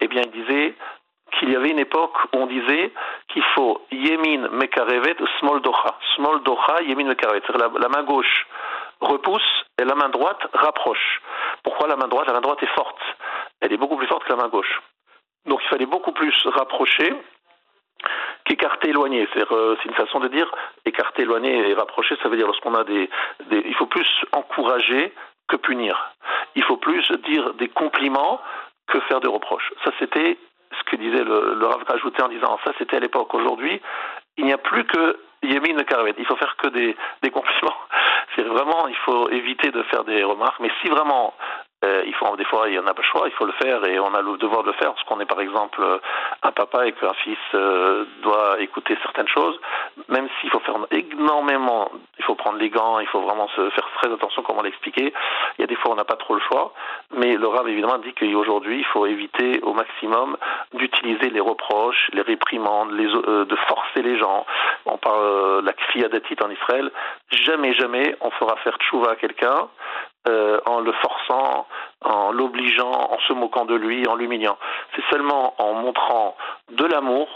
eh 0.00 0.08
bien 0.08 0.22
il 0.24 0.30
disait 0.30 0.74
qu'il 1.38 1.50
y 1.50 1.56
avait 1.56 1.70
une 1.70 1.78
époque 1.78 2.16
où 2.32 2.38
on 2.38 2.46
disait 2.46 2.92
qu'il 3.28 3.42
faut 3.54 3.80
Yemin 3.90 4.48
Mekarevet, 4.50 5.16
Small 5.40 5.60
Docha. 5.62 5.98
Small 6.16 6.42
Docha, 6.42 6.82
Yemin 6.82 7.04
Mekarevet. 7.04 7.42
La, 7.58 7.70
la 7.78 7.88
main 7.88 8.04
gauche 8.04 8.46
repousse 9.04 9.64
et 9.78 9.84
la 9.84 9.94
main 9.94 10.08
droite 10.08 10.40
rapproche. 10.52 11.20
Pourquoi 11.62 11.88
la 11.88 11.96
main 11.96 12.08
droite? 12.08 12.26
La 12.26 12.34
main 12.34 12.40
droite 12.40 12.62
est 12.62 12.74
forte. 12.74 13.00
Elle 13.60 13.72
est 13.72 13.76
beaucoup 13.76 13.96
plus 13.96 14.06
forte 14.06 14.24
que 14.24 14.32
la 14.32 14.36
main 14.36 14.48
gauche. 14.48 14.80
Donc 15.46 15.60
il 15.62 15.68
fallait 15.68 15.86
beaucoup 15.86 16.12
plus 16.12 16.34
rapprocher 16.46 17.14
qu'écarter, 18.44 18.90
éloigner. 18.90 19.28
Euh, 19.36 19.76
c'est 19.82 19.88
une 19.88 19.94
façon 19.94 20.20
de 20.20 20.28
dire 20.28 20.50
écarter, 20.84 21.22
éloigner 21.22 21.70
et 21.70 21.74
rapprocher. 21.74 22.16
Ça 22.22 22.28
veut 22.28 22.36
dire 22.36 22.46
lorsqu'on 22.46 22.74
a 22.74 22.84
des, 22.84 23.08
il 23.50 23.74
faut 23.74 23.86
plus 23.86 24.08
encourager 24.32 25.12
que 25.48 25.56
punir. 25.56 26.12
Il 26.54 26.64
faut 26.64 26.76
plus 26.76 27.10
dire 27.24 27.54
des 27.54 27.68
compliments 27.68 28.40
que 28.86 29.00
faire 29.00 29.20
des 29.20 29.28
reproches. 29.28 29.72
Ça, 29.84 29.90
c'était 29.98 30.38
ce 30.78 30.90
que 30.90 30.96
disait 30.96 31.24
le, 31.24 31.54
le 31.54 31.66
Rav 31.66 31.84
ajouté 31.88 32.22
en 32.22 32.28
disant 32.28 32.58
ça 32.64 32.72
c'était 32.78 32.96
à 32.96 33.00
l'époque. 33.00 33.32
Aujourd'hui, 33.34 33.80
il 34.36 34.44
n'y 34.44 34.52
a 34.52 34.58
plus 34.58 34.84
que 34.84 35.18
Yemin 35.42 35.82
Karavet. 35.84 36.14
Il 36.18 36.26
faut 36.26 36.36
faire 36.36 36.56
que 36.56 36.68
des 36.68 36.96
compliments. 37.30 37.76
C'est 38.34 38.42
vraiment, 38.42 38.88
il 38.88 38.96
faut 38.96 39.28
éviter 39.30 39.70
de 39.70 39.82
faire 39.84 40.04
des 40.04 40.24
remarques. 40.24 40.60
Mais 40.60 40.70
si 40.82 40.88
vraiment 40.88 41.34
il 42.06 42.14
faut 42.14 42.36
des 42.36 42.44
fois 42.44 42.68
il 42.68 42.72
n'y 42.72 42.78
en 42.78 42.86
a 42.86 42.94
pas 42.94 43.02
le 43.02 43.08
choix, 43.08 43.28
il 43.28 43.32
faut 43.32 43.44
le 43.44 43.52
faire 43.52 43.84
et 43.84 43.98
on 43.98 44.14
a 44.14 44.22
le 44.22 44.36
devoir 44.38 44.62
de 44.62 44.68
le 44.68 44.74
faire 44.74 44.92
parce 44.94 45.04
qu'on 45.04 45.20
est 45.20 45.26
par 45.26 45.40
exemple 45.40 45.82
un 46.42 46.52
papa 46.52 46.86
et 46.86 46.92
qu'un 46.92 47.12
fils 47.14 47.38
euh, 47.54 48.04
doit 48.22 48.60
écouter 48.60 48.96
certaines 49.02 49.28
choses, 49.28 49.58
même 50.08 50.28
s'il 50.40 50.50
faut 50.50 50.60
faire 50.60 50.76
énormément, 50.90 51.90
il 52.18 52.24
faut 52.24 52.34
prendre 52.34 52.58
les 52.58 52.70
gants, 52.70 53.00
il 53.00 53.06
faut 53.08 53.20
vraiment 53.20 53.48
se 53.48 53.70
faire 53.70 53.88
très 54.00 54.12
attention 54.12 54.42
comment 54.42 54.62
l'expliquer. 54.62 55.12
Il 55.58 55.60
y 55.60 55.64
a 55.64 55.66
des 55.66 55.76
fois 55.76 55.92
on 55.92 55.96
n'a 55.96 56.04
pas 56.04 56.16
trop 56.16 56.34
le 56.34 56.40
choix, 56.40 56.72
mais 57.16 57.36
le 57.36 57.46
Rav 57.46 57.68
évidemment 57.68 57.98
dit 57.98 58.14
qu'aujourd'hui 58.14 58.78
il 58.78 58.86
faut 58.86 59.06
éviter 59.06 59.60
au 59.62 59.74
maximum 59.74 60.36
d'utiliser 60.72 61.30
les 61.30 61.40
reproches, 61.40 62.10
les 62.12 62.22
réprimandes, 62.22 62.92
les, 62.92 63.06
euh, 63.06 63.44
de 63.44 63.56
forcer 63.68 64.02
les 64.02 64.18
gens. 64.18 64.46
On 64.86 64.98
parle 64.98 65.62
de 65.62 65.66
la 65.66 65.72
kfiyadatit 65.72 66.36
en 66.42 66.50
Israël. 66.50 66.90
Jamais, 67.30 67.74
jamais 67.74 68.16
on 68.20 68.30
fera 68.30 68.56
faire 68.56 68.76
tchouva 68.78 69.12
à 69.12 69.16
quelqu'un 69.16 69.68
euh, 70.26 70.58
en 70.66 70.80
le 70.80 70.92
forçant, 70.92 71.66
en 72.02 72.32
l'obligeant, 72.32 72.92
en 73.10 73.18
se 73.20 73.32
moquant 73.32 73.64
de 73.64 73.74
lui, 73.74 74.06
en 74.08 74.14
l'humiliant. 74.14 74.56
C'est 74.94 75.04
seulement 75.10 75.54
en 75.58 75.74
montrant 75.74 76.36
de 76.70 76.84
l'amour, 76.84 77.28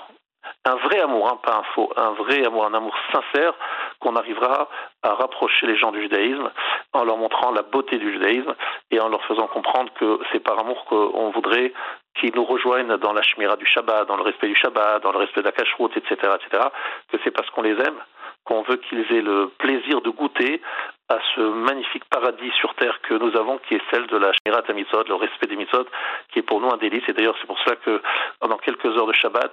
un 0.64 0.76
vrai 0.76 1.00
amour, 1.00 1.28
hein, 1.28 1.38
pas 1.42 1.56
un 1.56 1.62
faux, 1.74 1.92
un 1.96 2.12
vrai 2.12 2.44
amour, 2.46 2.64
un 2.64 2.74
amour 2.74 2.94
sincère, 3.12 3.52
qu'on 4.00 4.16
arrivera 4.16 4.68
à 5.02 5.14
rapprocher 5.14 5.66
les 5.66 5.76
gens 5.76 5.92
du 5.92 6.00
judaïsme 6.00 6.50
en 6.92 7.04
leur 7.04 7.16
montrant 7.16 7.50
la 7.50 7.62
beauté 7.62 7.98
du 7.98 8.12
judaïsme 8.12 8.54
et 8.90 9.00
en 9.00 9.08
leur 9.08 9.22
faisant 9.24 9.46
comprendre 9.48 9.92
que 9.94 10.20
c'est 10.32 10.40
par 10.40 10.58
amour 10.58 10.84
qu'on 10.86 11.30
voudrait 11.30 11.72
qu'ils 12.18 12.34
nous 12.34 12.44
rejoignent 12.44 12.96
dans 12.96 13.12
la 13.12 13.22
shmira 13.22 13.56
du 13.56 13.66
Shabbat, 13.66 14.08
dans 14.08 14.16
le 14.16 14.22
respect 14.22 14.48
du 14.48 14.56
Shabbat, 14.56 15.02
dans 15.02 15.12
le 15.12 15.18
respect 15.18 15.40
de 15.40 15.46
la 15.46 15.52
cacheroute, 15.52 15.96
etc., 15.96 16.16
etc., 16.36 16.68
que 17.12 17.18
c'est 17.22 17.30
parce 17.30 17.50
qu'on 17.50 17.62
les 17.62 17.78
aime 17.78 18.00
qu'on 18.44 18.62
veut 18.62 18.76
qu'ils 18.76 19.00
aient 19.12 19.22
le 19.22 19.48
plaisir 19.58 20.00
de 20.00 20.08
goûter 20.08 20.62
à 21.08 21.18
ce 21.34 21.40
magnifique 21.40 22.04
paradis 22.10 22.50
sur 22.60 22.74
terre 22.74 23.00
que 23.02 23.14
nous 23.14 23.34
avons, 23.36 23.58
qui 23.66 23.74
est 23.74 23.82
celle 23.90 24.06
de 24.06 24.16
la 24.16 24.30
Shmirat 24.32 24.62
Mitzvot, 24.74 25.04
le 25.08 25.14
respect 25.14 25.46
des 25.46 25.56
Mitzvot, 25.56 25.86
qui 26.32 26.40
est 26.40 26.42
pour 26.42 26.60
nous 26.60 26.70
un 26.70 26.76
délice. 26.76 27.02
Et 27.08 27.12
d'ailleurs, 27.14 27.34
c'est 27.40 27.46
pour 27.46 27.58
cela 27.60 27.76
que 27.76 28.02
pendant 28.40 28.58
quelques 28.58 28.86
heures 28.96 29.06
de 29.06 29.14
Shabbat, 29.14 29.52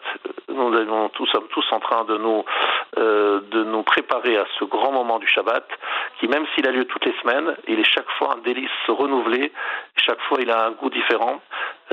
nous, 0.50 1.28
sommes 1.32 1.48
tous 1.50 1.66
en 1.72 1.80
train 1.80 2.04
de 2.06 2.18
nous, 2.18 2.44
euh, 2.98 3.15
préparer 3.96 4.36
à 4.38 4.46
ce 4.60 4.66
grand 4.66 4.92
moment 4.92 5.20
du 5.20 5.28
Shabbat, 5.28 5.66
qui 6.20 6.28
même 6.28 6.46
s'il 6.54 6.68
a 6.68 6.72
lieu 6.72 6.84
toutes 6.86 7.06
les 7.06 7.16
semaines, 7.22 7.56
il 7.68 7.80
est 7.80 7.86
chaque 7.86 8.10
fois 8.18 8.36
un 8.36 8.42
délice 8.42 8.70
renouvelé. 8.88 9.54
Chaque 9.96 10.20
fois, 10.28 10.40
il 10.42 10.52
a 10.52 10.66
un 10.66 10.72
goût 10.72 10.90
différent. 10.90 11.42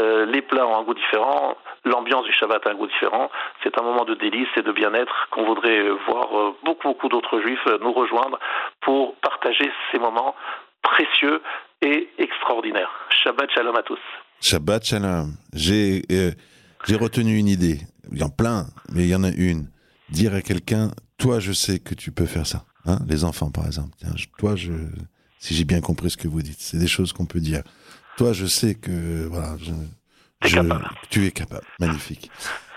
Euh, 0.00 0.26
les 0.26 0.42
plats 0.42 0.66
ont 0.66 0.76
un 0.76 0.82
goût 0.82 0.94
différent, 0.94 1.56
l'ambiance 1.84 2.24
du 2.24 2.32
Shabbat 2.32 2.66
a 2.66 2.70
un 2.70 2.74
goût 2.74 2.88
différent. 2.88 3.30
C'est 3.62 3.78
un 3.78 3.82
moment 3.82 4.04
de 4.04 4.14
délice 4.14 4.48
et 4.56 4.62
de 4.62 4.72
bien-être 4.72 5.28
qu'on 5.30 5.44
voudrait 5.44 5.90
voir 6.08 6.26
euh, 6.36 6.56
beaucoup, 6.64 6.88
beaucoup 6.88 7.08
d'autres 7.08 7.40
juifs 7.40 7.66
nous 7.80 7.92
rejoindre 7.92 8.38
pour 8.80 9.14
partager 9.16 9.70
ces 9.92 9.98
moments 9.98 10.34
précieux 10.82 11.40
et 11.82 12.08
extraordinaires. 12.18 12.90
Shabbat 13.22 13.48
shalom 13.52 13.76
à 13.76 13.82
tous. 13.82 14.00
Shabbat 14.40 14.84
shalom. 14.84 15.34
J'ai 15.54 16.02
euh, 16.10 16.32
retenu 17.00 17.38
une 17.38 17.48
idée. 17.48 17.78
Il 18.10 18.18
y 18.18 18.24
en 18.24 18.26
a 18.26 18.30
plein, 18.36 18.64
mais 18.92 19.04
il 19.04 19.10
y 19.10 19.14
en 19.14 19.22
a 19.22 19.30
une. 19.30 19.71
Dire 20.12 20.34
à 20.34 20.42
quelqu'un, 20.42 20.90
toi, 21.16 21.40
je 21.40 21.52
sais 21.52 21.78
que 21.78 21.94
tu 21.94 22.12
peux 22.12 22.26
faire 22.26 22.46
ça. 22.46 22.64
Hein 22.84 22.98
Les 23.08 23.24
enfants, 23.24 23.50
par 23.50 23.66
exemple. 23.66 23.90
Tiens, 23.98 24.12
toi, 24.38 24.56
je, 24.56 24.72
si 25.38 25.54
j'ai 25.54 25.64
bien 25.64 25.80
compris 25.80 26.10
ce 26.10 26.16
que 26.16 26.28
vous 26.28 26.42
dites, 26.42 26.60
c'est 26.60 26.76
des 26.76 26.86
choses 26.86 27.12
qu'on 27.12 27.26
peut 27.26 27.40
dire. 27.40 27.62
Toi, 28.18 28.32
je 28.32 28.44
sais 28.44 28.74
que 28.74 29.26
voilà, 29.26 29.56
je, 29.58 29.72
je, 30.48 30.58
tu 31.08 31.26
es 31.26 31.30
capable. 31.30 31.66
Magnifique. 31.80 32.30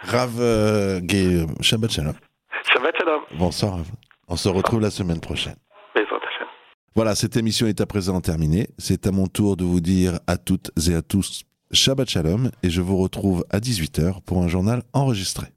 Rav 0.04 0.32
euh, 0.40 1.02
Gay, 1.02 1.46
Shabbat 1.60 1.92
Shalom. 1.92 2.16
Shabbat 2.72 2.96
Shalom. 2.98 3.22
Bonsoir, 3.38 3.74
Rav. 3.74 3.88
On 4.28 4.38
se 4.38 4.48
retrouve 4.48 4.80
la 4.80 4.90
semaine 4.90 5.20
prochaine. 5.20 5.56
Voilà, 6.96 7.14
cette 7.14 7.36
émission 7.36 7.68
est 7.68 7.82
à 7.82 7.86
présent 7.86 8.22
terminée. 8.22 8.70
C'est 8.78 9.06
à 9.06 9.12
mon 9.12 9.28
tour 9.28 9.58
de 9.58 9.66
vous 9.66 9.82
dire 9.82 10.18
à 10.28 10.38
toutes 10.38 10.72
et 10.90 10.96
à 10.96 11.02
tous 11.02 11.44
Shabbat 11.76 12.10
Shalom 12.10 12.50
et 12.64 12.70
je 12.70 12.82
vous 12.82 12.98
retrouve 12.98 13.46
à 13.50 13.60
18h 13.60 14.22
pour 14.26 14.42
un 14.42 14.48
journal 14.48 14.82
enregistré. 14.94 15.48